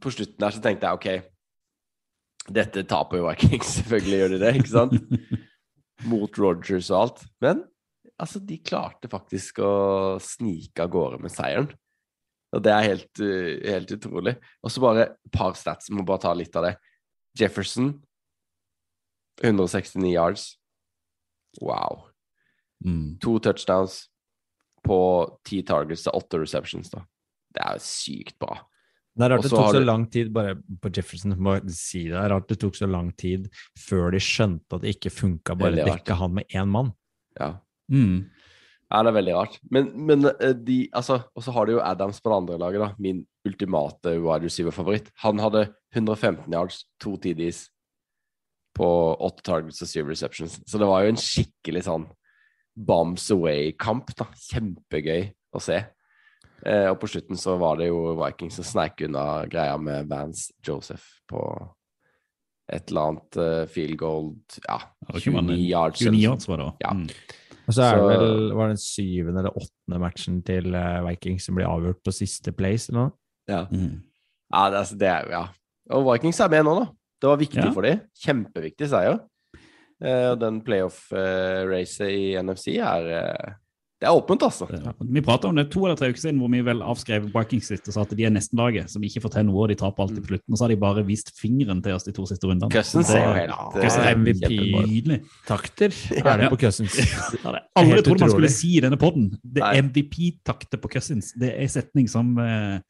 [0.01, 1.30] på slutten der så tenkte jeg OK,
[2.49, 3.73] dette taper jo Vikings.
[3.79, 4.97] Selvfølgelig gjør de det, ikke sant?
[6.11, 7.23] Mot Rogers og alt.
[7.43, 7.63] Men
[8.21, 9.73] altså, de klarte faktisk å
[10.23, 11.69] snike av gårde med seieren.
[12.51, 14.35] Og det er helt, uh, helt utrolig.
[14.59, 16.73] Og så bare et par stats, må bare ta litt av det.
[17.39, 17.93] Jefferson
[19.41, 20.47] 169 yards.
[21.61, 22.09] Wow.
[22.83, 23.19] Mm.
[23.23, 24.07] To touchdowns
[24.83, 24.97] på
[25.45, 27.05] ti targets til åtte receptions, da.
[27.51, 28.57] Det er sykt bra.
[29.11, 31.33] Det er rart det tok så lang tid bare på Jefferson.
[31.35, 32.13] Må si det.
[32.13, 33.49] det er rart det tok så lang tid
[33.79, 36.93] før de skjønte at det ikke funka bare å dekke han med én mann.
[37.39, 37.57] Ja.
[37.91, 38.29] Mm.
[38.91, 39.59] Ja, det er veldig rart.
[39.71, 42.83] Men, men eh, de Altså, og så har du jo Adams på det andre laget,
[42.83, 42.89] da.
[42.99, 45.11] Min ultimate wide receiver-favoritt.
[45.23, 47.65] Han hadde 115 yards, to TDs
[48.75, 48.87] på
[49.19, 50.59] åtte targets og syv receptions.
[50.67, 52.07] Så det var jo en skikkelig sånn
[52.75, 54.27] bombs away-kamp, da.
[54.51, 55.81] Kjempegøy å se.
[56.65, 60.51] Eh, og på slutten så var det jo Vikings som sneik unna greia med Vance
[60.65, 61.41] Joseph på
[62.71, 64.29] et eller annet uh, field goal
[64.63, 65.99] Ja, Ja, det kan være 29 yards.
[65.99, 66.19] 29 sånn.
[66.21, 66.67] yards var det.
[66.85, 66.91] Ja.
[66.95, 67.07] Mm.
[67.67, 71.45] Og så er det vel var det den syvende eller åttende matchen til uh, Vikings
[71.49, 73.11] som blir avgjort på siste place eller noe.
[73.51, 73.63] Ja.
[73.71, 73.97] Mm.
[74.53, 75.43] Ja, det, er- altså, det er, ja.
[75.97, 76.87] Og Vikings er med nå, da.
[77.21, 77.71] Det var viktig Ja.
[77.75, 77.99] for dem.
[78.23, 79.19] Kjempeviktig seier.
[80.01, 83.11] Uh, og den playoff-racet i NFC er
[84.01, 84.65] Det er åpent, altså.
[84.73, 87.67] Ja, Vi prata om det to eller tre uker siden, hvor vi vel avskrev Vikings
[87.69, 90.07] litt og sa at de er nesten-laget, som ikke får til noe, og de taper
[90.07, 90.55] alltid på slutten.
[90.55, 92.71] Og så har de bare vist fingeren til oss de to siste rundene.
[92.73, 94.49] Cousins er jo helt eh, Cousins er MVP
[94.89, 95.19] nydelig.
[95.45, 96.97] Takter er det på Cousins.
[97.91, 99.29] Det trodde man skulle si i denne poden.
[99.43, 101.35] Det er MVP-takter på Cousins.
[101.37, 102.81] Det er en setning som eh,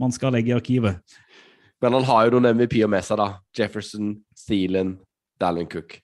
[0.00, 1.18] man skal legge i arkivet.
[1.84, 3.28] Men han har jo noen MVP-er med seg, da.
[3.52, 4.14] Jefferson,
[4.46, 4.96] Thielen,
[5.36, 5.98] Dallin Cook.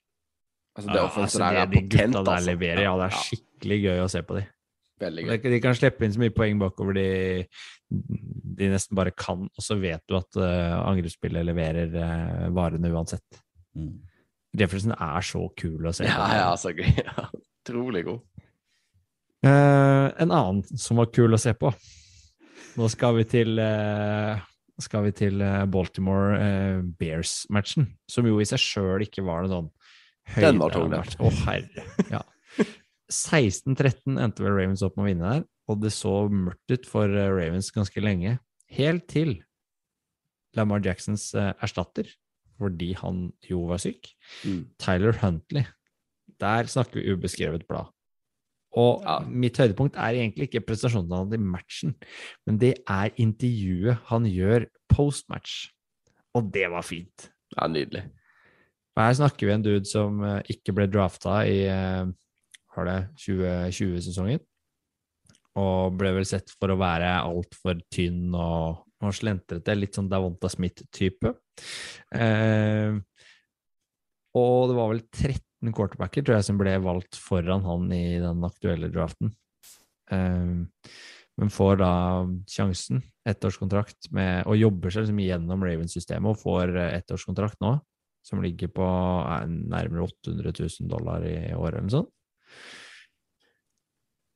[0.73, 2.51] Altså, det Ja, Altså, det er de potent, gutta der altså.
[2.51, 4.45] leverer, ja, det er skikkelig gøy å se på de.
[5.03, 7.07] De, kan slippe inn så mye poeng bakover de,
[7.91, 13.43] de nesten bare kan, og så vet du at uh, angrepsspillet leverer uh, varene uansett.
[14.57, 16.13] Jefferson er så kul å se på.
[16.13, 16.87] Ja, ja, så gøy.
[17.03, 17.29] Ja.
[17.63, 18.23] Utrolig god.
[19.47, 21.71] Uh, en annen som var kul å se på.
[22.79, 24.39] Nå skal vi til, uh,
[24.81, 29.71] skal vi til Baltimore Bears-matchen, som jo i seg sjøl ikke var noe sånn
[30.37, 31.03] Den var tung, den.
[31.21, 31.87] Å, herre.
[32.13, 32.23] Ja.
[33.13, 37.11] 16-13 endte vel Ravens opp med å vinne der, og det så mørkt ut for
[37.13, 38.39] eh, Ravens ganske lenge.
[38.73, 39.35] Helt til
[40.57, 42.09] Lamar Jacksons eh, erstatter,
[42.61, 44.13] fordi han jo var syk.
[44.47, 44.63] Mm.
[44.81, 45.67] Tyler Huntley.
[46.43, 47.91] Der snakker vi ubeskrevet blad.
[48.73, 49.19] Og Ja.
[49.29, 51.93] mitt høydepunkt er egentlig ikke prestasjonen hans i matchen,
[52.49, 55.67] men det er intervjuet han gjør post-match.
[56.33, 57.29] Og det var fint.
[57.59, 58.07] Ja, nydelig.
[58.93, 62.09] Og her snakker vi en dude som eh, ikke ble drafta i eh,
[62.77, 64.43] har det 2020-sesongen,
[65.61, 70.49] og ble vel sett for å være altfor tynn og, og slentrete, litt sånn Davonta
[70.53, 71.35] Smith-type.
[72.17, 72.97] Eh,
[74.39, 78.45] og det var vel 13 quarterbacker, tror jeg, som ble valgt foran han i den
[78.49, 79.35] aktuelle draften.
[80.13, 80.93] Eh,
[81.41, 81.93] men får da
[82.51, 87.77] sjansen, ettårskontrakt, med, og jobber seg liksom gjennom Ravens-systemet og får eh, ettårskontrakt nå,
[88.27, 92.13] som ligger på eh, nærmere 800 000 dollar i året eller noe sånt.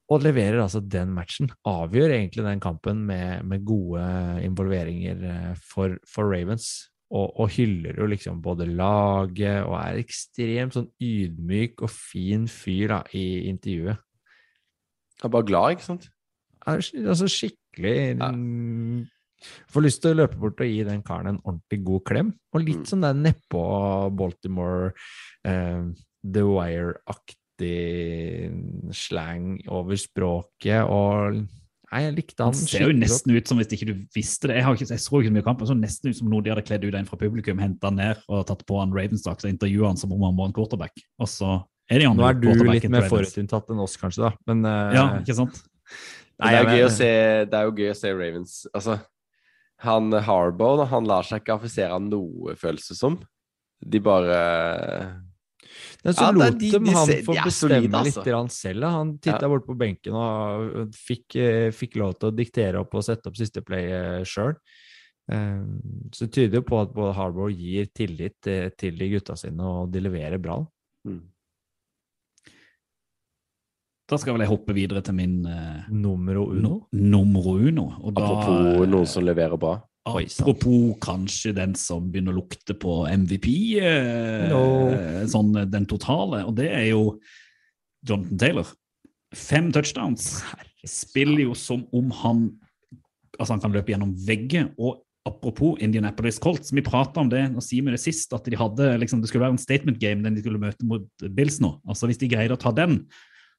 [0.07, 1.51] Og leverer altså den matchen.
[1.67, 4.05] Avgjør egentlig den kampen med, med gode
[4.47, 6.91] involveringer eh, for, for Ravens.
[7.07, 12.91] Og, og hyller jo liksom både laget og er ekstremt sånn ydmyk og fin fyr
[12.91, 14.03] da, i intervjuet.
[15.23, 16.09] Er bare glad, ikke sant?
[16.67, 18.33] Er, altså skikkelig Ja.
[19.73, 22.29] Får lyst til å løpe bort og gi den karen en ordentlig god klem.
[22.55, 22.89] Og litt Mm.
[22.91, 23.63] sånn der nedpå
[24.17, 24.93] Baltimore
[25.45, 25.83] eh,
[26.25, 27.77] The Wire-aktig
[28.97, 30.83] slang over språket.
[30.89, 31.47] Og
[31.87, 34.57] Nei, jeg likte Han Det ser jo nesten ut som hvis ikke du visste det.
[34.59, 36.43] Jeg, har ikke, jeg så ikke så mye kamp, men så nesten ut som noe
[36.43, 39.39] de hadde kledd ut en fra publikum, henta han ned og tatt på han Ravenstock
[39.45, 40.99] og intervjua han som om han var en quarterback.
[41.23, 41.53] Og så
[41.89, 44.33] er de Nå er du litt mer forutinntatt enn oss, kanskje, da.
[44.51, 45.63] Men uh, Ja, ikke sant?
[46.43, 47.11] Nei, det, er jo gøy å se,
[47.47, 48.99] det er jo gøy å se Ravens Altså,
[49.85, 53.19] han Harbo, han lar seg ikke affisere av noe, føles det som.
[53.85, 55.23] De bare
[56.05, 58.25] Nei, så Ja, lot de- dem han få de bestemme solid, altså.
[58.25, 58.81] litt selv.
[58.81, 58.91] da.
[58.91, 59.49] Han titta Ja.
[59.49, 63.37] bort på benken og fikk, eh, fikk lov til å diktere opp og sette opp
[63.37, 64.55] siste play sjøl.
[65.29, 69.61] Så det tyder jo på at både Harbour gir tillit eh, til de gutta sine,
[69.61, 70.65] og de leverer bra.
[71.07, 71.21] mm.
[74.07, 76.77] Da skal vel jeg hoppe videre til min uh, Numero uno.
[76.95, 77.89] numero uno.
[78.07, 79.81] Og da, Apropos noen som leverer bra.
[80.07, 80.29] Oi.
[80.39, 83.49] Apropos kanskje den som begynner å lukte på MVP,
[83.83, 84.61] uh, No.
[85.27, 87.17] sånn eh, den totale, og det er jo
[88.07, 88.71] Jonathan Taylor.
[89.35, 90.37] Fem touchdowns.
[90.87, 92.47] Spiller jo som om han
[93.37, 94.71] Altså han kan løpe gjennom vegger.
[94.81, 98.87] Og apropos Indianapolis Colts, vi prata om det når Simen det sist, at de hadde
[99.03, 101.05] liksom, det skulle være en statement game den de skulle møte mot
[101.37, 101.75] Bills nå.
[101.85, 103.03] Altså Hvis de greide å ta den,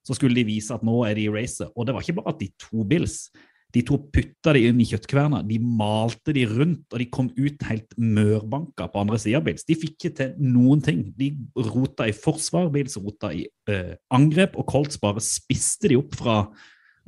[0.07, 1.69] så skulle de vise at nå er de i racet.
[1.75, 3.27] Og det var ikke bare at de to Bills.
[3.75, 7.65] De to putta de inn i kjøttkverna, de malte de rundt, og de kom ut
[7.67, 9.67] helt mørbanka på andre sida av Bills.
[9.67, 11.03] De fikk ikke til noen ting.
[11.19, 11.33] De
[11.67, 16.41] rota i forsvar, Bills rota i eh, angrep, og Colts bare spiste de opp fra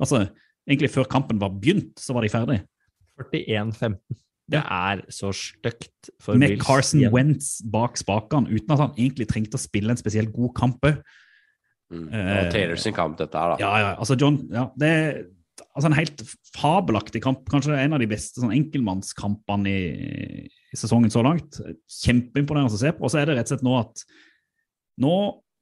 [0.00, 0.22] Altså,
[0.64, 2.54] egentlig før kampen var begynt, så var de ferdig.
[3.20, 3.98] 41-15.
[4.50, 6.64] Det er så stygt for Med Bills.
[6.64, 7.02] Carson.
[7.12, 11.02] Wentz bak spakene, uten at han egentlig trengte å spille en spesielt god kamp òg.
[11.90, 12.06] Mm.
[12.14, 13.60] Eh, Taylor sin kamp, dette her, da.
[13.62, 13.90] Ja, ja.
[13.98, 15.20] Altså, John ja, Det er
[15.74, 16.22] altså en helt
[16.56, 17.44] fabelaktig kamp.
[17.50, 21.58] Kanskje en av de beste sånn, enkeltmannskampene i, i sesongen så langt.
[22.00, 23.04] Kjempeimponerende å se på.
[23.06, 24.04] Og så er det rett og slett nå at
[25.00, 25.14] nå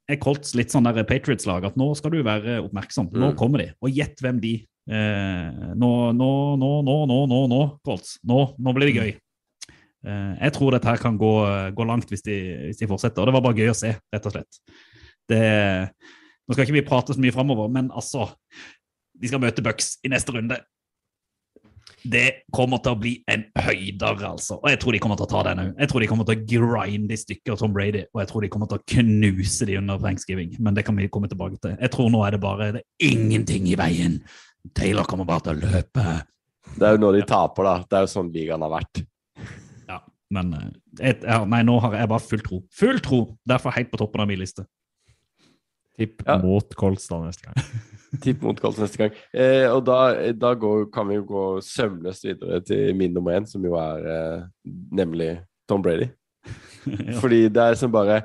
[0.09, 3.11] er Colts litt sånn der Patriots-lag at nå skal du være oppmerksom.
[3.12, 3.37] Nå Mm.
[3.37, 3.70] kommer de.
[3.85, 4.55] Og gjett hvem de
[4.89, 8.18] eh, Nå, nå, nå, nå, nå, nå, nå, Colts.
[8.24, 9.11] Nå, nå blir det gøy.
[10.09, 11.33] Eh, jeg tror dette her kan gå,
[11.76, 12.39] gå langt hvis de,
[12.70, 13.20] hvis de fortsetter.
[13.20, 14.61] Og det var bare gøy å se, rett og slett.
[15.29, 15.43] Det,
[16.49, 18.30] nå skal ikke vi prate så mye framover, men altså
[19.18, 20.57] De skal møte Bucks i neste runde.
[22.07, 24.61] Det kommer til å bli en høyder, altså.
[24.61, 25.72] Og jeg tror de kommer til å ta den òg.
[25.82, 28.51] Jeg tror de kommer til å grinde i stykker Tom Brady, og jeg tror de
[28.55, 30.53] kommer til å knuse de under thanksgiving.
[30.62, 31.74] Men det kan vi komme tilbake til.
[31.74, 34.20] Jeg tror nå er det bare det er ingenting i veien.
[34.78, 36.07] Taylor kommer bare til å løpe.
[36.78, 37.76] Det er jo når de taper, da.
[37.90, 39.03] Det er jo sånn ligaen har vært.
[39.90, 40.01] Ja,
[40.38, 40.55] men
[41.03, 42.62] eh, ja, Nei, nå har jeg bare full tro.
[42.78, 43.22] Full tro!
[43.49, 44.68] Derfor helt på toppen av min liste.
[45.99, 46.38] Tipp Ja.
[46.38, 47.57] mot da neste gang.
[48.24, 49.16] Tipp mot Colts neste gang.
[49.34, 53.46] Eh, og da, da går, kan vi jo gå sømløst videre til min nummer én,
[53.46, 54.46] som jo er eh,
[54.94, 55.32] nemlig
[55.68, 56.09] Tom Brady.
[56.86, 57.18] ja.
[57.20, 58.22] Fordi det er som bare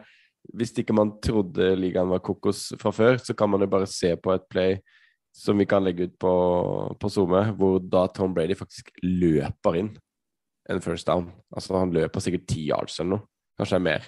[0.54, 4.12] Hvis ikke man trodde ligaen var kokos fra før, så kan man jo bare se
[4.20, 4.74] på et play
[5.34, 6.32] som vi kan legge ut på,
[7.00, 9.94] på SoMe, hvor da Tom Brady faktisk løper inn
[10.70, 11.32] en first down.
[11.56, 13.26] Altså han løper sikkert ti yards eller noe,
[13.58, 14.06] kanskje mer,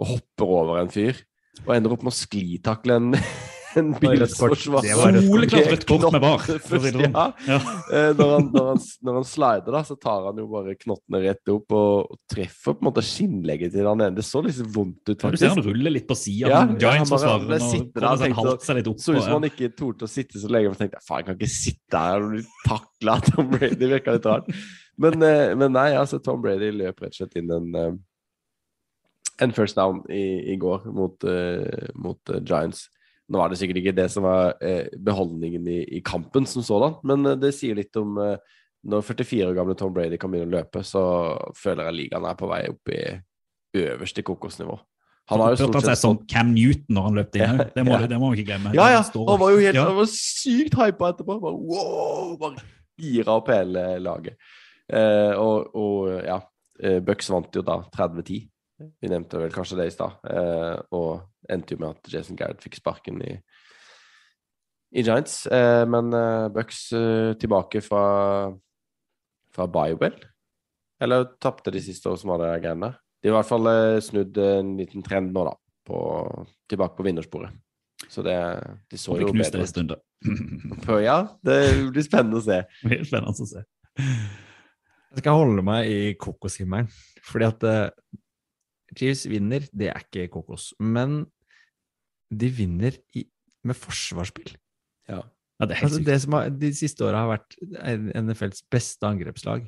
[0.00, 1.20] og hopper over en fyr,
[1.66, 3.14] og ender opp med å sklitakle en,
[3.78, 4.84] en var bilsforsvar.
[4.84, 5.28] Det var rødt kort.
[5.28, 6.46] Soleklart rødt kort med var.
[6.46, 7.04] sånn.
[7.18, 7.58] Ja, Ja.
[7.92, 11.20] Eh, når, han, når, han, når han slider, da, så tar han jo bare knottene
[11.24, 14.16] rett opp og, og treffer på en måte skinnlegget til han ene.
[14.18, 16.50] Det så liksom vondt ut, Ja, du ser han ruller litt på sida.
[16.54, 19.00] Ja, Giants-forsvareren ja, ble der og tenkte halte seg litt opp.
[19.04, 20.72] Så ut som han ikke torde å sitte så lenge.
[20.74, 23.78] Jeg tenkte faen, jeg kan ikke sitte her og bli takla av Tom Brady.
[23.78, 24.52] Det virka litt rart.
[24.98, 27.92] Men, eh, men nei, altså Tom Brady løp rett og slett inn en, eh,
[29.42, 32.86] en first down i, i går mot, uh, mot uh, Giants.
[33.28, 36.96] Nå var det sikkert ikke det som var uh, beholdningen i, i kampen som sådan,
[37.06, 38.38] men eh, det sier litt om eh,
[38.88, 41.02] når 44 år gamle Tom Brady kan begynne å løpe, så
[41.58, 43.02] føler jeg ligaen er på vei opp i
[43.78, 44.78] øverste kokosnivå.
[45.28, 47.62] Han har jo stort sett som Cam Newton når han løp inn.
[47.76, 48.08] Det må, ja.
[48.08, 48.72] det må vi ikke glemme.
[48.76, 49.02] Ja, ja.
[49.04, 49.84] Han var jo helt Ja.
[49.90, 51.36] han var sykt hypa etterpå.
[51.42, 52.30] Bare, wow!
[52.40, 52.64] Bare
[52.98, 54.38] gira opp hele laget.
[54.88, 56.38] Eh, og, og ja,
[56.80, 58.46] eh, Bucks vant jo da 30-10.
[58.78, 60.18] Vi nevnte vel kanskje det i stad.
[60.30, 63.34] Eh, og endte jo med at Jason Garrett fikk sparken i,
[64.94, 65.46] i Giants.
[65.50, 68.04] Eh, men eh, Bucks eh, tilbake fra,
[69.54, 70.18] fra Biwell.
[71.02, 72.92] Eller tapte de siste år som var det greiene.
[73.22, 75.56] De har i hvert fall eh, snudd en liten trend nå, da.
[75.88, 75.98] På,
[76.68, 77.54] tilbake på vinnersporet.
[78.12, 78.36] Så det,
[78.92, 79.94] de så jo bedre det en stund.
[79.94, 79.98] da.
[80.28, 80.90] ut.
[81.02, 81.58] Ja, det
[81.90, 82.62] blir spennende å se.
[82.82, 83.64] Det blir spennende å se.
[85.08, 86.90] Jeg skal holde meg i kokoshimmelen,
[87.26, 87.86] fordi at eh,
[88.96, 90.70] Chiefs vinner, det er ikke kokos.
[90.80, 91.26] Men
[92.30, 93.24] de vinner i,
[93.64, 94.54] med forsvarsspill.
[95.08, 95.22] Ja.
[95.58, 96.06] Ja, det er helt Altså, sykt.
[96.06, 97.56] det som har, de siste åra har vært
[98.22, 99.64] NFLs beste angrepslag,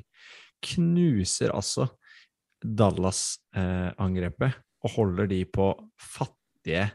[0.63, 1.89] knuser altså
[2.63, 4.53] Dallas-angrepet
[4.85, 5.67] og holder de på
[5.99, 6.91] fattige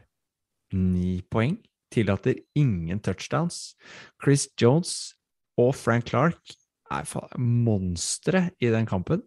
[0.73, 1.57] ni poeng.
[1.93, 3.75] Tillater ingen touchdowns.
[4.23, 5.13] Chris Jones
[5.59, 6.41] og Frank Clark
[6.91, 7.05] er
[7.39, 9.21] monstre i den kampen.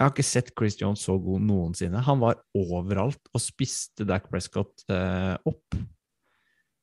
[0.00, 2.00] Jeg har ikke sett Chris Jones så god noensinne.
[2.06, 5.74] Han var overalt og spiste Dac Prescott eh, opp.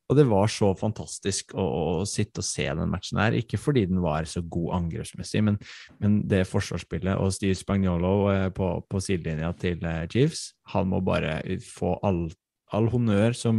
[0.08, 3.34] Og det var så fantastisk å, å sitte og se den matchen her.
[3.34, 5.58] Ikke fordi den var så god angrepsmessig, men,
[5.98, 11.02] men det forsvarsspillet og Steve Spagnolo eh, på, på sidelinja til eh, Chiefs, han må
[11.02, 12.28] bare få all,
[12.70, 13.58] all honnør som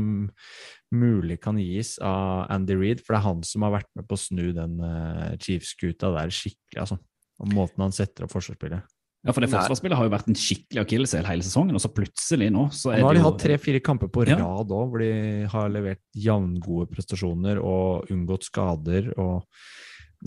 [0.95, 4.15] mulig kan gis av Andy Reid, for det er han som har vært med på
[4.15, 7.01] å snu den eh, Chiefs-skuta der skikkelig, altså.
[7.43, 8.87] Og måten han setter opp forsvarsspillet.
[9.27, 12.53] Ja, for det forsvarsspillet har jo vært en skikkelig akilleshæl hele sesongen, og så plutselig
[12.55, 15.49] nå så er Nå har de jo hatt tre-fire kamper på rad òg, hvor de
[15.51, 19.11] har levert jevngode prestasjoner og unngått skader.
[19.19, 19.43] og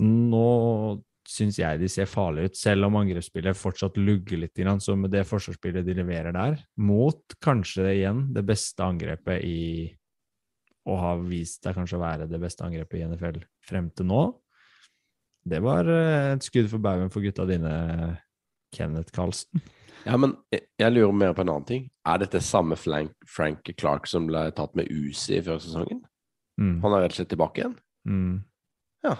[0.02, 0.50] Nå
[1.32, 4.60] syns jeg de ser farlige ut, selv om angrepsspillet fortsatt lugger litt.
[4.84, 9.62] Så med det forsvarsspillet de leverer der, mot kanskje igjen det beste angrepet i
[10.82, 14.22] Og har vist seg kanskje å være det beste angrepet i NFL frem til nå,
[15.48, 17.72] det var eh, et skudd for baugen for gutta dine,
[18.74, 19.62] Kenneth Carlsen.
[20.02, 21.84] Ja, men jeg, jeg lurer mer på en annen ting.
[22.08, 26.02] Er dette samme Frank, Frank Clark som ble tatt med Uzi før sesongen?
[26.60, 26.80] Mm.
[26.82, 27.76] Han er rett og slett tilbake igjen?
[28.08, 28.40] Mm.
[29.06, 29.14] Ja.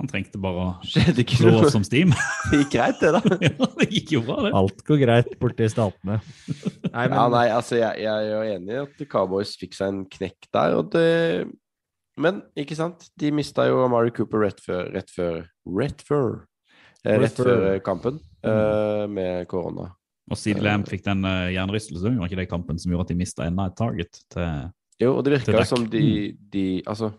[0.00, 0.68] Han trengte bare å
[1.36, 2.14] slå som steam.
[2.50, 3.20] Det gikk greit, det, da.
[3.46, 4.52] ja, det gikk jo bra, det.
[4.56, 6.20] Alt går greit borte i statene.
[6.88, 9.92] Nei, men Ja, nei, altså, jeg, jeg er jo enig i at Cowboys fikk seg
[9.92, 11.08] en knekk der, og det
[12.20, 13.06] Men, ikke sant?
[13.16, 15.38] De mista jo Amari Cooper rett før Rett før
[15.78, 16.42] Rett før,
[17.02, 17.50] Rett før.
[17.50, 19.88] før kampen eh, med korona.
[20.30, 23.18] Og Sid Lamb fikk den uh, hjernerystelsen, var ikke det kampen som gjorde at de
[23.18, 24.70] mista enda et target til
[25.02, 26.04] Jo, og det virka som de,
[26.52, 27.10] de Altså,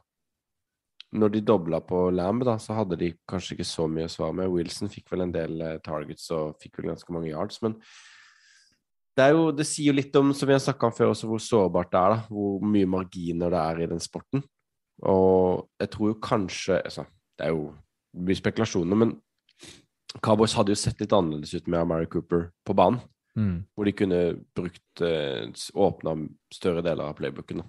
[1.13, 4.37] når de dobla på Lamb, da, så hadde de kanskje ikke så mye å svare
[4.39, 4.49] med.
[4.49, 7.75] Wilson fikk vel en del uh, targets og fikk vel ganske mange yards, men
[9.13, 11.29] det, er jo, det sier jo litt om, som vi har snakka om før, også
[11.29, 12.15] hvor sårbart det er.
[12.15, 14.41] da, Hvor mye marginer det er i den sporten.
[15.03, 17.03] Og jeg tror jo kanskje altså,
[17.37, 17.71] Det er jo
[18.13, 19.15] mye spekulasjoner, men
[20.21, 23.01] Cowboys hadde jo sett litt annerledes ut med Amari Cooper på banen.
[23.37, 23.65] mm.
[23.75, 24.21] Hvor de kunne
[24.55, 27.63] brukt s- åpna større deler av playbooken.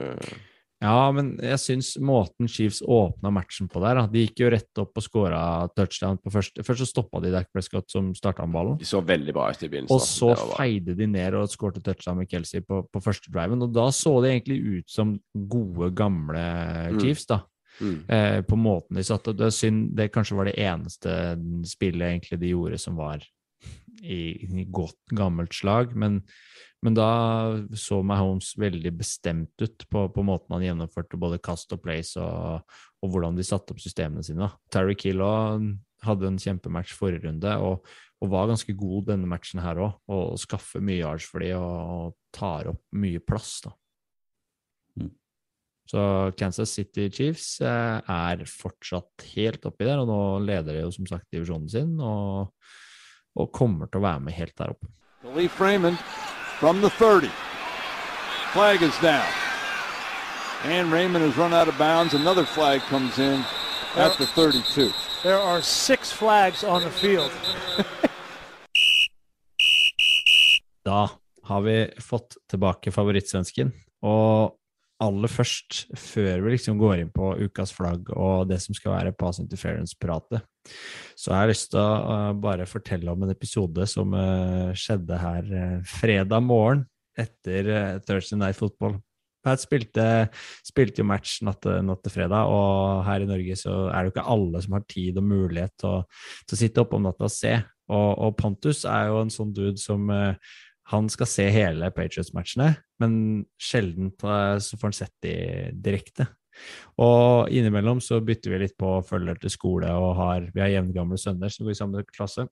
[0.00, 0.36] Eh,
[0.82, 4.06] Ja, men jeg syns måten Chiefs åpna matchen på der da.
[4.06, 7.46] De gikk jo rett opp og skåra touchdown på første Først så stoppa de Dac
[7.50, 8.76] Prescott, som starta med ballen.
[8.78, 9.94] de så veldig bra ut i begynnelsen.
[9.96, 13.62] Og så feide de ned og skårte touchdown med Kelsey på, på første driven.
[13.62, 15.18] Og da så det egentlig ut som
[15.48, 17.00] gode, gamle Mm.
[17.00, 17.40] Chiefs, da.
[17.80, 17.96] Mm.
[18.08, 19.34] Eh, på måten de satte.
[19.36, 21.10] Det er synd Det kanskje var det eneste
[21.68, 23.24] spillet egentlig de gjorde som var
[24.02, 24.20] i,
[24.60, 25.94] i godt, gammelt slag.
[25.96, 26.20] Men,
[26.84, 27.08] men da
[27.76, 32.78] så Mahomes veldig bestemt ut på, på måten han gjennomførte både kast og place og,
[33.02, 34.50] og hvordan de satte opp systemene sine.
[34.72, 35.22] Terry Kill
[36.06, 37.86] hadde en kjempematch forrige runde og,
[38.22, 39.98] og var ganske god denne matchen her òg.
[40.12, 43.58] Og skaffer mye yards for de og, og tar opp mye plass.
[43.66, 43.76] da.
[45.00, 45.12] Mm.
[45.86, 50.92] Så Kansas City Chiefs eh, er fortsatt helt oppi der, og nå leder de jo
[50.94, 52.50] som sagt divisjonen sin og,
[53.38, 54.90] og kommer til å være med helt der oppe.
[55.56, 55.96] Freeman
[56.58, 57.30] from the 30.
[58.52, 59.26] Flag is down.
[60.64, 62.14] And Raymond has run out of bounds.
[62.14, 63.44] Another flag comes in
[63.96, 64.90] at the 32.
[65.22, 67.30] There are six flags on the field.
[70.86, 71.10] Da
[71.42, 73.72] har vi fått tilbake favorittsvensken.
[74.06, 74.54] Og
[75.02, 79.16] aller først, før vi liksom går inn på ukas flagg og det som skal være
[79.18, 80.44] pass interference-pratet,
[81.16, 85.20] så jeg har lyst til å uh, bare fortelle om en episode som uh, skjedde
[85.20, 86.86] her uh, fredag morgen
[87.16, 88.98] etter Thursday Night Football.
[89.46, 90.04] Pat spilte,
[90.66, 94.14] spilte jo match natt, natt til fredag, og her i Norge så er det jo
[94.16, 96.02] ikke alle som har tid og mulighet til å,
[96.44, 97.54] til å sitte oppe om natta og se.
[97.86, 100.54] Og, og Pontus er jo en sånn dude som eh,
[100.92, 102.72] han skal se hele Patriots-matchene,
[103.02, 103.14] men
[103.58, 105.36] sjelden så får han sett de
[105.82, 106.28] direkte.
[107.02, 111.18] Og innimellom så bytter vi litt på følger til skole, og har, vi har jevngamle
[111.20, 112.46] sønner som går i samme klasse.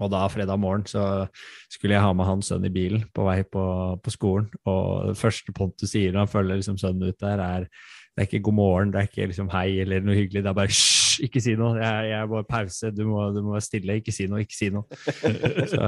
[0.00, 1.26] Og da fredag morgen så
[1.70, 3.64] skulle jeg ha med hans sønn i bilen på vei på,
[4.00, 7.68] på skolen, og det første Pontus sier når han følger liksom sønnen ut der, er
[8.12, 10.56] det er ikke god morgen, det er ikke liksom hei eller noe hyggelig, det er
[10.56, 13.64] bare hysj, ikke si noe, jeg, jeg er bare pause, du må, du må være
[13.64, 14.84] stille, ikke si noe, ikke si noe.
[15.72, 15.80] Så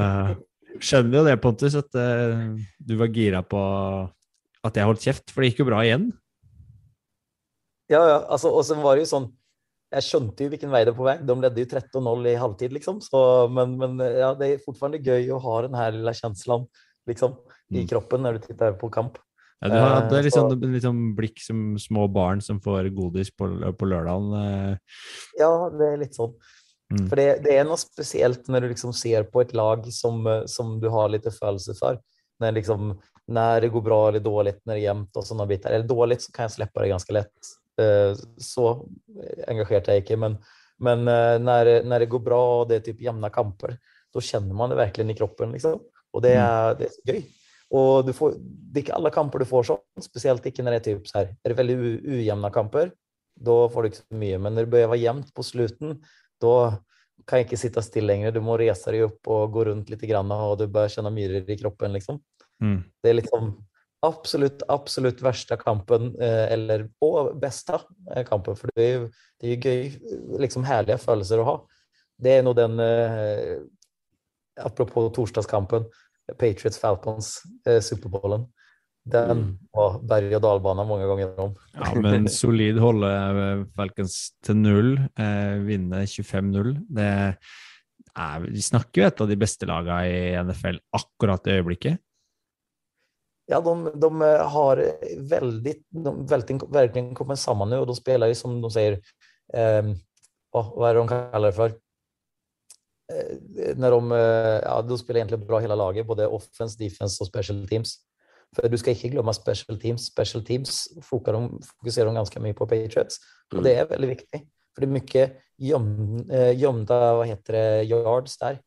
[0.80, 3.60] skjønner jo det, Pontus, at uh, du var gira på
[4.64, 6.08] at jeg holdt kjeft, for det gikk jo bra igjen.
[7.92, 9.26] Ja, ja, altså, og så var det jo sånn
[9.92, 11.16] Jeg skjønte jo hvilken vei det var på vei.
[11.28, 12.96] De ledde jo 13-0 i halvtid, liksom.
[13.04, 13.18] Så,
[13.54, 16.64] men, men ja, det er fortsatt gøy å ha den her lilla kjenslen
[17.06, 17.36] liksom,
[17.70, 17.86] i Mm.
[17.92, 19.20] kroppen når du titter på kamp.
[19.62, 23.46] Ja, du hadde Eh, liksom, så- liksom blikk som små barn som får godis på,
[23.78, 24.34] på lørdagen.
[24.34, 24.76] eh.
[25.38, 26.34] Ja, det er litt sånn.
[26.92, 27.06] Mm.
[27.08, 30.44] For det, det er noe spesielt når du liksom ser på et lag som, eh,
[30.50, 32.00] som du har litt følelse for.
[32.42, 32.90] Når, liksom,
[33.30, 35.72] når det går bra eller dåligt, når det er jevnt og sånne biter.
[35.72, 37.52] Eller dåligt så kan jeg slippe det ganske lätt.
[37.80, 38.66] Eh, Så
[39.48, 40.36] engasjert er jeg ikke, men,
[40.82, 43.78] men eh, når, når det går bra og det er typ jevne kamper,
[44.14, 45.56] da kjenner man det virkelig i kroppen.
[45.56, 45.80] liksom.
[46.14, 47.24] Og det er, det er gøy.
[47.74, 50.80] Og du får, det er ikke alle kamper du får sånn, spesielt ikke når det
[50.82, 51.32] er typ så her.
[51.42, 52.92] Er det veldig ujevne kamper,
[53.34, 54.38] da får du ikke så mye.
[54.38, 55.96] Men når det begynner å være jevnt på slutten,
[56.42, 56.56] da
[57.28, 58.34] kan jeg ikke sitte stille lenger.
[58.34, 61.46] Du må reise deg opp og gå rundt litt, grann, og du bør kjenne myrer
[61.48, 61.94] i kroppen.
[61.96, 62.20] liksom.
[62.62, 62.82] Mm.
[63.02, 63.54] Det er liksom
[64.04, 67.78] absolutt, absolutt verste kampen, eh, eller og beste
[68.12, 68.58] eh, kampen.
[68.58, 69.06] For det er jo,
[69.40, 71.56] det er jo gøy, liksom herlige følelser å ha.
[72.20, 73.62] Det er nå den eh,
[74.62, 75.88] Apropos torsdagskampen,
[76.38, 78.44] Patriots Falcons, eh, Superbowlen.
[79.04, 79.42] Den
[79.74, 81.52] var berg-og-dal-bane mange ganger om.
[81.76, 86.70] Ja, men solid holde eh, Falcons til null, eh, vinne 25-0.
[86.88, 92.00] Det er, Vi snakker jo et av de beste lagene i NFL akkurat i øyeblikket.
[93.52, 94.10] Ja, de, de
[94.56, 94.80] har
[95.28, 96.12] veldig de
[96.72, 98.92] verkligen kommit samman nu och de spiller jo, som de sier
[99.52, 99.84] eh,
[100.50, 101.68] vad är det de kaller det for?
[103.12, 104.18] Eh, när de, eh,
[104.64, 107.98] ja, de spiller egentlig bra hele laget, både offense, defense og special teams.
[108.54, 110.06] För du skal ikke glemme special teams.
[110.06, 113.20] Special teams fokuserer de, ganske mye på Patriots.
[113.54, 114.44] og det er veldig viktig.
[114.74, 115.24] For det er mye
[115.64, 118.60] gjemte eh, gömda, heter det, yards der.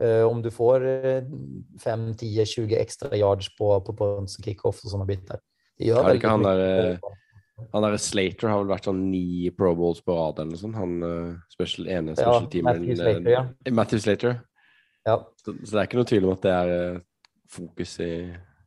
[0.00, 1.24] Eh, om du får eh,
[1.80, 5.42] 5, 10, 20 ekstra yards på, på punts og kickoff og sånne biter.
[5.76, 6.30] Det gjør veldig mye.
[6.30, 10.54] han eh, Han der Slater har vel vært sånn ni Pro Bowls på rad eller
[10.54, 10.78] noe sånt.
[10.80, 10.94] Han
[11.52, 13.42] special, ene Ja, special teameren Matthew Slater, ja.
[13.64, 14.38] eh, Matthew Slater.
[15.06, 15.16] Ja.
[15.44, 17.02] Så, så det er ikke noe tvil om at det er eh,
[17.50, 18.12] fokus i,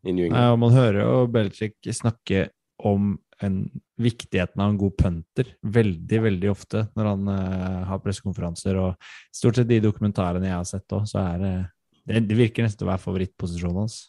[0.04, 0.54] i New Nei, England.
[0.54, 2.48] og man hører jo Belichick snakke
[2.84, 3.58] om en,
[4.02, 8.80] viktigheten av en god punter veldig, veldig ofte når han uh, har pressekonferanser.
[8.80, 11.54] Og stort sett de dokumentarene jeg har sett òg, så er det
[12.04, 14.02] det, det virker nesten å være favorittposisjonen hans.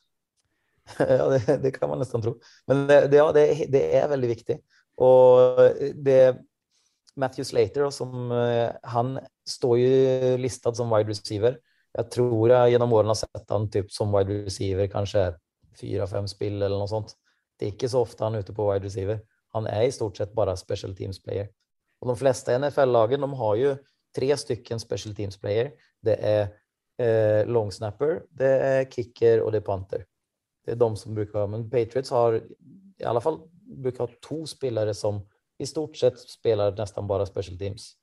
[1.00, 2.34] Ja, det, det kan man nesten tro.
[2.68, 4.64] Men det, det, ja, det, det är väldigt viktigt.
[4.96, 5.58] Och
[5.94, 6.36] det,
[7.16, 9.18] Matthew Slater, som, eh, han
[9.48, 11.56] står jo listet som wide receiver.
[11.94, 14.90] Jeg tror jeg gjennom årene har sett han typ som wide receiver
[15.74, 17.14] kanske fyra, fem spill eller noe sånt.
[17.58, 19.20] Det er ikke så ofte han er ute på wide receiver.
[19.54, 21.48] Han er i stort sett bare special teams player.
[22.02, 23.76] Og de fleste NFL-lagene har jo
[24.14, 25.72] tre stycken special teams player.
[26.02, 26.48] Det er
[26.98, 30.04] eh, long snapper, det er kicker og det er punter.
[30.64, 34.94] Det er de som bruker men Patriots har i alle fall bruker ha to spillere
[34.94, 35.22] som
[35.58, 37.94] i stort sett spelar nesten bare special teams.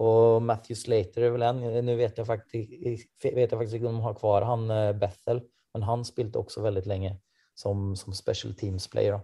[0.00, 4.00] Og Matthew Slater er vel en, nu vet jeg faktisk, vet jeg faktisk ikke om
[4.00, 5.44] de har kvar han eh, Bethel,
[5.74, 7.14] men han spilte også veldig lenge
[7.58, 9.20] som, som special teams player.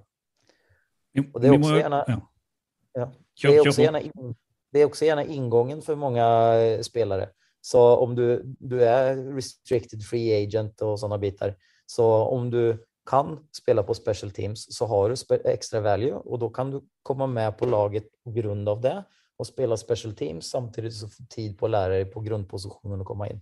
[1.14, 2.20] Vi, det er også gjerne må- ja.
[3.01, 3.07] ja,
[3.42, 4.34] det, er også gjerne in,
[4.72, 6.22] det er også gjerne inngangen for mange
[6.86, 7.30] spillere.
[7.62, 11.55] Så om du, du er restricted free agent og sånne biter,
[11.90, 16.40] så om du kan spela på special teams så har du ekstra extra value og
[16.42, 18.98] da kan du komme med på laget på grund av det
[19.40, 23.07] Og spela special teams samtidigt så får tid på å lære deg på grundpositionen å
[23.09, 23.38] komme in.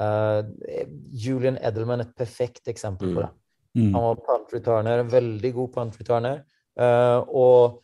[0.00, 3.26] Eh, Julian Edelman er et perfekt eksempel på Mm.
[3.26, 3.30] det.
[3.76, 3.92] Mm.
[3.94, 6.44] Han var punt returner, en veldig god punt returner.
[6.78, 7.82] Uh, og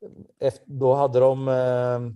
[0.00, 2.10] da hadde de uh,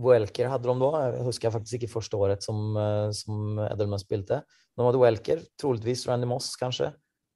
[0.00, 0.90] Welker hadde de da.
[1.12, 4.42] Jeg husker faktisk ikke første året som, uh, som Edelman spilte.
[4.76, 6.92] De hadde Welker, troligvis Randy Moss kanskje,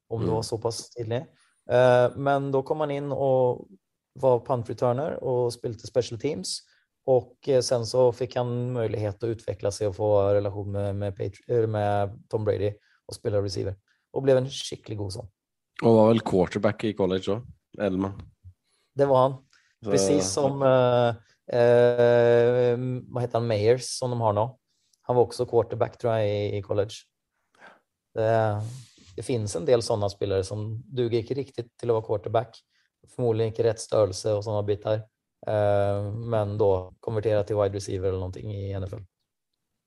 [0.09, 0.35] om det Mm.
[0.35, 1.25] var såpass tidlig.
[2.15, 3.67] Men da kom han inn og
[4.21, 6.61] var punt returner og spilte special teams.
[7.05, 11.17] Og eh, sen så fikk han möjlighet att å sig og få relasjon med, med,
[11.17, 12.73] Patri- med Tom Brady
[13.07, 13.75] og spela receiver.
[14.13, 15.29] Og ble en skikkelig god sånn.
[15.83, 17.45] Og var vel quarterback i college òg,
[17.77, 18.15] Edelman.
[18.95, 19.37] Det var han.
[19.85, 21.15] Precis som eh,
[21.59, 22.73] eh,
[23.11, 24.47] vad heter han, Mayers som de har nå.
[25.05, 26.95] Han var också quarterback tror jag i, i college.
[28.15, 28.61] Det,
[29.15, 32.57] det finns en del sådana spelare som duger inte riktigt till att vara quarterback.
[33.15, 35.01] Förmodligen inte rätt störelse och sådana bitar.
[35.47, 36.71] Eh, men da
[37.03, 39.03] konvertere til wide receiver eller noe i NFL.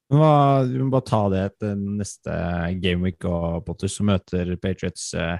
[0.08, 0.30] Hva,
[0.64, 2.38] vi må bare ta det etter neste
[2.80, 5.36] gameweek og Potters, som møter Patriots eh,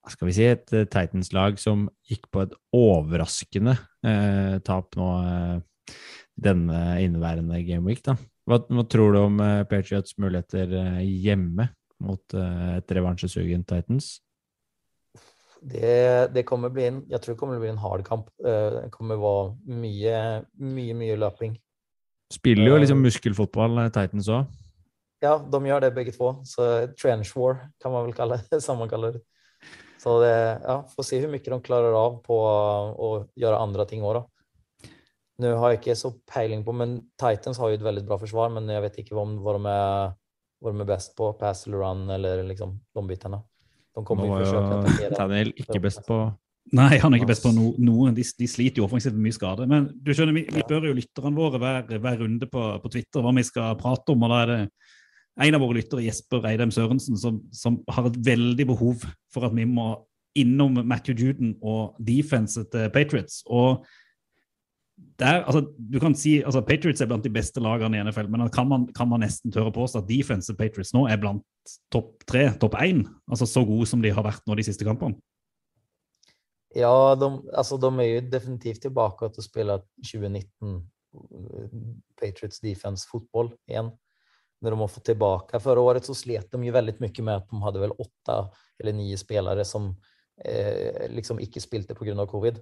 [0.00, 3.76] hva skal vi si, et eh, Titans-lag som gikk på et overraskende
[4.06, 5.98] eh, tap nå eh,
[6.40, 8.00] denne inneværende gameweek.
[8.06, 8.16] da.
[8.48, 10.72] Hva, hva tror du om eh, Patriots muligheter
[11.04, 11.68] hjemme
[12.00, 14.14] mot et revansjesugen Titans?
[15.60, 18.30] Det, det kommer bli en, jeg tror det kommer bli en hard kamp.
[18.40, 20.20] Eh, det kommer være mye,
[20.56, 21.58] mye mye løping.
[22.32, 24.46] Spiller jo Eh, liksom muskelfotball, eh, Titans òg.
[25.20, 26.40] Ja, de gjør det begge två.
[26.48, 29.22] Så trench war kan man vel kalle det, kaller det.
[30.00, 34.00] Så det, ja, får se hvor mye de klarer av på å gjøre andre ting
[34.00, 34.24] òg, da.
[35.40, 38.50] Nå har jeg ikke så peiling på, men Titans har jo et veldig bra forsvar,
[38.52, 40.16] men jeg vet ikke vad, de, er,
[40.60, 43.40] hva de er best på, pass eller run eller liksom de bitarna.
[43.96, 45.42] Nå var jo attackera.
[45.58, 46.22] Ikke best på
[46.76, 48.14] Nei, han er ikke best på no, noen.
[48.14, 49.66] De, de sliter jo offensivt med mye skade.
[49.66, 53.24] Men du skjønner, vi, vi spør jo lytterne våre hver, hver runde på, på Twitter
[53.24, 54.22] hva vi skal prate om.
[54.22, 54.60] og da er det
[55.46, 59.56] en av våre lyttere, Jesper Eidem Sørensen, som, som har et veldig behov for at
[59.56, 59.94] vi må
[60.38, 63.40] innom Matthew Juden og defenset til Patriots.
[63.50, 63.82] Og
[65.20, 68.46] der, altså, du kan si, altså Patriots er blant de beste lagene i NFL, men
[68.54, 71.44] kan man, kan man nesten tørre påstå at defense Patriots nå er blant
[71.92, 73.02] topp tre, topp én?
[73.28, 75.20] Altså så gode som de har vært nå de siste kampene?
[76.76, 80.78] Ja, de, altså, de er jo definitivt tilbake til å spille 2019
[82.20, 83.90] Patriots defense fotball igjen.
[84.60, 85.60] Når de har fått tilbake.
[85.64, 88.36] Forrige året så slet de jo veldig mye med at de hadde vel åtte
[88.80, 89.88] eller ni spillere som
[90.44, 92.26] eh, liksom ikke spilte pga.
[92.28, 92.60] covid.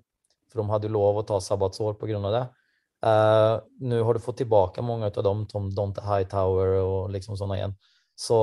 [0.49, 2.21] For de hadde lov å ta sabbatsår pga.
[2.33, 2.47] det.
[3.05, 7.59] Uh, Nå har du fått tilbake mange av dem, som Dante Hightower og liksom sånne
[7.61, 7.77] igjen.
[8.19, 8.39] Så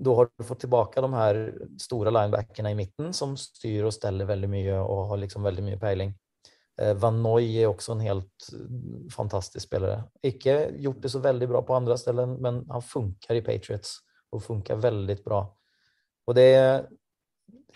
[0.00, 1.40] da har du fått tilbake de her
[1.80, 5.80] store linebackerne i midten som styrer og steller veldig mye og har liksom veldig mye
[5.82, 6.14] peiling.
[6.80, 8.50] Uh, Van Noy er også en helt
[9.12, 10.04] fantastisk spillere.
[10.24, 13.98] Ikke gjort det så veldig bra på andre steder, men han funker i Patriots
[14.32, 15.44] og funker veldig bra.
[16.26, 16.50] Og det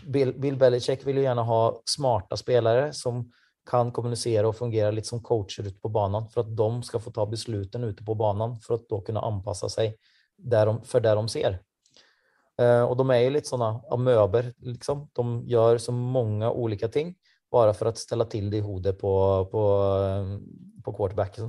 [0.00, 3.24] Bill, Bill Belichick vil jo gjerne ha smarta spelare som
[3.70, 7.12] kan kommunisere og fungere litt som coacher ute på banen for at de skal få
[7.14, 9.92] ta besluten ute på banen for at da kunne anpasse seg
[10.40, 11.58] der de, for det de ser.
[12.60, 15.06] Uh, og de er jo litt sånne amøber, liksom.
[15.16, 17.14] De gjør så mange ulike ting
[17.52, 19.12] bare for å stelle til det i hodet på,
[19.52, 19.62] på,
[20.84, 21.48] på quarterbacken.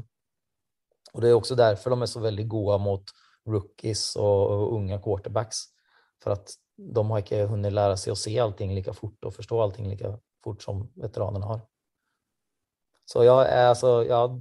[1.11, 3.11] Og det er også derfor de er så veldig gode mot
[3.49, 5.65] rookies og, og unge quarterbacks.
[6.23, 9.61] For at de har ikke hunnit lære seg å se allting like fort og forstå
[9.61, 11.61] allting like fort som veteranene har.
[13.05, 14.39] Så ja, alltså, ja,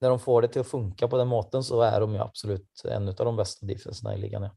[0.00, 2.86] när de får det til å funke på den måten så er de jo absolutt
[2.88, 4.48] en av de beste defensene i ligaen.
[4.48, 4.54] Ja.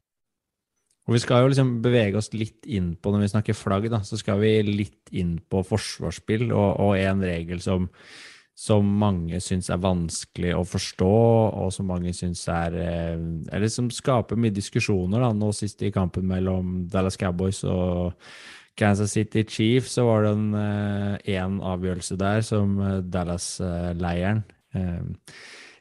[1.08, 4.02] Og Vi skal jo liksom bevege oss litt inn på, når vi snakker flagg, da,
[4.06, 7.88] så skal vi litt inn på forsvarsspill og, og en regel som
[8.60, 11.10] som mange syns er vanskelig å forstå,
[11.62, 15.22] og som mange syns er eh, Eller som skaper mye diskusjoner.
[15.24, 18.12] da, Nå sist i kampen mellom Dallas Cowboys og
[18.76, 20.52] Kansas City Chiefs, så var det en
[21.28, 24.44] én avgjørelse der som eh, Dallas-leiren
[24.76, 25.34] eh,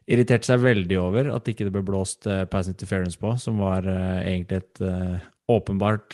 [0.10, 3.86] irriterte seg veldig over at ikke det ble blåst eh, pass interference på, som var
[3.90, 6.14] eh, egentlig et eh, åpenbart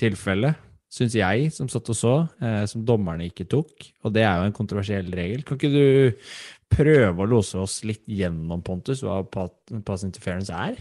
[0.00, 0.54] tilfelle
[0.92, 3.72] syns jeg, som satt og så, eh, som dommerne ikke tok.
[4.04, 5.42] Og det er jo en kontroversiell regel.
[5.46, 6.26] Kan ikke du
[6.72, 10.78] prøve å lose oss litt gjennom, Pontus, hva pass interference er?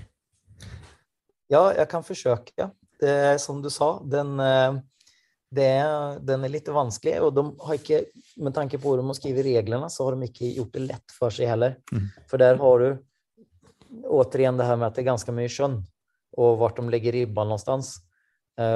[1.52, 2.72] Ja, jeg kan forsøke.
[3.02, 4.78] Det som du sa, den, eh,
[5.56, 5.74] det,
[6.26, 7.18] den er litt vanskelig.
[7.26, 8.06] Og de har ikke,
[8.38, 11.18] med tanke på hvor de har skrevet reglene, så har de ikke gjort det lett
[11.18, 11.78] for seg heller.
[11.92, 12.08] Mm.
[12.30, 12.90] For der har du
[14.06, 15.80] återigen det her med at det er ganske mye skjønn,
[16.42, 17.98] og hvor de legger ribba någonstans.
[17.98, 18.05] Eh,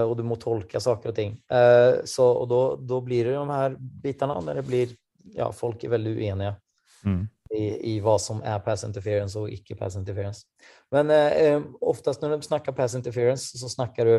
[0.04, 1.36] og du må tolke saker og ting.
[1.52, 2.50] Eh, så, og
[2.84, 4.96] da, blir det de her bitene der det blir
[5.36, 6.54] ja, folk er veldig uenige
[7.06, 7.22] mm.
[7.56, 7.64] i,
[7.94, 10.46] i, hva som er pass interference og ikke pass interference.
[10.92, 14.16] Men eh, eh oftest når du snakker pass interference, så snakker du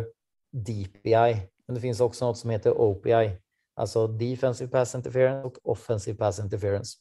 [0.50, 1.40] DPI.
[1.66, 3.36] Men det finnes også noe som heter OPI.
[3.80, 6.98] Altså defensive pass interference og offensive pass interference.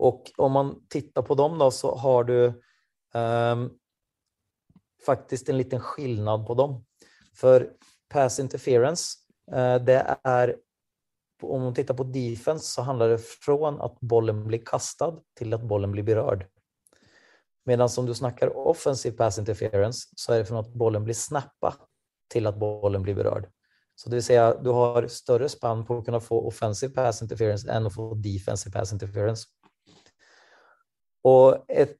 [0.00, 2.36] Og om man tittar på dem, da, så har du
[3.12, 3.66] um,
[5.04, 6.78] faktisk en liten skillnad på dem.
[7.40, 7.66] For
[8.12, 9.16] pass interference,
[9.52, 10.56] eh, det er
[11.40, 15.62] Om man tittar på defense så handler det från at bollen blir kastad til at
[15.64, 16.42] bollen blir berörd.
[17.64, 21.80] Medan om du snakker offensiv pass interference så er det fra at bollen blir snappad
[22.28, 23.48] til at bollen blir berörd.
[23.96, 27.22] Så det vil si at du har større spann på å kunne få offensive pass
[27.24, 29.48] interference enn å få defensive pass interference.
[31.24, 31.96] Och et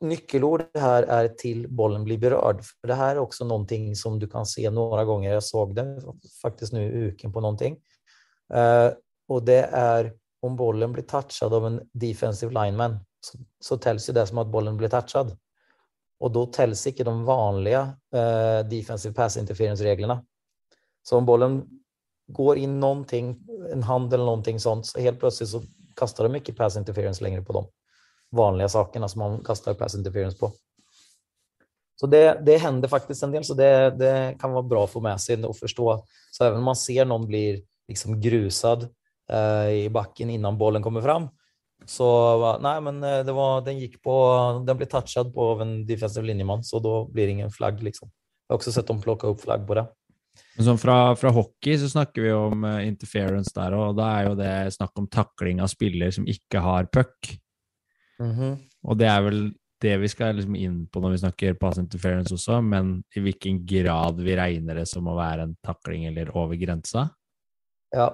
[0.00, 2.64] nyckelord här är till bollen blir berörd.
[2.64, 5.32] För det här är också någonting som du kan se några gånger.
[5.32, 6.02] Jag såg det
[6.42, 7.76] faktiskt nu i uken på någonting.
[8.54, 8.92] Uh,
[9.28, 14.26] och det är om bollen blir touchad av en defensive lineman så, så tälls det
[14.26, 15.36] som att bollen blir touchad.
[16.20, 17.80] Och då tälls ikke de vanlige
[18.14, 20.24] uh, defensive pass interference-reglene.
[21.02, 21.66] Så om bollen
[22.28, 23.38] går inn någonting,
[23.72, 25.62] en hand eller noe sånt, så helt plutselig så
[25.96, 27.66] kastar de ikke pass interference lenger på dem
[28.36, 30.52] vanlige sakene som man kaster pass interference på.
[32.00, 35.02] Så det, det händer faktisk en del, så det, det kan være bra å få
[35.04, 35.88] med seg og forstå.
[36.32, 37.60] Så även om man ser noen blir
[37.90, 38.86] liksom grusad
[39.28, 41.28] eh, i bakken innan bollen kommer fram,
[41.88, 42.06] så
[42.60, 44.14] nei, men eh, det var, den gikk på,
[44.66, 48.08] den ble touchet på av en defensive linjemann, så da blir det ingen flagg, liksom.
[48.08, 49.86] Jeg har også sett dem plukke opp flagg på det.
[50.60, 54.34] Sånn fra, fra, hockey så snakker vi om uh, interference der, og da er jo
[54.38, 57.30] det snakk om takling av spiller som ikke har puck.
[58.20, 58.56] Mm -hmm.
[58.82, 62.34] Og det er vel det vi skal liksom inn på når vi snakker pass interference
[62.34, 66.56] også, men i hvilken grad vi regner det som å være en takling eller over
[66.56, 67.08] grensa?
[67.96, 68.10] Ja,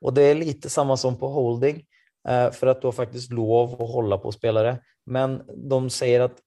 [0.00, 1.82] og det er lite samme som på holding,
[2.28, 4.78] eh, at att du har faktisk lov å holde på spillere.
[5.06, 6.40] Men de sier at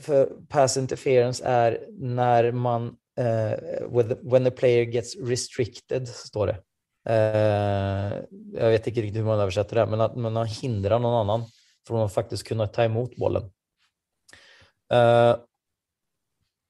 [0.00, 6.46] för pass interference er når man, eh, when, the, when the player gets restricted, står
[6.46, 6.56] det.
[7.04, 8.12] Eh,
[8.52, 11.46] jag vet inte riktigt hur man översätter det, men att man hindrar någon annan
[11.86, 13.50] från att faktiskt kunna ta emot bollen.
[14.92, 15.36] Eh,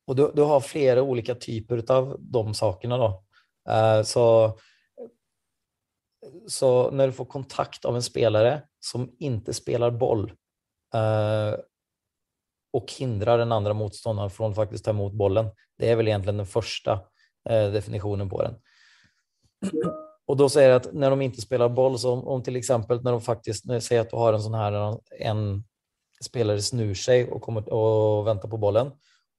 [0.07, 3.25] och du, du har flera olika typer av de sakerna då.
[3.69, 4.59] Eh, så,
[6.47, 10.33] så när du får kontakt av en spelare som inte spelar boll
[12.73, 15.51] och hindrar den andra motståndaren från att faktiskt ta emot bollen.
[15.79, 17.01] Det är väl egentligen den första
[17.45, 18.55] definitionen på den.
[20.29, 23.13] Och då säger att när de inte spelar boll, så om, om till exempel när
[23.13, 25.65] de faktiskt, när säger att du har en sån här, en
[26.25, 28.91] spelare snur sig och, kommer, och väntar på bollen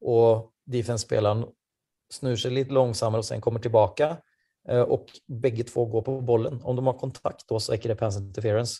[0.01, 1.45] och defense-spelaren
[2.13, 4.17] snur sig lite långsammare och sen kommer tillbaka
[4.69, 6.61] eh, och bägge två går på bollen.
[6.63, 8.75] Om de har kontakt då så är det pass interference.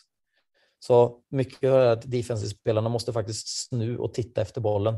[0.78, 4.94] Så mycket är att defensive-spelarna måste faktiskt snu och titta efter bollen.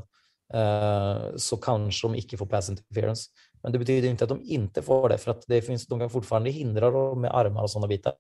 [0.55, 3.31] Eh, Så kanske de ikke får pass interference.
[3.63, 6.11] Men det betyder inte att de inte får det, för att det finns, de kan
[6.11, 8.15] fortfarande hindra dem med armar och sådana bitar.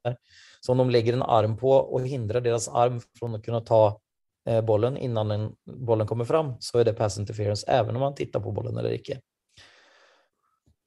[0.60, 4.00] Så om de lägger en arm på och hindrar deras arm från att kunna ta
[4.48, 8.14] eh, bollen innan den, bollen kommer fram, så är det pass interference, även om man
[8.14, 9.20] tittar på bollen eller ikke.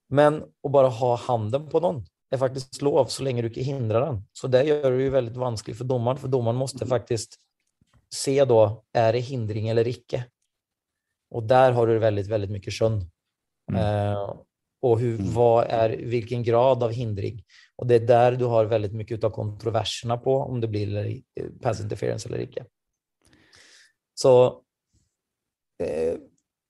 [0.08, 4.00] Men att bara ha handen på någon är faktiskt lov så länge du inte hindrar
[4.00, 4.22] den.
[4.32, 7.36] Så det gör det ju väldigt vanskligt för domaren, för domaren måste faktiskt
[8.14, 10.24] se då, är det hindring eller icke?
[11.30, 13.10] Och där har du väldigt, väldigt mycket skön.
[13.74, 14.34] Eh,
[14.82, 17.42] och hur, vad är, vilken grad av hindring?
[17.76, 21.22] Och det är där du har väldigt mycket av kontroverserna på om det blir
[21.62, 22.64] pass interference eller ikke.
[24.14, 24.62] Så
[25.82, 26.16] eh,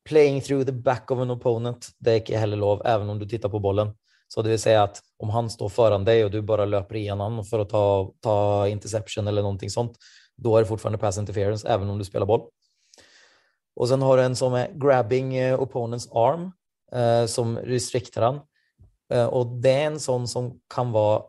[0.09, 3.27] playing through the back of an opponent, det er ikke heller lov, even om du
[3.27, 3.93] tittar på bollen.
[4.29, 7.43] Så det vil si at om han står foran deg, og du bare løper igjennom
[7.47, 7.85] for å ta,
[8.23, 8.39] ta
[8.71, 9.99] interception eller noe sånt,
[10.37, 12.49] da er det fortsatt pass interference, even om du spiller boll.
[13.77, 16.55] Og sen har du en som er grabbing eh, opponents arm, eh,
[17.27, 18.41] som restrikter han.
[19.11, 21.23] og och det er en sånn som kan være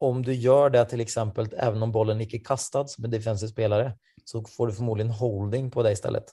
[0.00, 3.50] om du gjør det til eksempel även om bollen ikke er kastet som en defensiv
[3.50, 3.92] spiller,
[4.24, 6.30] så får du förmodligen holding på det stedet.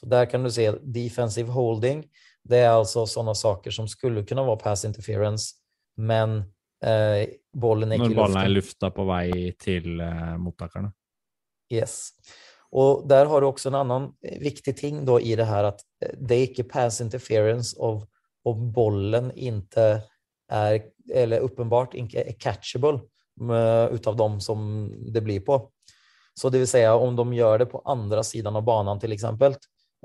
[0.00, 2.04] Så der kan du se defensive holding.
[2.44, 5.56] Det er altså sånne saker som skulle kunne være pass interference,
[5.96, 6.42] men
[6.84, 8.20] eh, bollen ikke i lufta.
[8.20, 10.92] Når ballen er i lufta på vei til eh, mottakerne.
[11.72, 12.12] Yes.
[12.76, 15.80] Och där har du också en annan eh, viktig ting då i det här att
[16.04, 18.04] eh, det är ikke pass interference of,
[18.44, 20.02] om bollen inte
[20.52, 20.82] är,
[21.14, 23.00] eller uppenbart inte är catchable
[23.90, 25.70] ut utav dem som det blir på.
[26.34, 29.54] Så det vill säga om de gör det på andra sidan av banan till exempel.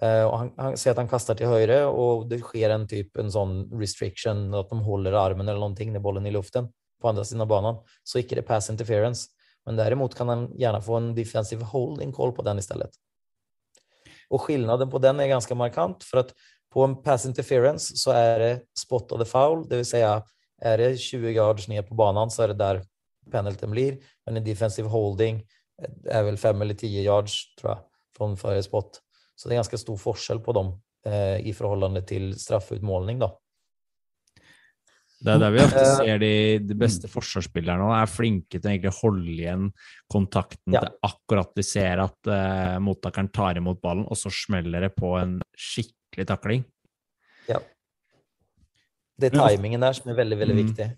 [0.02, 3.18] eh, Och han, han säger att han kastar till høyre och det sker en typ
[3.18, 6.68] en sån restriction att de håller armen eller någonting när bollen i luften
[7.02, 7.76] på andra sidan av banan.
[8.04, 9.28] Så icke det pass interference.
[9.66, 12.90] Men däremot kan han gjerne få en defensive holding call på den istället.
[14.30, 16.34] Och skillnaden på den är ganska markant för att
[16.74, 20.24] på en pass interference så är det spot of the foul, det vill säga
[20.62, 22.86] är det 20 yards ner på banan så är det där
[23.32, 23.98] penalten blir.
[24.26, 25.48] Men en defensive holding
[26.06, 27.80] är väl 5 eller 10 yards tror jag
[28.18, 29.02] från före spot.
[29.36, 33.41] Så det är ganska stor forskel på dem eh, i förhållande till straffutmålning då.
[35.22, 36.32] Det er der vi ofte Eh, ser de,
[36.66, 39.68] de beste forsvarsspillerne og er flinke til å egentlig holde igjen
[40.10, 40.82] kontakten Ja.
[40.82, 45.14] til akkurat de ser at uh, mottakeren tar imot ballen, og så smeller det på
[45.22, 46.66] en skikkelig takling.
[47.48, 47.60] Ja.
[49.22, 50.66] Det er timingen der som er veldig, veldig Mm.
[50.66, 50.90] viktig.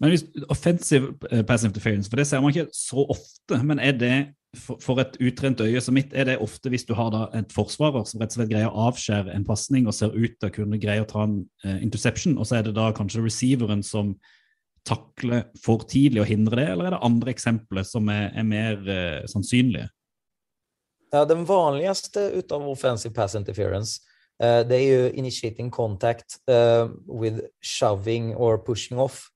[0.00, 3.92] Men hvis, offensive eh, pass interference, for det ser man ikke så ofte, men er
[3.92, 4.14] det
[4.56, 7.52] for, for et utrent øye som mitt, er det ofte hvis du har da et
[7.54, 10.54] forsvarer som rett og slett greier å avskjære en pasning og ser ut til å
[10.54, 14.16] kunne greie å ta en eh, interception, og så er det da kanskje receiveren som
[14.88, 18.90] takler for tidlig og hindrer det, eller er det andre eksempler som er, er mer
[18.90, 19.90] eh, sannsynlige?
[21.10, 24.00] Ja, den vanligste utav offensive pass interference,
[24.40, 29.28] Uh, det er jo initiating contact uh, with shoving or pushing off.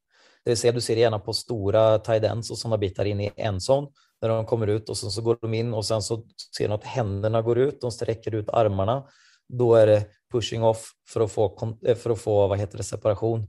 [0.44, 3.20] Det vil si at du ser gjerne på store tight ends og sånne bitar inn
[3.26, 3.92] i en zone
[4.28, 6.24] när de kommer ut och sen så går de in och sen så
[6.56, 9.04] ser de att händerna går ut, de sträcker ut armarna.
[9.48, 12.84] Då är det pushing off för att få, eh, för att få vad heter det,
[12.84, 13.46] separation.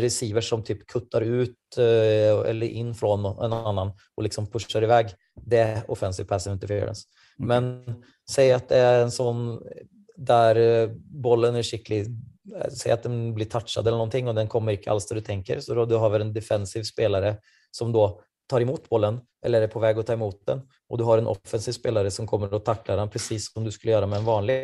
[0.00, 5.06] Receivers som typ kuttar ut eh, eller in från en annan och liksom pushar iväg.
[5.34, 7.02] Det är offensive pass interference.
[7.38, 7.84] Men
[8.30, 9.62] säg att det är en sån
[10.16, 12.06] där eh, bollen är skicklig,
[12.56, 15.20] eh, säg att den blir touchad eller någonting och den kommer inte alls där du
[15.20, 17.36] tänker, så då du har väl en defensiv spelare
[17.70, 18.20] som då
[18.50, 21.30] tar emot bollen eller er på vei å ta imot den og du har en
[21.30, 24.60] offensiv spiller som kommer og takler den precis som du skulle gjøre med en vanlig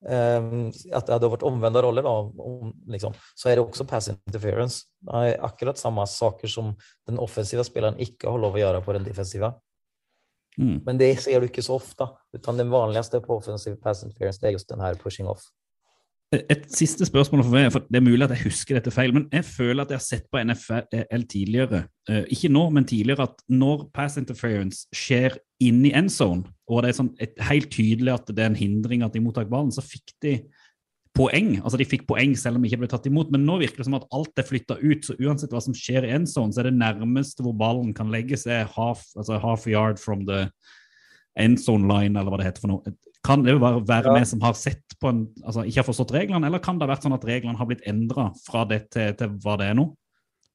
[0.00, 4.08] Um, at det hadde vært omvendte roller da, om, liksom, så er det også pass
[4.08, 4.86] interference.
[5.04, 6.70] Det er akkurat samme saker som
[7.08, 9.52] den offensiva spilleren ikke har lov å gjøre på den defensiva.
[10.56, 10.78] Mm.
[10.86, 12.08] Men det ser du ikke så ofte.
[12.32, 15.44] utan den vanligste på offensiv pass interference det er just den her pushing off.
[16.30, 19.24] Et siste spørsmål for meg, for det er mulig at jeg husker dette feil, men
[19.34, 23.42] jeg føler at jeg har sett på NFL tidligere, eh, ikke nå, men tidligere, at
[23.50, 28.30] når pass interference skjer inni end zone, og det er sånn et, helt tydelig at
[28.30, 30.36] det er en hindring at de mottar ballen, så fikk de
[31.18, 31.56] poeng.
[31.64, 33.88] Altså de fikk poeng selv om de ikke ble tatt imot, men nå virker det
[33.90, 36.62] som at alt er flytta ut, så uansett hva som skjer i end zone, så
[36.62, 40.44] er det nærmeste hvor ballen kan legges, er half, altså half yard from the
[41.40, 42.94] end zone line, eller hva det heter for noe.
[43.26, 44.14] Kan det jo bare være Ja.
[44.18, 46.94] vi som har sett på en, altså ikke har forstått reglene, eller kan det ha
[46.94, 49.90] vært sånn at reglene har blitt endra fra det til, til hva det er nå?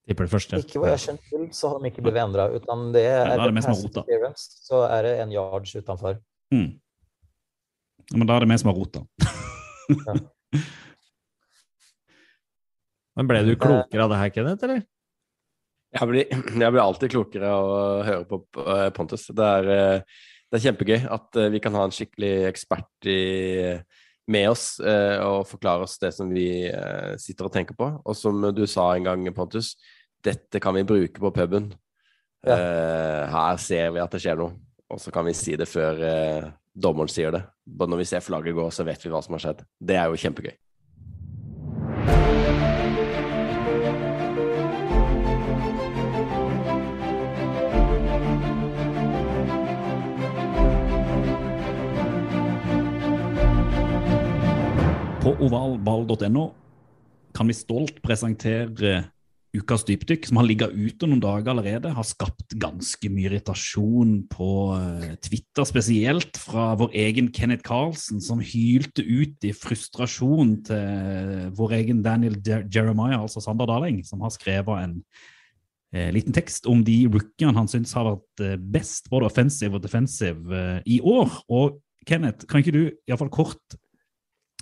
[0.07, 0.57] Tipper det første.
[0.61, 2.49] Ikke vad jag känner til, så har de ikke blitt endra.
[2.53, 4.03] utan det er, Ja, det pass rota.
[4.37, 6.19] så er det en yards utenfor.
[6.53, 6.79] Mm.
[8.11, 9.01] Ja, Men da er det vi som har rota.
[13.15, 14.83] Men ble du klokere av det her, Kenneth, eller?
[15.95, 19.27] Jeg blir, jeg blir alltid klokere av å høre på eh, Pontus.
[19.31, 20.01] Det er, eh,
[20.51, 23.19] det er kjempegøy at eh, vi kan ha en skikkelig ekspert i,
[24.31, 27.89] med oss eh, og forklare oss det som vi eh, sitter og tenker på.
[28.05, 29.75] Og som du sa en gang, Pontus,
[30.25, 31.71] dette kan vi bruke på puben.
[32.45, 32.57] Ja.
[32.59, 34.53] Eh, her ser vi at det skjer noe,
[34.91, 37.45] og så kan vi si det før eh, dommeren sier det.
[37.65, 39.65] Når vi ser flagget gå, så vet vi hva som har skjedd.
[39.81, 40.55] Det er jo kjempegøy.
[55.43, 56.45] ovalball.no
[57.35, 59.03] kan vi stolt presentere
[59.55, 61.91] ukas dypdykk, som har ligget ute noen dager allerede.
[61.95, 68.43] Har skapt ganske mye irritasjon på eh, Twitter, spesielt fra vår egen Kenneth Carlsen, som
[68.43, 74.83] hylte ut i frustrasjon til vår egen Daniel Jeremiah, altså Sander Daling, som har skrevet
[74.83, 74.99] en
[75.95, 79.87] eh, liten tekst om de rookiene han syns har vært eh, best, både offensive og
[79.87, 81.31] defensive, eh, i år.
[81.47, 83.79] Og Kenneth, kan ikke du iallfall kort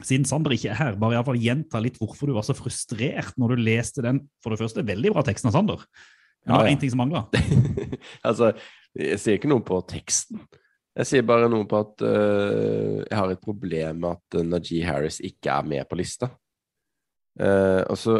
[0.02, 2.56] siden Sander ikke er her, bare i alle fall gjenta litt hvorfor du var så
[2.58, 5.86] frustrert når du leste den for det første veldig bra teksten av Sander.
[6.44, 6.74] Men det Ja, var ja.
[6.74, 7.22] én ting som mangla.
[8.28, 8.52] altså,
[8.98, 10.42] jeg sier ikke noe på teksten.
[10.94, 14.86] Jeg sier bare noe på at uh, jeg har et problem med at uh, Najee
[14.86, 16.30] Harris ikke er med på lista.
[17.40, 18.20] Uh, og så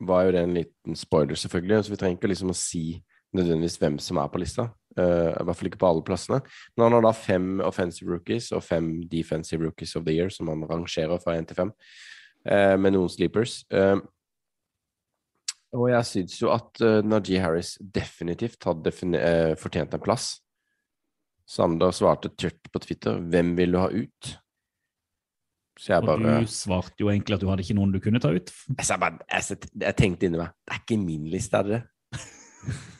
[0.00, 2.84] var jo det en liten spoiler, selvfølgelig, så vi trenger ikke liksom å si
[3.36, 4.70] nødvendigvis hvem som er på lista.
[4.98, 6.40] Eh, I hvert fall ikke på alle plassene.
[6.74, 10.50] Men han har da fem offensive rookies og fem defensive rookies of the year, som
[10.50, 11.72] han rangerer fra én til fem,
[12.46, 13.62] eh, med noen sleepers.
[13.72, 14.00] Uh,
[15.76, 18.92] og jeg syns jo at uh, Najee Harris definitivt hadde
[19.60, 20.38] fortjent en plass.
[21.48, 24.36] Sander svarte tørt på Twitter 'Hvem vil du ha ut?'
[25.78, 28.18] Så jeg Og bare du svarte jo egentlig at du hadde ikke noen du kunne
[28.18, 28.50] ta ut.
[28.50, 31.82] Jeg, bare, jeg, jeg tenkte inni meg Det er ikke min liste, er det det?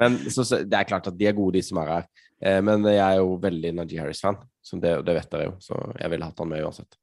[0.00, 2.08] men så, det er klart at de er gode, de som er her.
[2.40, 5.56] Eh, men jeg er jo veldig Najee Harris-fan, så det, det vet dere jo.
[5.62, 6.98] Så jeg ville hatt han med uansett.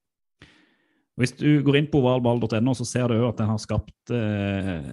[1.17, 4.89] Hvis du går inn på ovalball.no, så ser du jo at den har skapt eh,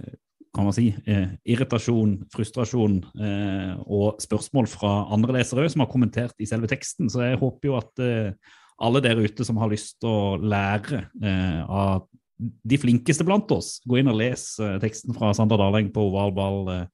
[0.55, 6.39] kan man si, eh, irritasjon, frustrasjon eh, og spørsmål fra andre lesere som har kommentert
[6.39, 7.11] i selve teksten.
[7.11, 8.55] Så jeg håper jo at eh,
[8.85, 12.07] alle der ute som har lyst til å lære eh, av
[12.39, 14.47] de flinkeste blant oss, gå inn og les
[14.83, 16.87] teksten fra Sander Daleng på ovalball.no.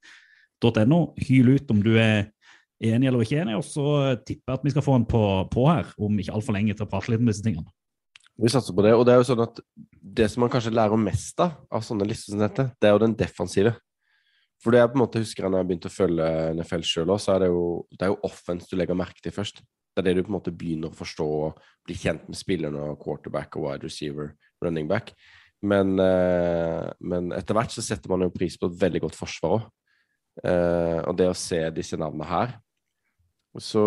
[0.60, 2.30] Hyl ut om du er
[2.80, 5.20] enig eller ikke enig, og så tipper jeg at vi skal få en på,
[5.52, 7.68] på her om ikke altfor lenge til å prate litt om disse tingene.
[8.40, 8.94] Vi satser på det.
[8.96, 9.60] Og det er jo sånn at
[10.00, 13.02] det som man kanskje lærer mest av, av sånne lister som dette, det er jo
[13.02, 13.74] den defensive.
[14.60, 17.20] For det jeg på en måte husker når jeg begynte å følge NFL sjøl òg,
[17.20, 17.66] så er det jo,
[17.96, 19.60] det er jo offense du legger merke til først.
[19.90, 22.90] Det er det du på en måte begynner å forstå og bli kjent med spillerne
[22.92, 24.34] og quarterback og wide receiver,
[24.64, 25.12] running back.
[25.60, 29.56] Men, eh, men etter hvert så setter man jo pris på et veldig godt forsvar
[29.58, 29.66] òg.
[30.44, 32.54] Eh, og det å se disse navnene her,
[33.58, 33.82] så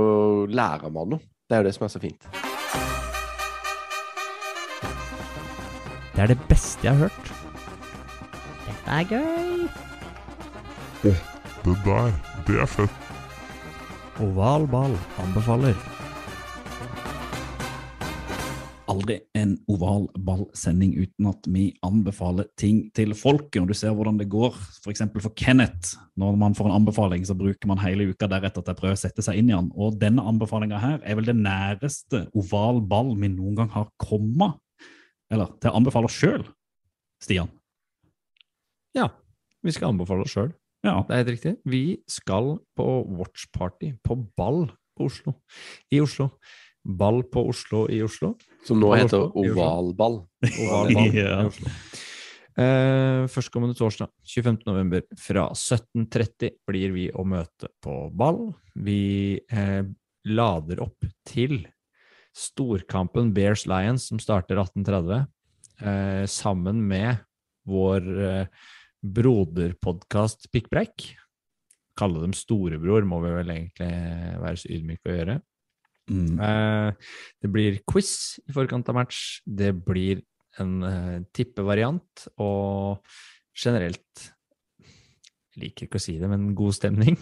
[0.52, 1.24] lærer man noe.
[1.48, 2.28] Det er jo det som er så fint.
[6.14, 7.32] Det er det beste jeg har hørt.
[8.68, 9.66] Dette er gøy.
[11.04, 11.16] Det
[11.64, 12.14] der,
[12.48, 13.12] det er fett.
[14.22, 15.93] Oval ball anbefaler.
[18.94, 23.62] Aldri en oval ballsending uten at vi anbefaler ting til folket.
[23.62, 25.04] Og du ser hvordan det går f.eks.
[25.04, 25.98] For, for Kenneth.
[26.20, 29.02] Når man får en anbefaling, så bruker man hele uka deretter til å prøve å
[29.02, 29.72] sette seg inn i den.
[29.74, 34.60] Og denne anbefalinga her er vel det næreste oval ball vi noen gang har kommet.
[35.34, 36.46] Eller til å anbefale oss sjøl,
[37.24, 37.50] Stian.
[38.94, 39.10] Ja,
[39.66, 40.52] vi skal anbefale oss sjøl.
[40.84, 41.00] Ja.
[41.08, 41.56] Det er helt riktig.
[41.66, 42.88] Vi skal på
[43.18, 44.68] watchparty på ball
[44.98, 45.38] på Oslo.
[45.90, 46.30] i Oslo.
[46.84, 48.34] Ball på Oslo i Oslo.
[48.68, 50.18] Som nå Ball heter Oslo ovalball.
[50.44, 51.42] Ovalball Ja.
[51.42, 51.72] i Oslo.
[52.54, 54.60] Eh, førstkommende torsdag 25.
[54.68, 58.52] november fra 17.30 blir vi å møte på ball.
[58.78, 59.82] Vi uh,
[60.30, 61.64] lader opp til
[62.34, 65.26] storkampen Bears Lions som starter 18.30,
[65.82, 67.24] uh, sammen med
[67.70, 68.70] vår uh,
[69.02, 71.10] broderpodkast Pikkbrekk.
[71.98, 73.90] Kalle dem storebror, må vi vel egentlig
[74.46, 75.40] være så ydmyke å gjøre.
[76.12, 76.40] Mm.
[76.44, 77.12] Eh,
[77.42, 79.40] det blir quiz i forkant av match.
[79.46, 80.24] Det blir
[80.62, 83.04] en eh, tippevariant, og
[83.58, 84.30] generelt
[85.54, 87.18] Jeg liker ikke å si det, men god stemning.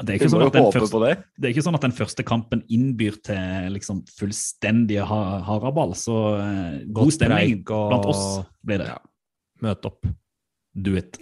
[0.00, 1.12] Det er, ikke sånn at den første, det.
[1.36, 6.16] det er ikke sånn at den første kampen innbyr til liksom fullstendig ha haraball, så
[6.40, 8.22] eh, god stemning og- blant oss
[8.64, 8.90] blir det.
[8.92, 9.00] Ja.
[9.64, 10.08] Møt opp.
[10.76, 11.18] Do it.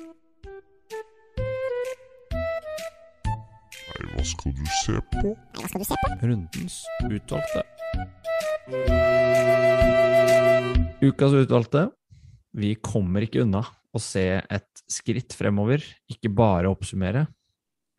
[4.28, 5.32] Skal du se på?
[5.56, 6.10] Hva skal du se på?
[6.28, 6.76] Rundens
[7.08, 7.62] utvalgte.
[11.04, 11.88] Ukas utvalgte.
[12.58, 13.62] Vi kommer ikke unna
[13.94, 17.26] å se et skritt fremover, ikke bare oppsummere,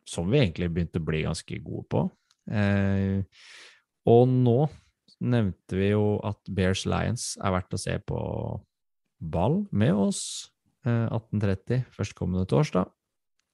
[0.06, 2.04] som vi egentlig begynte å bli ganske gode på.
[2.50, 3.22] Eh,
[4.10, 4.58] og nå
[5.20, 8.20] nevnte vi jo at Bears Lions er verdt å se på
[9.20, 10.22] ball med oss
[10.86, 12.90] eh, 18.30 førstkommende torsdag.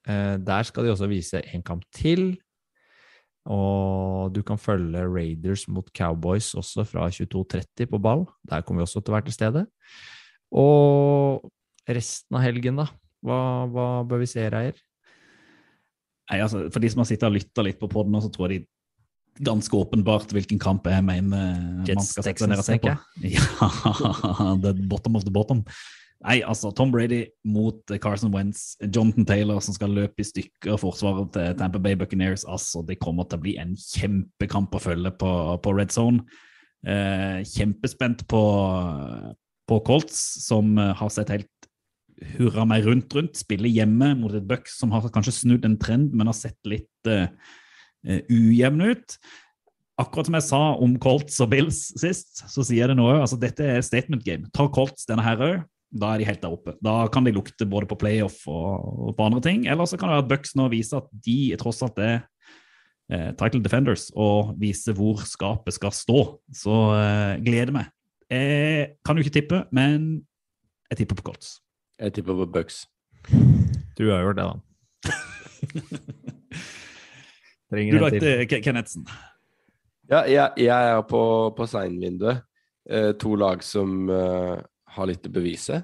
[0.06, 2.36] Eh, der skal de også vise en kamp til.
[3.47, 8.24] Og du kan følge Raiders mot Cowboys også fra 22.30 på ball.
[8.51, 9.64] Der kommer vi også til å være til stede.
[10.56, 11.47] Og
[11.86, 12.89] resten av helgen, da?
[13.27, 13.39] Hva,
[13.70, 14.78] hva bør vi se, Reier?
[16.27, 18.64] Nei, altså, for de som har sittet og lytta litt på podden, så tror jeg
[18.64, 22.94] de ganske åpenbart hvilken kamp jeg mener man skal sette seg ned og se på.
[23.36, 25.62] Ja, the bottom of the bottom.
[26.24, 30.78] Nei, altså, Tom Brady mot eh, Carson Wentz, Jonathan Taylor som skal løpe i stykker
[30.80, 32.47] forsvaret til Tampa Bay Buccaneers.
[32.48, 35.32] Altså, det kommer til å bli en kjempekamp å følge på,
[35.62, 36.24] på Red Zone.
[36.86, 38.43] Eh, kjempespent på,
[39.68, 41.52] på Colts, som eh, har sett helt
[42.36, 43.36] hurra meg rundt rundt.
[43.38, 47.10] Spille hjemme mot et Bucks som har kanskje snudd en trend, men har sett litt
[47.10, 47.28] eh,
[48.06, 49.18] eh, ujevn ut.
[50.01, 53.22] Akkurat som jeg sa om Colts og Bills sist, så sier jeg det nå òg.
[53.22, 54.48] Altså, dette er statement game.
[54.56, 56.74] Tar Colts denne her òg, da er de helt der oppe.
[56.84, 59.66] Da kan de lukte både på playoff og, og på andre ting.
[59.70, 62.16] Eller så kan det være at Bucks nå viser at de tross alt er
[63.12, 66.24] eh, title defenders og viser hvor skapet skal stå.
[66.54, 67.92] Så eh, gleder meg.
[68.32, 70.26] Jeg kan jo ikke tippe, men
[70.90, 71.58] jeg tipper på Colts.
[72.00, 72.84] Jeg tipper på Bucks.
[73.96, 74.54] Du har gjort det, da.
[77.66, 78.46] Du lagde til.
[80.06, 81.20] Ja, jeg, jeg er på,
[81.56, 82.44] på seinvinduet.
[82.86, 84.60] Eh, to lag som eh,
[84.97, 85.82] har litt å bevise.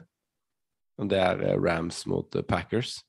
[1.00, 3.00] Og det er eh, Rams mot eh, Packers.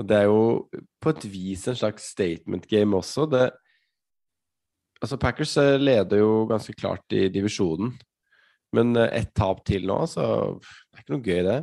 [0.00, 0.68] Og det er jo
[1.02, 3.26] på et vis en slags statement game også.
[3.30, 3.48] Det,
[5.00, 7.92] altså Packers eh, leder jo ganske klart i divisjonen.
[8.76, 10.22] Men ett tap til nå, så
[10.62, 11.58] det er ikke noe gøy, det.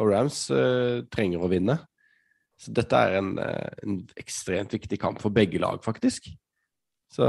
[0.00, 1.74] Og Rams uh, trenger å vinne.
[2.56, 6.30] Så dette er en, en ekstremt viktig kamp for begge lag, faktisk.
[7.12, 7.26] Så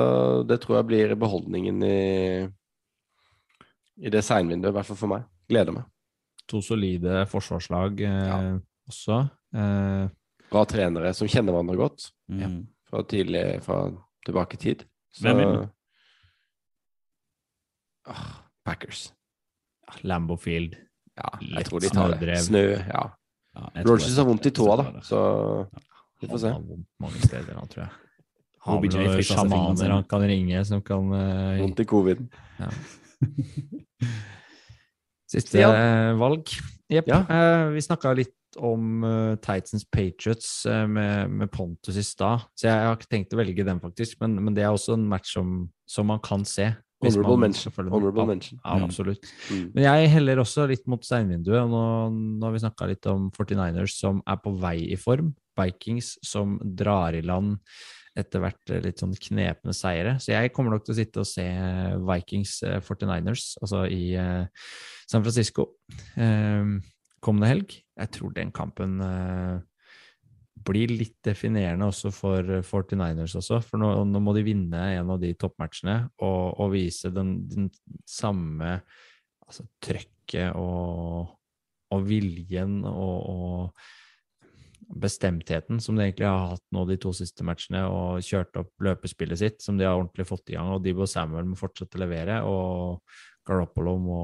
[0.48, 2.00] det tror jeg blir beholdningen i,
[4.00, 5.28] i det seinvinduet, i hvert fall for meg.
[5.50, 5.86] Gleder meg.
[6.52, 8.58] To solide forsvarslag eh,
[8.88, 9.20] også.
[9.56, 10.08] Eh,
[10.52, 12.66] Bra trenere som kjenner hverandre godt Mm.
[12.90, 13.78] fra tidlig, fra
[14.28, 14.82] tilbake i tid.
[15.16, 15.70] Så Hvem vinner?
[18.08, 19.14] Ah, Packers.
[20.04, 20.76] Lambo Field.
[21.18, 22.38] Ja, jeg tror de tar det.
[22.44, 23.04] Snø, ja.
[23.58, 25.22] Ja, Rogers har vondt i tåa, da, så
[26.22, 26.52] vi får se.
[26.52, 27.92] Han har vondt mange steder, han, tror jeg.
[28.68, 32.22] Har OBJ vel noen sjamaner han kan ringe, som kan uh, Vondt i covid.
[32.60, 32.70] ja.
[35.28, 35.72] Siste Ja.
[35.76, 36.50] eh, valg.
[36.90, 37.08] Jepp.
[37.12, 37.24] Ja.
[37.28, 42.70] Eh, vi snakka litt om uh, Titans Patriots eh, med, med Pontus i stad, så
[42.70, 44.18] jeg, har ikke tenkt å velge den, faktisk.
[44.24, 46.72] Men, men det er også en match som, som man kan se.
[47.04, 47.74] Honorable man mention.
[47.78, 48.62] Honorable Ja, mention.
[48.64, 49.28] Ja, absolutt.
[49.52, 49.68] Mm.
[49.76, 51.60] Men jeg heller også litt mot steinvinduet.
[51.60, 51.84] og Nå,
[52.40, 55.36] nå har vi snakka litt om 49ers som er på vei i form.
[55.60, 57.60] Vikings som drar i land
[58.18, 60.18] etter hvert eh, litt sånn knepne seire.
[60.24, 61.48] Så jeg kommer nok til å sitte og se
[62.10, 64.70] Vikings eh, 49ers, altså i eh,
[65.08, 65.70] San Francisco,
[66.20, 66.78] eh,
[67.24, 67.80] kommende helg.
[67.98, 69.58] Jeg tror den kampen eh,
[70.68, 75.14] blir litt definerende også for eh, 49ers også, for nå, nå må de vinne en
[75.14, 77.70] av de toppmatchene og, og vise den, den
[78.10, 78.80] samme
[79.46, 81.38] altså, trøkket og,
[81.94, 83.88] og viljen og, og
[84.88, 89.42] bestemtheten som de egentlig har hatt nå de to siste matchene, og kjørt opp løpespillet
[89.42, 90.72] sitt, som de har ordentlig fått i gang.
[90.76, 93.02] Og Debo Samuel må fortsette å levere, og
[93.48, 94.22] Garoppolo må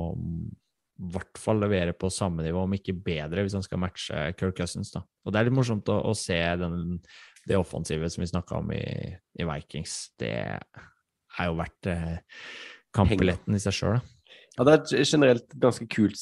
[1.03, 4.55] i hvert fall levere på samme nivå, om ikke bedre, hvis han skal matche Kirk
[4.59, 4.93] Cousins.
[4.93, 5.03] da.
[5.25, 6.99] Og Det er litt morsomt å, å se den,
[7.49, 8.83] det offensive som vi snakka om i,
[9.39, 9.97] i Vikings.
[10.21, 12.19] Det er jo verdt eh,
[12.95, 13.99] kampbilletten i seg sjøl.
[14.53, 16.19] Ja, det er et generelt ganske kult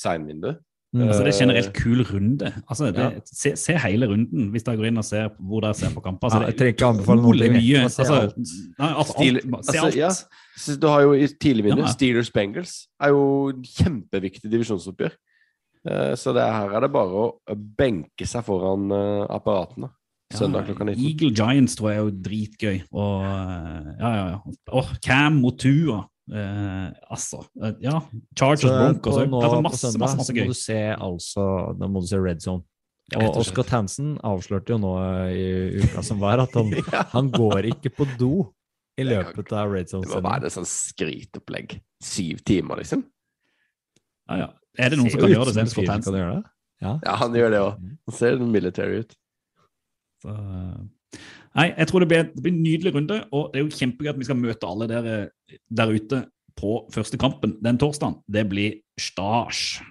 [0.91, 1.07] signvindu.
[1.07, 2.53] Altså, det er Eh, generelt kul runde.
[2.69, 3.09] Altså, det, Ja.
[3.25, 6.27] se, se hele runden hvis dere går inn og ser hvor dere ser på kamper.
[6.29, 7.31] Altså, Ja, jeg trenger ikke anbefale noe.
[7.33, 7.83] utrolig mye.
[7.83, 8.37] Altså, alt.
[8.79, 9.95] nei, alt, Stil- alt, se altså, alt.
[9.95, 10.75] ja.
[10.81, 11.87] Du har jo i tidlig vindu Ja.
[11.87, 15.11] Steelers Bengals er jo kjempeviktig divisjonsoppgjør.
[15.87, 17.39] Eh, Så det her er det bare å
[17.77, 19.89] benke seg foran eh, apparatene.
[20.33, 21.03] Søndag klokka 19.
[21.05, 22.83] Eagle Giants tror jeg er jo dritgøy.
[22.93, 24.39] Og eh, ja, ja, ja.
[24.71, 25.57] Og Cam mot
[26.29, 27.97] Eh, altså, eh, ja.
[28.37, 29.43] Chargers Så Broncos på, òg.
[29.43, 30.47] Altså, masse, søndag masse, masse så må gøy.
[30.51, 31.45] du se altså
[31.79, 32.63] Da må du se Red Zone.
[33.17, 33.37] Og.
[33.41, 34.91] Oscar Tansen avslørte jo nå
[35.35, 37.01] i uka som var, at han, Ja.
[37.11, 38.31] han går ikke på do
[39.01, 40.05] i løpet av Red Zone.
[40.07, 41.79] Det må være et sånt skritopplegg.
[42.05, 43.03] Syv timer, liksom.
[44.29, 44.47] Ja, ja.
[44.79, 46.43] Er det noen som kan gjøre det selv Kan gjøre det?
[46.81, 46.93] Ja.
[47.03, 47.81] Ja, han gjør det òg.
[48.07, 49.11] Han ser military ut.
[50.23, 50.79] Så, eh,
[51.57, 54.11] nei, jeg tror det blir, det blir en nydelig runde, og det er jo kjempegøy
[54.13, 55.15] at vi skal møte alle dere
[55.69, 56.23] der ute
[56.59, 58.19] på første kampen den torsdagen.
[58.31, 59.81] Det blir stasj.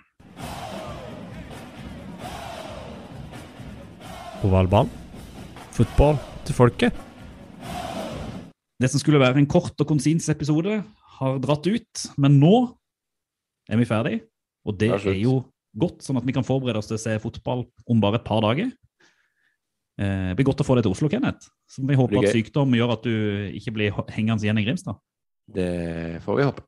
[4.46, 4.88] Ovalball.
[5.76, 6.16] Fotball
[6.48, 7.06] til folket.
[8.80, 10.80] Det som skulle være en kort og konsins episode,
[11.20, 12.54] har dratt ut, men nå
[13.68, 14.20] er vi ferdig.
[14.64, 15.34] Og det Det er er jo
[15.76, 18.40] godt, sånn at vi kan forberede oss til å se fotball om bare et par
[18.40, 18.72] dager.
[20.00, 21.50] Eh, det blir godt å få deg til Oslo, Kenneth.
[21.68, 23.14] Så vi håper at sykdom gjør at du
[23.58, 25.00] ikke blir hengende igjen i Grimstad.
[25.50, 26.66] Det får vi håpe.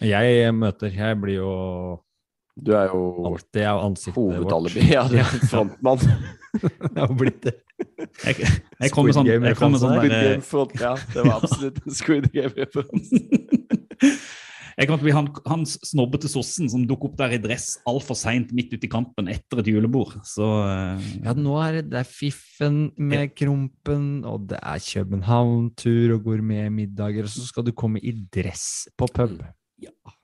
[0.00, 1.50] Jeg møter Jeg blir jo
[2.56, 3.00] Du er jo
[3.30, 4.84] alltid av ansiktet hovedalibi.
[4.92, 6.04] Ja, du er frontmann.
[6.60, 7.54] Jeg har blitt det.
[8.26, 8.48] Jeg,
[8.82, 11.94] jeg kommer sånn, jeg kommer sånn Squid der, Game front, ja, det var absolutt en
[11.94, 13.20] Squid Game-referanse.
[14.80, 18.54] Jeg å bli han, han snobbete sossen som dukker opp der i dress altfor seint
[18.56, 20.14] midt ute i kampen etter et julebord.
[20.24, 26.14] Så uh, Ja, nå er det, det er Fiffen med Krompen, og det er København-tur
[26.16, 29.42] og gourmetmiddager, og så skal du komme i dress på pub.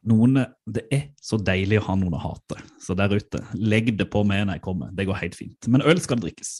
[0.08, 2.56] noen Det er så deilig å ha noen å hate.
[2.80, 4.96] Så der ute, legg det på meg når jeg kommer.
[4.96, 5.68] Det går helt fint.
[5.68, 6.56] Men øl skal det drikkes.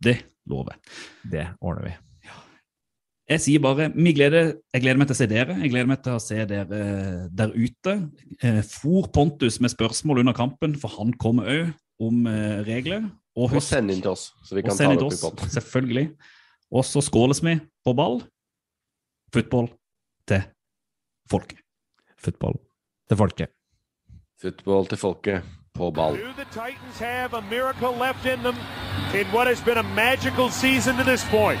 [0.00, 0.16] Det
[0.48, 0.96] lover jeg.
[1.36, 1.96] Det ordner vi.
[3.30, 5.54] Jeg sier bare vi gleder, jeg gleder meg til å se dere.
[5.62, 6.80] Jeg gleder meg til å se dere
[7.32, 7.94] der ute.
[8.44, 11.70] Eh, For Pontus med spørsmål under kampen, for han kommer òg
[12.04, 13.06] om eh, regler.
[13.34, 15.50] Og, Og send inn til oss, så vi kan ta det opp i podden.
[15.56, 16.04] selvfølgelig.
[16.74, 18.20] Og så skåles vi på ball.
[19.34, 19.70] Football
[20.28, 20.44] til
[21.30, 21.58] folket.
[22.20, 22.60] Football
[23.08, 23.50] til folket.
[24.40, 25.42] Football til folket
[25.74, 26.14] på ball.
[26.20, 28.54] Do the Titans have a miracle left in them
[29.16, 31.60] in what has been a magical season to this point?